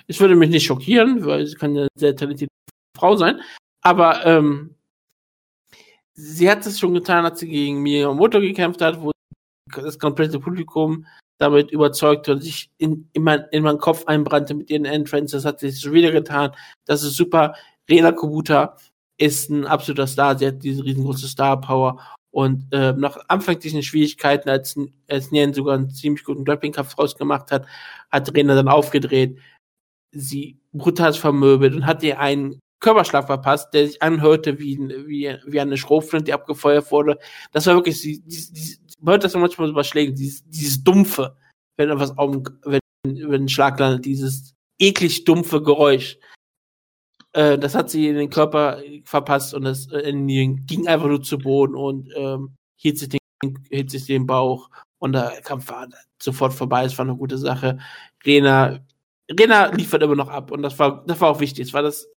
[0.07, 2.49] es würde mich nicht schockieren, weil sie kann ja sehr talentiert
[2.97, 3.41] Frau sein.
[3.81, 4.75] Aber ähm,
[6.19, 9.11] sie hat es schon getan, als sie gegen Miyamoto gekämpft hat, wo
[9.73, 11.05] das komplette Publikum
[11.37, 15.35] damit überzeugte und sich in, in, mein, in meinen Kopf einbrannte mit ihren Entrance.
[15.35, 16.51] Das hat sie schon wieder getan.
[16.85, 17.55] Das ist super.
[17.89, 18.75] Rena Kubuta
[19.17, 20.37] ist ein absoluter Star.
[20.37, 21.99] Sie hat diese riesengroße Star-Power.
[22.31, 24.77] Und äh, nach anfänglichen Schwierigkeiten, als,
[25.09, 27.65] als Nien sogar einen ziemlich guten Grappling-Kampf rausgemacht hat,
[28.11, 29.39] hat Rena dann aufgedreht,
[30.11, 35.59] sie brutal vermöbelt und hat ihr einen Körperschlag verpasst, der sich anhörte wie, wie, wie
[35.59, 37.19] eine Schrotflinte, die abgefeuert wurde.
[37.51, 41.35] Das war wirklich, die, die, man hört das manchmal überschlägt, dieses, dieses dumpfe,
[41.77, 46.17] wenn etwas auf, wenn, wenn ein Schlag landet, dieses eklig dumpfe Geräusch.
[47.33, 51.37] Äh, das hat sie in den Körper verpasst und das äh, ging einfach nur zu
[51.37, 53.19] Boden und ähm, hielt sich den,
[53.69, 54.69] hielt sich den Bauch
[54.99, 55.87] und der Kampf war
[56.21, 56.85] sofort vorbei.
[56.85, 57.77] Es war eine gute Sache.
[58.25, 58.79] Rena,
[59.29, 61.67] Rena liefert immer noch ab und das war, das war auch wichtig.
[61.67, 62.09] Es war das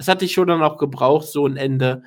[0.00, 2.02] das hatte ich schon dann auch gebraucht, so ein Ende.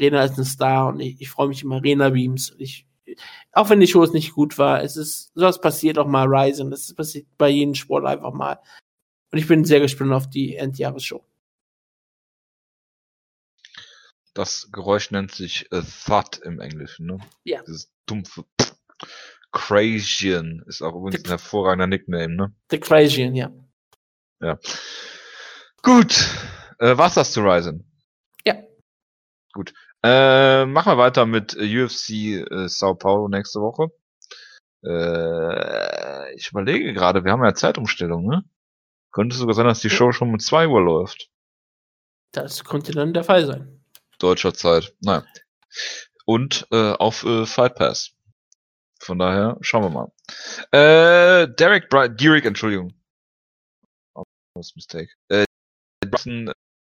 [0.00, 2.54] Rena ist ein Star und ich, ich freue mich immer Rena Beams.
[2.56, 2.86] Ich,
[3.50, 6.70] auch wenn die Show nicht gut war, es ist, sowas passiert auch mal Rising.
[6.70, 8.60] Das passiert bei jedem Sport einfach mal.
[9.32, 11.24] Und ich bin sehr gespannt auf die Endjahresshow.
[14.34, 17.18] Das Geräusch nennt sich äh, Thud im Englischen, ne?
[17.42, 17.60] Ja.
[17.66, 18.44] Dieses dumpfe
[19.50, 22.54] Crazian ist auch übrigens ein hervorragender Nickname, ne?
[22.70, 23.50] The Crazian, ja.
[24.40, 24.60] Ja.
[25.82, 26.30] Gut,
[26.82, 27.84] äh, war's das zu Ryzen?
[28.44, 28.56] Ja.
[29.52, 29.72] Gut.
[30.02, 33.90] Äh, machen wir weiter mit UFC äh, Sao Paulo nächste Woche.
[34.84, 38.44] Äh, ich überlege gerade, wir haben ja Zeitumstellung, ne?
[39.12, 41.30] Könnte sogar sein, dass die Show schon um 2 Uhr läuft.
[42.32, 43.84] Das könnte dann der Fall sein.
[44.18, 44.94] Deutscher Zeit.
[45.00, 45.24] Naja.
[46.24, 48.12] Und äh, auf äh, Fight Pass.
[49.00, 50.12] Von daher schauen wir mal.
[50.72, 52.94] Äh, Derek Bright, Derek, Entschuldigung.
[54.14, 54.24] Oh,
[54.54, 55.10] Mistake.
[55.28, 55.44] Äh,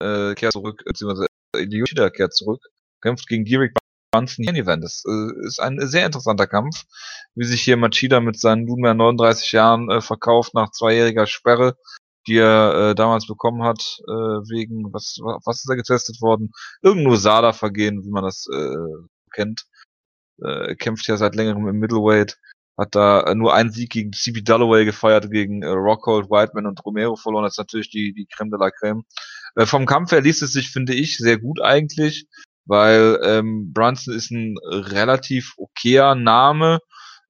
[0.03, 1.26] äh, kehrt zurück, beziehungsweise
[1.57, 2.62] Yoshida kehrt zurück,
[3.00, 3.74] kämpft gegen Derek
[4.12, 4.84] Brunson hier Event.
[4.84, 6.84] Das äh, ist ein sehr interessanter Kampf,
[7.34, 11.76] wie sich hier Machida mit seinen nunmehr 39 Jahren äh, verkauft nach zweijähriger Sperre,
[12.26, 16.53] die er äh, damals bekommen hat, äh, wegen, was, was ist da getestet worden?
[16.82, 18.76] Irgendwo SADA-Vergehen, wie man das äh,
[19.32, 19.66] kennt.
[20.42, 22.38] Äh, kämpft ja seit längerem im Middleweight
[22.78, 27.16] hat da nur einen Sieg gegen CB Dalloway gefeiert, gegen äh, Rockhold, Whiteman und Romero
[27.16, 27.44] verloren.
[27.44, 29.05] Das ist natürlich die, die Creme de la Creme.
[29.55, 32.26] Äh, vom Kampf her liest es sich, finde ich, sehr gut eigentlich,
[32.64, 36.80] weil ähm, Brunson ist ein relativ okayer Name.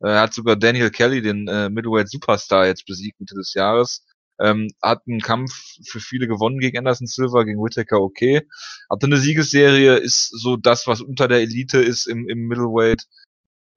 [0.00, 4.04] Er hat sogar Daniel Kelly, den äh, Middleweight Superstar, jetzt besiegt Mitte des Jahres.
[4.40, 5.52] Ähm, hat einen Kampf
[5.86, 8.42] für viele gewonnen gegen Anderson Silva, gegen Whittaker okay.
[8.90, 13.04] Hatte eine Siegesserie, ist so das, was unter der Elite ist im, im Middleweight.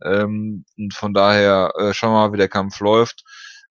[0.03, 3.23] Ähm, und von daher äh, schauen wir mal, wie der Kampf läuft.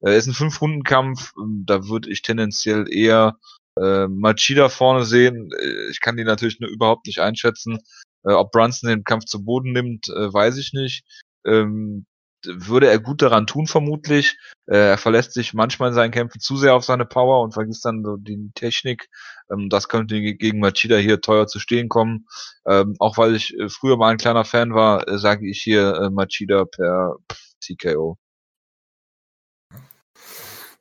[0.02, 3.38] Äh, ist ein Fünf-Runden-Kampf, ähm, da würde ich tendenziell eher
[3.80, 5.50] äh, Machida vorne sehen.
[5.52, 7.78] Äh, ich kann die natürlich nur überhaupt nicht einschätzen.
[8.24, 11.04] Äh, ob Brunson den Kampf zu Boden nimmt, äh, weiß ich nicht.
[11.46, 12.06] Ähm,
[12.46, 14.36] würde er gut daran tun, vermutlich.
[14.66, 17.84] Äh, er verlässt sich manchmal in seinen Kämpfen zu sehr auf seine Power und vergisst
[17.84, 19.08] dann so die Technik.
[19.50, 22.26] Ähm, das könnte gegen Machida hier teuer zu stehen kommen.
[22.66, 25.94] Ähm, auch weil ich äh, früher mal ein kleiner Fan war, äh, sage ich hier
[25.94, 27.16] äh, Machida per
[27.60, 28.18] TKO.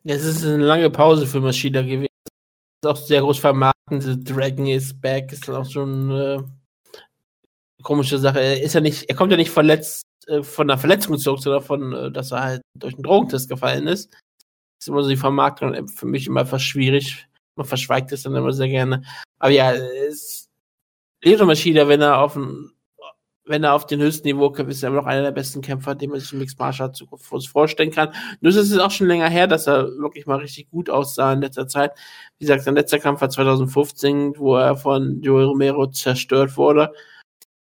[0.05, 2.12] Es ist eine lange Pause für Machida gewesen.
[2.85, 4.01] Auch sehr groß vermarkten.
[4.01, 5.31] The Dragon is back.
[5.31, 6.45] Ist auch schon eine
[7.79, 8.39] äh, komische Sache.
[8.39, 11.63] Er ist ja nicht, er kommt ja nicht verletzt äh, von einer Verletzung zurück, sondern
[11.63, 14.13] von, äh, dass er halt durch einen Drogentest gefallen ist.
[14.79, 17.27] ist immer so die Vermarktung für mich immer etwas schwierig.
[17.55, 19.03] Man verschweigt es dann immer sehr gerne.
[19.39, 20.47] Aber ja, es
[21.23, 22.71] Leo Maschine, wenn er auf ein,
[23.45, 25.95] wenn er auf den höchsten Niveau kämpft, ist er immer noch einer der besten Kämpfer,
[25.95, 28.13] den man sich im Mixed Martial Arts vorstellen kann.
[28.39, 31.41] Nur ist es auch schon länger her, dass er wirklich mal richtig gut aussah in
[31.41, 31.91] letzter Zeit.
[32.37, 36.93] Wie gesagt, sein letzter Kampf war 2015, wo er von Joey Romero zerstört wurde.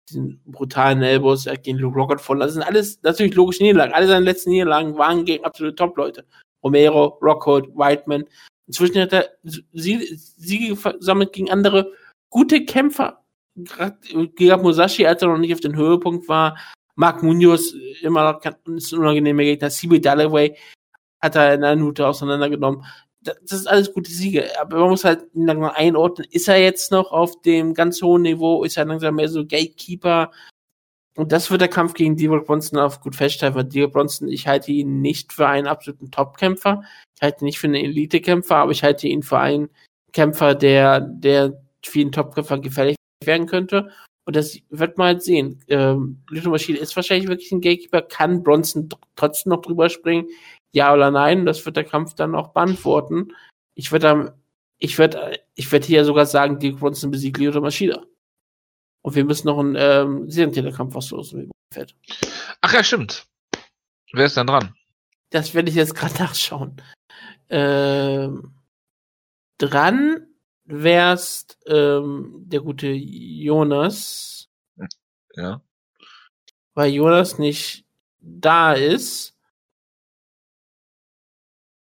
[0.10, 2.40] Diesen brutalen Elbows, er gegen Luke Rockett voll.
[2.40, 3.94] Das sind alles natürlich logische Niederlagen.
[3.94, 6.26] Alle seine letzten Niederlagen waren gegen absolute Top-Leute.
[6.62, 8.26] Romero, Rockhold, Whiteman.
[8.68, 9.30] Inzwischen hat er
[9.72, 11.94] Siege gesammelt gegen andere
[12.30, 13.23] gute Kämpfer.
[13.56, 16.58] Gegen Musashi, als er noch nicht auf den Höhepunkt war.
[16.96, 19.70] Mark Munoz, immer noch ist ein unangenehmer Gegner.
[19.70, 20.56] CB Dalloway
[21.22, 22.86] hat er in einer Minute auseinandergenommen.
[23.22, 24.50] Das, ist alles gute Siege.
[24.60, 26.28] Aber man muss halt langsam einordnen.
[26.30, 28.64] Ist er jetzt noch auf dem ganz hohen Niveau?
[28.64, 30.32] Ist er langsam mehr so Gatekeeper?
[31.16, 34.48] Und das wird der Kampf gegen Diego Bronson auf gut feststellen, weil Diego Bronson, ich
[34.48, 36.84] halte ihn nicht für einen absoluten Top-Kämpfer.
[37.16, 39.70] Ich halte ihn nicht für einen Elite-Kämpfer, aber ich halte ihn für einen
[40.12, 42.96] Kämpfer, der, der vielen Top-Kämpfern gefährlich
[43.26, 43.92] werden könnte.
[44.26, 45.64] Und das wird man halt sehen.
[45.68, 48.02] Ähm, Little Machine ist wahrscheinlich wirklich ein Gatekeeper.
[48.02, 50.28] Kann Bronson trotzdem noch drüber springen?
[50.72, 51.46] Ja oder nein?
[51.46, 53.34] Das wird der Kampf dann auch beantworten.
[53.76, 54.34] Ich würde
[54.84, 58.04] ich würde, ich würde hier sogar sagen, Diego Bronson besiegt Lyoto Maschida.
[59.02, 61.52] Und wir müssen noch einen ähm, Serientäterkampf auslosen.
[62.60, 63.26] Ach ja, stimmt.
[64.12, 64.76] Wer ist denn dran?
[65.30, 66.82] Das werde ich jetzt gerade nachschauen.
[67.50, 68.56] Ähm,
[69.58, 70.28] dran
[70.66, 74.50] wärst ähm, der gute Jonas.
[75.36, 75.62] Ja.
[76.74, 77.86] Weil Jonas nicht
[78.20, 79.36] da ist,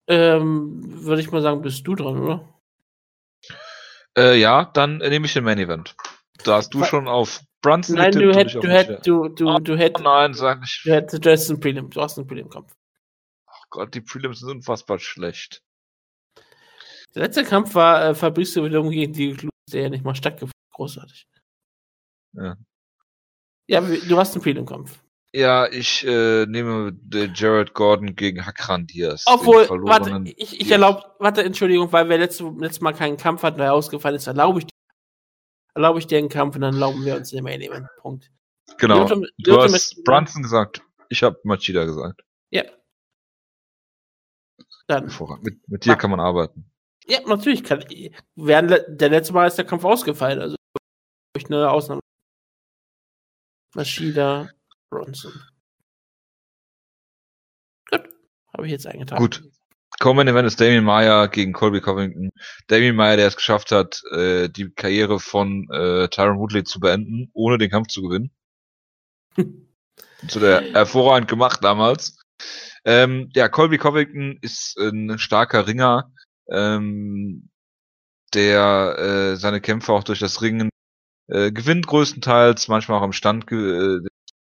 [0.07, 2.61] ähm, würde ich mal sagen, bist du dran, oder?
[4.17, 5.95] Äh, ja, dann nehme ich den Main Event.
[6.43, 6.87] Da hast du Was?
[6.87, 10.81] schon auf Brunson Nein, du hättest, du hättest, du, du, du hättest, nein, sag nicht.
[10.85, 12.73] Du hättest, du hättest einen Prelim, du hast einen Prelim-Kampf.
[13.47, 15.61] Ach Gott, die Prelims sind unfassbar schlecht.
[17.15, 20.53] Der letzte Kampf war äh, Fabrizio wiederum gegen die Clues, der ja nicht mal stattgefunden
[20.73, 21.27] Großartig.
[22.33, 22.55] Ja.
[23.67, 24.99] Ja, du hast einen Prelim-Kampf.
[25.33, 26.97] Ja, ich äh, nehme
[27.35, 29.25] Jared Gordon gegen Hakran Diaz.
[29.27, 33.59] Obwohl, warte, ich, ich erlaube, warte, Entschuldigung, weil wir letztes, letztes Mal keinen Kampf hatten,
[33.59, 34.67] der ausgefallen ist, erlaube ich
[35.75, 37.87] erlaube ich dir einen Kampf und dann erlauben wir uns den Main Event.
[37.97, 38.31] Punkt.
[38.79, 39.05] Genau.
[39.07, 40.81] Du, du hast Brunson gesagt.
[41.09, 42.21] Ich habe Machida gesagt.
[42.49, 42.63] Ja.
[44.87, 45.11] Dann.
[45.41, 46.71] Mit, mit dir kann man arbeiten.
[47.09, 47.83] Ja, natürlich kann.
[48.35, 50.55] Während der letzte Mal ist der Kampf ausgefallen, also
[51.33, 52.01] durch eine Ausnahme.
[53.75, 54.49] Machida,
[54.91, 55.33] Bronson.
[57.89, 58.09] Gut.
[58.53, 59.21] Habe ich jetzt eingetragen.
[59.21, 59.43] Gut.
[59.99, 62.31] Common Event ist Damien Meyer gegen Colby Covington.
[62.67, 67.29] Damien Meyer, der es geschafft hat, äh, die Karriere von äh, Tyron Woodley zu beenden,
[67.33, 68.31] ohne den Kampf zu gewinnen.
[70.27, 72.17] zu der hervorragend gemacht damals.
[72.85, 76.11] Ähm, ja, Colby Covington ist ein starker Ringer,
[76.51, 77.49] ähm,
[78.33, 80.69] der äh, seine Kämpfe auch durch das Ringen
[81.27, 83.99] äh, gewinnt größtenteils, manchmal auch am Stand äh,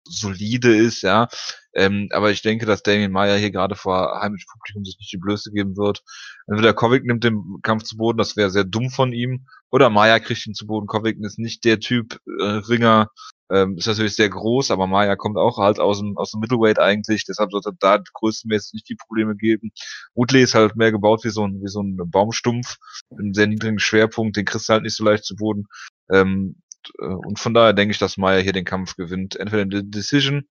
[0.04, 1.28] solide ist, ja.
[1.74, 5.18] Ähm, aber ich denke, dass Damien Meyer hier gerade vor heimischem Publikum sich nicht die
[5.18, 6.02] Blöße geben wird.
[6.46, 10.20] Entweder Kovic nimmt den Kampf zu Boden, das wäre sehr dumm von ihm, oder Meyer
[10.20, 10.86] kriegt ihn zu Boden.
[10.86, 13.10] Kovic ist nicht der Typ äh, Ringer,
[13.50, 16.78] ähm, ist natürlich sehr groß, aber Maya kommt auch halt aus dem, aus dem Middleweight
[16.78, 19.70] eigentlich, deshalb sollte da größtenmäßig nicht die Probleme geben.
[20.14, 22.76] Woodley ist halt mehr gebaut wie so ein, wie so ein Baumstumpf,
[23.10, 25.66] einen sehr niedrigen Schwerpunkt, den kriegst du halt nicht so leicht zu Boden.
[26.10, 26.56] Ähm,
[26.98, 29.36] äh, und von daher denke ich, dass Maya hier den Kampf gewinnt.
[29.36, 30.48] Entweder in der Decision,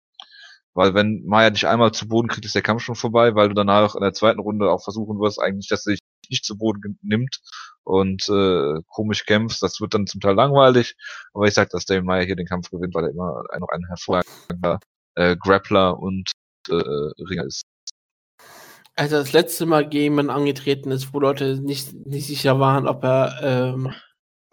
[0.74, 3.56] weil wenn Maya dich einmal zu Boden kriegt, ist der Kampf schon vorbei, weil du
[3.56, 6.98] danach in der zweiten Runde auch versuchen wirst, eigentlich, dass er dich nicht zu Boden
[7.02, 7.40] nimmt
[7.86, 9.64] und äh, komisch kämpfst.
[9.64, 10.95] Das wird dann zum Teil langweilig.
[11.34, 13.86] Aber ich sag, dass Dave Meyer hier den Kampf gewinnt, weil er immer noch ein
[13.88, 14.80] hervorragender
[15.16, 16.32] äh, Grappler und
[16.70, 17.62] äh, Ringer ist.
[18.98, 23.03] Also das letzte Mal gegen man angetreten ist, wo Leute nicht, nicht sicher waren, ob
[23.03, 23.94] er ähm,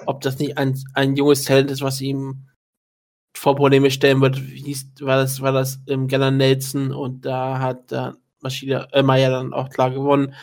[0.07, 2.49] ob das nicht ein, ein junges Talent ist, was ihm
[3.35, 4.39] vor Probleme stellen wird.
[5.01, 9.53] War das, war das im Geller Nelson und da hat der Maschine, äh, Maya dann
[9.53, 10.35] auch klar gewonnen.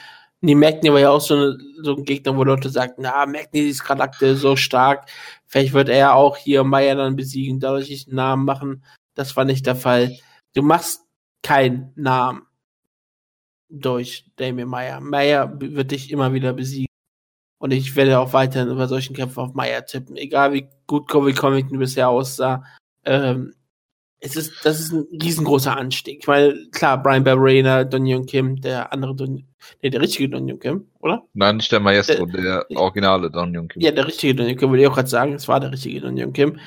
[0.42, 3.60] Die Magni war ja auch so, eine, so ein Gegner, wo Leute sagten, na, Magni
[3.60, 5.10] ist Charakter so stark,
[5.48, 8.84] vielleicht wird er auch hier Maya dann besiegen, dadurch einen Namen machen.
[9.16, 10.18] Das war nicht der Fall.
[10.54, 11.02] Du machst
[11.44, 12.44] keinen Namen
[13.70, 15.00] durch Damien Meyer.
[15.00, 16.88] Meyer wird dich immer wieder besiegen.
[17.60, 20.16] Und ich werde auch weiterhin über solchen Kämpfen auf Meyer tippen.
[20.16, 22.64] Egal wie gut Kobe Covington bisher aussah.
[23.06, 23.54] Ähm,
[24.22, 26.20] es ist, das ist ein riesengroßer Anstieg.
[26.22, 29.48] Ich meine, klar, Brian Barberena, Don Young Kim, der andere Don,
[29.82, 31.24] nee, der richtige Don Young Kim, oder?
[31.34, 33.82] Nein, nicht der Maestro, der, der originale Don Young Kim.
[33.82, 36.02] Ja, der richtige Don Young Kim, würde ich auch gerade sagen, es war der richtige
[36.02, 36.60] Don Young Kim.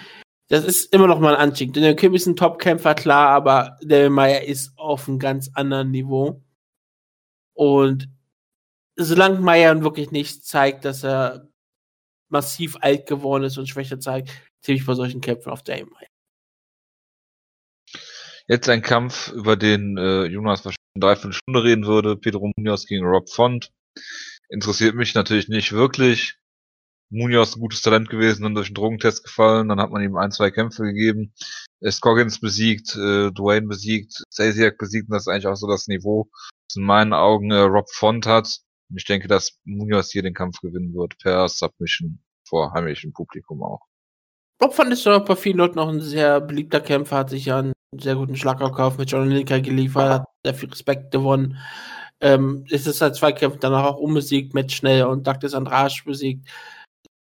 [0.48, 1.74] Das ist immer noch mal ein Anstieg.
[1.74, 5.90] Don Young Kim ist ein Top-Kämpfer, klar, aber der Meyer ist auf einem ganz anderen
[5.90, 6.42] Niveau.
[7.54, 8.08] Und
[8.96, 11.48] solange Meyer wirklich nicht zeigt, dass er
[12.28, 14.30] massiv alt geworden ist und Schwäche zeigt,
[14.62, 16.11] zähle ich bei solchen Kämpfen auf Dame ein.
[18.48, 22.16] Jetzt ein Kampf, über den äh, Jonas wahrscheinlich drei, fünf Stunden reden würde.
[22.16, 23.70] Pedro Munoz gegen Rob Font.
[24.48, 26.36] Interessiert mich natürlich nicht wirklich.
[27.10, 30.32] Munoz ein gutes Talent gewesen, dann durch einen Drogentest gefallen, dann hat man ihm ein,
[30.32, 31.34] zwei Kämpfe gegeben.
[31.86, 36.30] Scoggins besiegt, äh, Dwayne besiegt, Stasiak besiegt und das ist eigentlich auch so das Niveau,
[36.68, 38.60] das in meinen Augen äh, Rob Font hat.
[38.94, 43.80] Ich denke, dass Munoz hier den Kampf gewinnen wird, per Submission vor heimischem Publikum auch.
[44.62, 47.72] Rob Font ist aber bei vielen Leuten auch ein sehr beliebter Kämpfer, hat sich ja
[47.98, 51.58] sehr guten Schlagabkauf mit John Lineker geliefert, hat sehr viel Respekt gewonnen.
[52.20, 56.48] Ähm, ist es seit zwei Kämpfen danach auch unbesiegt, Matt Schnell und Douglas Andrade besiegt.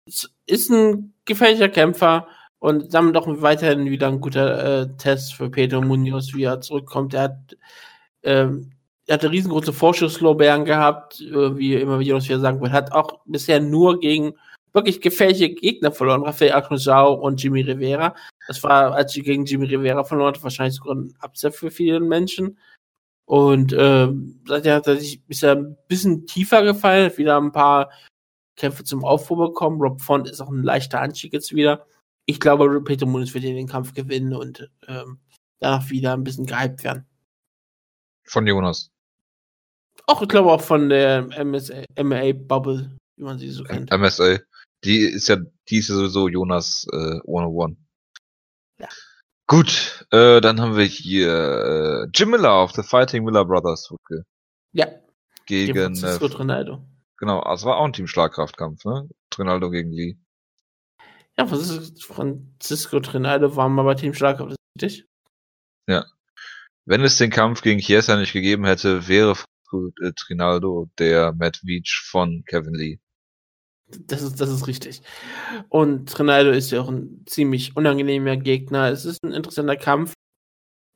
[0.07, 2.27] Es ist ein gefährlicher Kämpfer
[2.59, 7.13] und damit auch weiterhin wieder ein guter äh, Test für Pedro Munoz, wie er zurückkommt.
[7.13, 7.57] Er hat
[8.23, 8.71] ähm,
[9.09, 13.21] er hatte riesengroße Vorschusslorbeeren gehabt, äh, wie immer wieder was wir sagen wollen, hat auch
[13.25, 14.33] bisher nur gegen
[14.73, 18.13] wirklich gefährliche Gegner verloren, Rafael Aknosau und Jimmy Rivera.
[18.49, 21.99] Das war, als sie gegen Jimmy Rivera verloren hat, wahrscheinlich sogar ein Upset für viele
[21.99, 22.57] Menschen.
[23.25, 24.11] Und äh,
[24.47, 27.91] seitdem hat er sich bisher ein bisschen tiefer gefallen, hat wieder ein paar
[28.55, 29.79] Kämpfe zum Aufbau bekommen.
[29.79, 31.85] Rob Font ist auch ein leichter Anstieg jetzt wieder.
[32.25, 35.19] Ich glaube, Peter Muniz wird den Kampf gewinnen und ähm,
[35.59, 37.05] danach wieder ein bisschen gehypt werden.
[38.23, 38.89] Von Jonas.
[40.07, 43.91] Auch, ich glaube auch von der MSA, MA Bubble, wie man sie so kennt.
[43.91, 44.39] MSA.
[44.83, 47.77] Die ist ja, die ist ja sowieso Jonas äh, 101.
[48.79, 48.87] Ja.
[49.47, 53.89] Gut, äh, dann haben wir hier äh, Jim Miller auf The Fighting Miller Brothers.
[53.91, 54.21] Okay.
[54.73, 54.87] Ja.
[55.45, 56.85] Gegen Francisco äh, Trinaldo.
[57.17, 59.09] Genau, also war auch ein Team Schlagkraftkampf, ne?
[59.31, 60.17] Trinaldo gegen Lee.
[61.37, 65.05] Ja, Francisco Trinaldo war mal bei Team Schlagkraft, richtig?
[65.87, 66.05] Ja.
[66.85, 69.35] Wenn es den Kampf gegen Chiesa nicht gegeben hätte, wäre
[69.73, 72.99] äh, Trinaldo, der Matt Veach von Kevin Lee.
[74.07, 75.01] Das ist, das ist richtig.
[75.69, 78.89] Und Trinaldo ist ja auch ein ziemlich unangenehmer Gegner.
[78.91, 80.13] Es ist ein interessanter Kampf.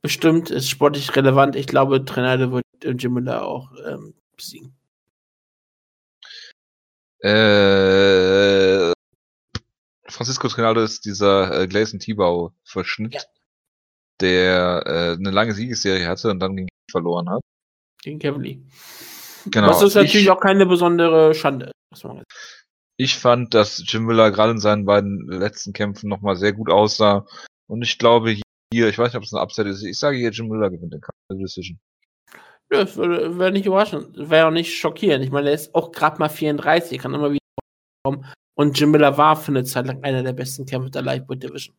[0.03, 1.56] Bestimmt ist sportlich relevant.
[1.56, 4.76] Ich glaube, Trinaldo wird Jim Miller auch ähm, besiegen.
[7.20, 8.91] Äh,
[10.10, 13.22] Francisco Trinaldo ist dieser äh, Gleison Tibau-Verschnitt, ja.
[14.20, 17.41] der äh, eine lange Siegesserie hatte und dann gegen verloren hat.
[18.02, 18.60] Gegen Kevin Lee.
[19.45, 19.70] Genau.
[19.70, 21.72] Was ist natürlich ich, auch keine besondere Schande.
[22.98, 27.26] Ich fand, dass Jim Miller gerade in seinen beiden letzten Kämpfen nochmal sehr gut aussah.
[27.68, 28.38] Und ich glaube
[28.72, 30.94] hier, ich weiß nicht, ob es ein Upset ist, ich sage hier, Jim Miller gewinnt
[30.94, 31.14] den Kampf.
[31.30, 31.80] Decision.
[32.72, 34.30] Ja, das wäre nicht überraschend.
[34.30, 35.24] Wäre auch nicht schockierend.
[35.24, 37.40] Ich meine, er ist auch gerade mal 34, kann immer wieder
[38.03, 38.26] kommen.
[38.56, 41.76] Und Jim Miller war für eine Zeit lang einer der besten Kämpfer der Lightweight Division.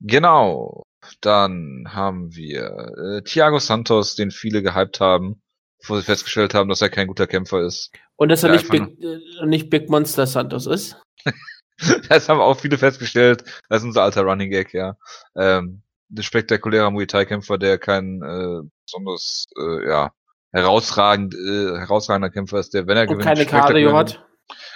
[0.00, 0.82] Genau.
[1.20, 5.40] Dann haben wir äh, Thiago Santos, den viele gehypt haben,
[5.86, 7.90] wo sie festgestellt haben, dass er kein guter Kämpfer ist.
[8.16, 10.96] Und dass er nicht Big, äh, nicht Big Monster Santos ist.
[12.08, 13.44] das haben auch viele festgestellt.
[13.68, 14.96] Das ist unser alter Running Gag, ja.
[15.36, 20.12] Ähm, ein spektakulärer Muay Thai Kämpfer, der kein äh, besonders äh, ja
[20.52, 24.24] herausragend äh, herausragender Kämpfer ist, der wenn er und gewinnt keine Cardio hat.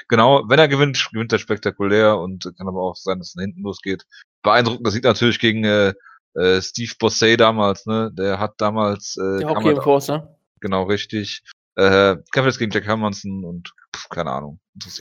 [0.09, 3.43] Genau, wenn er gewinnt, gewinnt er spektakulär und kann aber auch sein, dass es nach
[3.43, 4.05] hinten losgeht.
[4.43, 5.95] Beeindruckend, das sieht natürlich gegen äh,
[6.35, 8.11] äh, Steve Bossé damals, ne?
[8.13, 10.34] Der hat damals äh, der Hockey Enforcer.
[10.65, 11.43] Genau, richtig.
[11.77, 14.61] Äh, jetzt gegen Jack Hermanson und pff, keine Ahnung.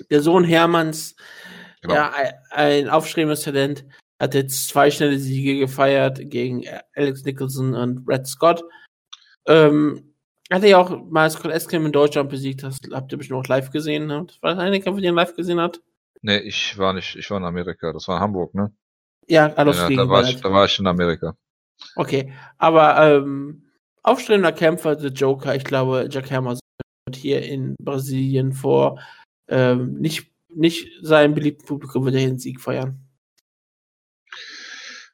[0.09, 1.15] Der Sohn Hermanns,
[1.81, 1.93] genau.
[1.93, 2.11] ja,
[2.51, 3.85] ein aufstrebendes Talent,
[4.19, 6.65] hat jetzt zwei schnelle Siege gefeiert gegen
[6.95, 8.61] Alex Nicholson und Brad Scott.
[9.47, 10.13] Ähm,
[10.51, 13.71] hatte ja auch mal Scott Eskim in Deutschland besiegt, das habt ihr bestimmt auch live
[13.71, 14.07] gesehen.
[14.07, 14.25] Ne?
[14.27, 15.81] Das war das eine Kampf, den ihr live gesehen habt?
[16.21, 18.75] Nee, ich war nicht, ich war in Amerika, das war in Hamburg, ne?
[19.29, 21.37] Ja, Adolf ja, da, war ich, da war ich in Amerika.
[21.95, 23.63] Okay, aber ähm,
[24.03, 26.59] aufstrebender Kämpfer, The Joker, ich glaube, Jack Hammer
[27.05, 28.99] wird hier in Brasilien vor
[29.47, 32.99] ähm, nicht, nicht seinem beliebten Publikum wird er den Sieg feiern.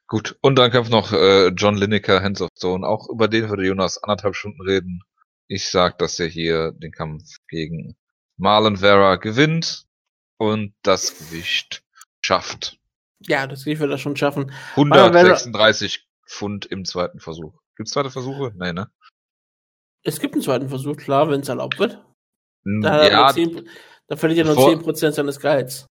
[0.06, 2.86] Gut, und dann kämpft noch äh, John Lineker, Hands of Stone.
[2.86, 5.02] Auch über den würde Jonas anderthalb Stunden reden.
[5.46, 7.96] Ich sag, dass er hier den Kampf gegen
[8.36, 9.84] Marlon Vera gewinnt
[10.36, 11.84] und das Gewicht
[12.20, 12.78] schafft.
[13.20, 14.50] Ja, das Gewicht wird er schon schaffen.
[14.70, 17.60] 136 Pfund im zweiten Versuch.
[17.76, 18.52] Gibt's zweite Versuche?
[18.56, 18.90] Nein, ne?
[20.02, 22.02] Es gibt einen zweiten Versuch, klar, wenn es erlaubt wird.
[22.64, 23.68] Da, ja, 10,
[24.06, 25.86] da verliert er nur 10% seines Gehalts.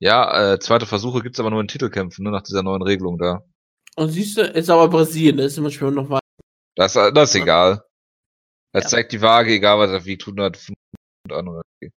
[0.00, 3.44] Ja, äh, zweite Versuche gibt's aber nur in Titelkämpfen, ne, nach dieser neuen Regelung da.
[3.96, 6.20] Und siehst du, ist aber Brasilien, das ist immer schwer noch was.
[6.74, 7.84] Das, das ist egal.
[8.72, 8.88] Das ja.
[8.90, 10.76] zeigt die Waage, egal was er wiegt, 105
[11.30, 11.92] an oder okay.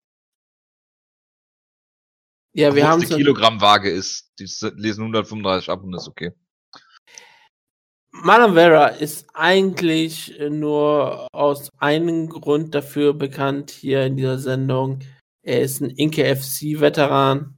[2.54, 6.34] Ja, wir haben die Kilogramm Waage ist, die lesen 135 ab und ist okay.
[8.24, 15.00] Marlon Vera ist eigentlich nur aus einem Grund dafür bekannt hier in dieser Sendung.
[15.44, 17.56] Er ist ein Inke FC-Veteran.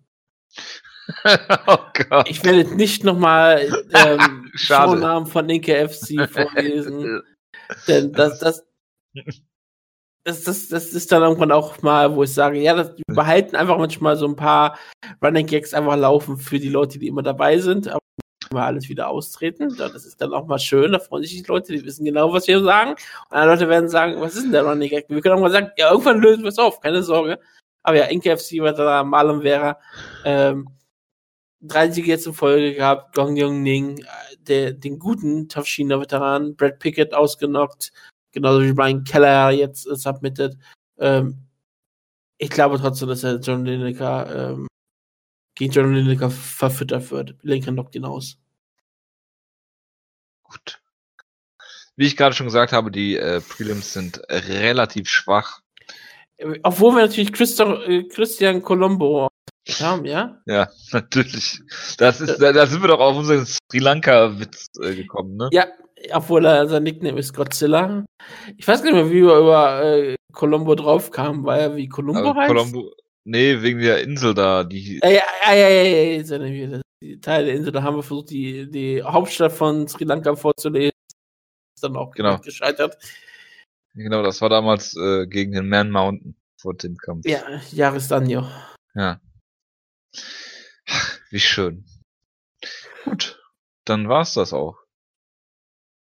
[1.67, 1.77] oh
[2.09, 2.29] Gott.
[2.29, 7.21] Ich werde nicht nochmal ähm, Shownamen von Inke FC vorlesen.
[7.87, 8.65] denn das, das,
[10.23, 13.55] das, das, das ist dann irgendwann auch mal, wo ich sage, ja, das, wir behalten
[13.55, 14.77] einfach manchmal so ein paar
[15.23, 17.99] Running Gags einfach laufen für die Leute, die immer dabei sind, aber
[18.51, 19.75] wir alles wieder austreten.
[19.77, 22.47] Das ist dann auch mal schön, da freuen sich die Leute, die wissen genau, was
[22.47, 22.91] wir sagen.
[22.91, 25.05] Und andere Leute werden sagen, was ist denn der Running Gag?
[25.09, 27.39] Wir können auch mal sagen, ja, irgendwann lösen wir es auf, keine Sorge.
[27.83, 29.77] Aber ja, NKFC war da Malum wäre,
[30.25, 30.67] ähm,
[31.61, 34.03] drei Siege jetzt in Folge gehabt, Gong Yong Ning,
[34.47, 37.91] der, den guten Tafshina-Veteran, Brad Pickett ausgenockt,
[38.31, 40.57] genauso wie Brian Keller jetzt äh, submitted.
[40.97, 41.37] Ähm,
[42.37, 44.68] ich glaube trotzdem, dass er John Lineker ähm,
[45.59, 47.35] gegen John Lineker verfüttert wird.
[47.41, 48.37] Lineker knockt ihn aus.
[50.43, 50.81] Gut.
[51.97, 55.59] Wie ich gerade schon gesagt habe, die äh, Prelims sind relativ schwach.
[56.63, 59.27] Obwohl wir natürlich Christian, äh, Christian Colombo
[59.81, 60.41] haben, ja?
[60.45, 61.59] Ja, natürlich.
[61.97, 65.49] Das ist, da, da sind wir doch auf unseren Sri Lanka-Witz äh, gekommen, ne?
[65.51, 65.67] Ja,
[66.13, 68.05] obwohl er, sein Nickname ist Godzilla.
[68.55, 72.33] Ich weiß gar nicht mehr, wie wir über äh, Colombo draufkamen, weil er wie Colombo
[72.33, 72.47] heißt.
[72.47, 72.93] Colombo,
[73.29, 74.99] nee, wegen der Insel da, die.
[75.03, 78.29] Ja, ja, ja, ja, ja, ja, ja die Teil der Insel, da haben wir versucht,
[78.29, 80.91] die, die Hauptstadt von Sri Lanka vorzulesen.
[81.75, 82.37] Ist dann auch genau.
[82.39, 82.97] gescheitert.
[83.93, 87.25] Genau, das war damals äh, gegen den Man Mountain vor dem Kampf.
[87.25, 88.45] Ja, Jahresdanjo.
[88.95, 89.21] Ja.
[91.29, 91.85] Wie schön.
[93.05, 93.41] Gut,
[93.85, 94.77] dann war's das auch.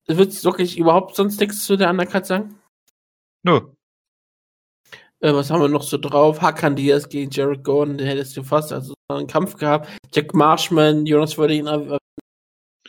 [0.08, 2.60] Würdest du wirklich überhaupt sonst nichts zu der Undercut sagen?
[3.44, 3.73] Nö.
[5.24, 6.42] Äh, was haben wir noch so drauf?
[6.42, 9.88] Hakan Diaz gegen Jared Gordon, der hättest du fast also einen Kampf gehabt.
[10.14, 11.70] Jack Marshman, Jonas würde ihn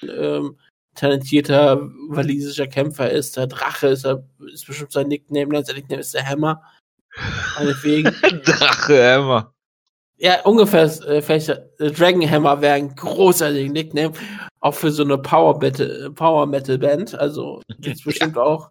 [0.02, 0.59] ähm,
[0.97, 3.36] talentierter walisischer Kämpfer ist.
[3.36, 5.65] Der Drache ist, er, ist bestimmt sein Nickname.
[5.65, 6.61] Sein Nickname ist der Hammer.
[7.56, 8.12] Meinetwegen.
[8.44, 9.55] Drache Hammer.
[10.16, 14.12] Ja, ungefähr, äh, vielleicht äh, Dragon Hammer wäre ein großartiger Nickname,
[14.61, 17.15] auch für so eine Power Metal, Power Metal Band.
[17.15, 18.43] Also gibt's bestimmt ja.
[18.43, 18.70] auch.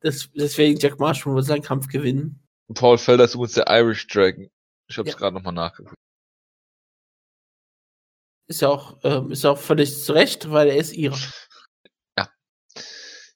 [0.00, 2.41] Das, deswegen Jack Marshall wird seinen Kampf gewinnen.
[2.74, 4.50] Paul Felder ist übrigens der Irish Dragon.
[4.88, 5.18] Ich habe es ja.
[5.18, 5.96] gerade nochmal nachgeguckt.
[8.48, 11.16] Ist ja auch, ähm, ist auch völlig zu Recht, weil er ist ihrer.
[12.18, 12.28] Ja.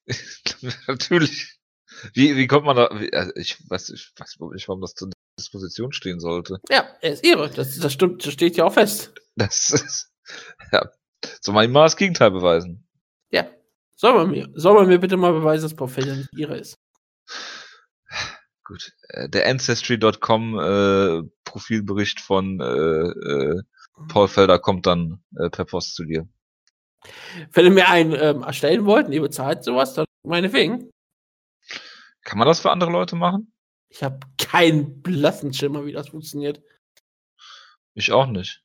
[0.86, 1.58] Natürlich.
[2.12, 2.90] Wie, wie kommt man da?
[2.92, 6.60] Wie, also ich weiß, ich weiß nicht, warum das zur Disposition stehen sollte.
[6.68, 7.48] Ja, er ist ihre.
[7.50, 9.14] Das, das stimmt, das steht ja auch fest.
[9.36, 10.12] Das ist,
[10.72, 10.90] ja.
[11.40, 12.86] Soll man ihm mal das Gegenteil beweisen?
[13.30, 13.50] Ja.
[13.94, 16.76] Soll man mir, soll man mir bitte mal beweisen, dass Porfelder nicht ihre ist?
[18.66, 18.92] Gut.
[19.08, 23.62] Äh, der Ancestry.com äh, Profilbericht von äh, äh,
[24.08, 26.28] Paul Felder kommt dann äh, per Post zu dir.
[27.52, 30.90] Wenn ihr mir einen ähm, erstellen wollt und ihr bezahlt sowas, dann meinetwegen.
[32.22, 33.52] Kann man das für andere Leute machen?
[33.88, 36.60] Ich habe keinen blassen Schimmer, wie das funktioniert.
[37.94, 38.64] Ich auch nicht.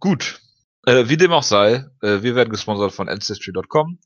[0.00, 0.40] Gut.
[0.86, 4.00] Äh, wie dem auch sei, äh, wir werden gesponsert von Ancestry.com.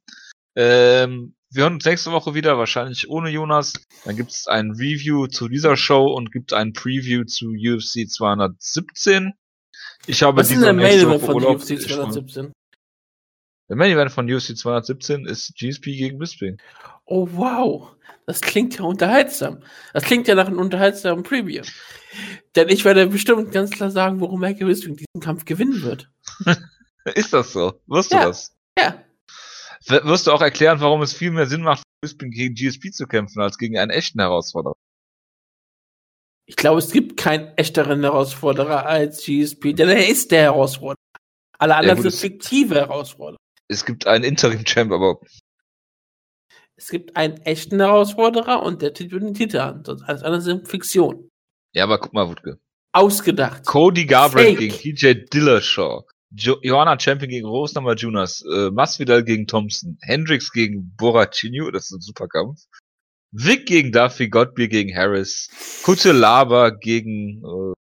[0.55, 3.75] Ähm, wir hören uns nächste Woche wieder, wahrscheinlich ohne Jonas.
[4.05, 9.33] Dann gibt es ein Review zu dieser Show und gibt ein Preview zu UFC 217.
[10.07, 12.53] Ich habe Was ist diese der Mail von Urlaub UFC 217?
[13.69, 16.59] Der Main Event von UFC 217 ist GSP gegen Bisping.
[17.07, 17.93] Oh wow,
[18.27, 19.63] das klingt ja unterhaltsam.
[19.93, 21.63] Das klingt ja nach einem unterhaltsamen Preview.
[22.57, 26.11] Denn ich werde bestimmt ganz klar sagen, warum Michael Bisping diesen Kampf gewinnen wird.
[27.15, 27.81] ist das so?
[27.87, 28.21] Wirst ja.
[28.21, 28.57] du das?
[28.79, 29.05] Ja.
[29.87, 33.41] Wirst du auch erklären, warum es viel mehr Sinn macht, Bisping gegen GSP zu kämpfen,
[33.43, 34.75] als gegen einen echten Herausforderer?
[36.47, 40.97] Ich glaube, es gibt keinen echteren Herausforderer als GSP, denn er ist der Herausforderer.
[41.59, 43.39] Alle anderen ja, sind fiktive Herausforderer.
[43.69, 45.21] Es gibt einen Interim-Champ, aber.
[46.77, 49.85] Es gibt einen echten Herausforderer und der Titel den Titan.
[49.85, 51.29] Sonst alles andere sind Fiktion.
[51.73, 52.59] Ja, aber guck mal, Wutke.
[52.93, 53.65] Ausgedacht.
[53.65, 56.05] Cody Garbrandt gegen TJ Dillashaw.
[56.37, 58.43] Jo Johanna Champion gegen Rose Namajunas.
[58.43, 59.99] Äh, Masvidal gegen Thompson.
[60.03, 61.71] Hendricks gegen Borachinho.
[61.71, 62.63] Das ist ein super Kampf.
[63.33, 64.29] Vic gegen Duffy.
[64.29, 65.49] Godbeer gegen Harris.
[65.83, 67.75] Kutte Lava gegen äh,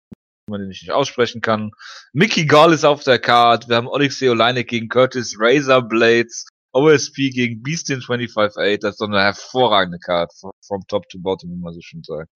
[0.53, 1.73] man den nicht aussprechen kann.
[2.13, 3.69] Mickey Gall ist auf der Card.
[3.69, 6.47] Wir haben Alexei Oleinik gegen Curtis Razor Blades.
[6.75, 8.81] OSP gegen Beastin 25-8.
[8.81, 10.33] Das ist doch eine hervorragende Card.
[10.67, 12.31] From top to bottom, wie man so schön sagt.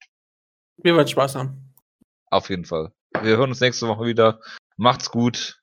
[0.82, 1.74] Wir werden Spaß haben.
[2.30, 2.92] Auf jeden Fall.
[3.22, 4.40] Wir hören uns nächste Woche wieder.
[4.76, 5.62] Macht's gut.